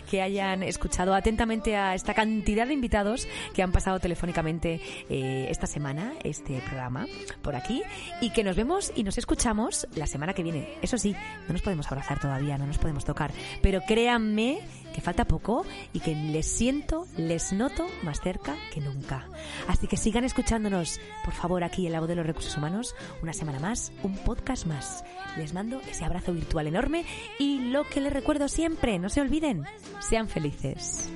que 0.09 0.21
hayan 0.21 0.63
escuchado 0.63 1.13
atentamente 1.13 1.75
a 1.75 1.93
esta 1.93 2.13
cantidad 2.13 2.67
de 2.67 2.73
invitados 2.73 3.27
que 3.53 3.61
han 3.61 3.71
pasado 3.71 3.99
telefónicamente 3.99 4.81
eh, 5.09 5.47
esta 5.49 5.67
semana, 5.67 6.13
este 6.23 6.59
programa, 6.61 7.05
por 7.41 7.55
aquí, 7.55 7.83
y 8.21 8.31
que 8.31 8.43
nos 8.43 8.55
vemos 8.55 8.91
y 8.95 9.03
nos 9.03 9.17
escuchamos 9.17 9.87
la 9.95 10.07
semana 10.07 10.33
que 10.33 10.43
viene. 10.43 10.67
Eso 10.81 10.97
sí, 10.97 11.15
no 11.47 11.53
nos 11.53 11.61
podemos 11.61 11.87
abrazar 11.91 12.19
todavía, 12.19 12.57
no 12.57 12.65
nos 12.65 12.79
podemos 12.79 13.05
tocar, 13.05 13.31
pero 13.61 13.81
créanme 13.81 14.61
que 14.93 15.01
falta 15.01 15.25
poco 15.25 15.65
y 15.93 15.99
que 15.99 16.15
les 16.15 16.45
siento, 16.47 17.07
les 17.17 17.53
noto 17.53 17.87
más 18.03 18.21
cerca 18.21 18.55
que 18.73 18.81
nunca. 18.81 19.27
Así 19.67 19.87
que 19.87 19.97
sigan 19.97 20.23
escuchándonos, 20.23 20.99
por 21.23 21.33
favor, 21.33 21.63
aquí 21.63 21.85
en 21.85 21.93
La 21.93 21.99
Voz 21.99 22.09
de 22.09 22.15
los 22.15 22.25
Recursos 22.25 22.55
Humanos, 22.57 22.95
una 23.21 23.33
semana 23.33 23.59
más, 23.59 23.91
un 24.03 24.15
podcast 24.17 24.65
más. 24.65 25.03
Les 25.37 25.53
mando 25.53 25.81
ese 25.81 26.05
abrazo 26.05 26.33
virtual 26.33 26.67
enorme 26.67 27.05
y 27.37 27.59
lo 27.59 27.83
que 27.87 28.01
les 28.01 28.13
recuerdo 28.13 28.47
siempre, 28.47 28.99
no 28.99 29.09
se 29.09 29.21
olviden, 29.21 29.65
sean 29.99 30.27
felices. 30.27 31.09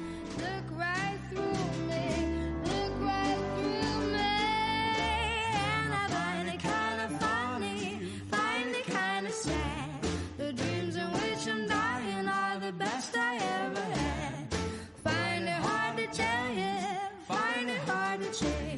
change. 18.34 18.73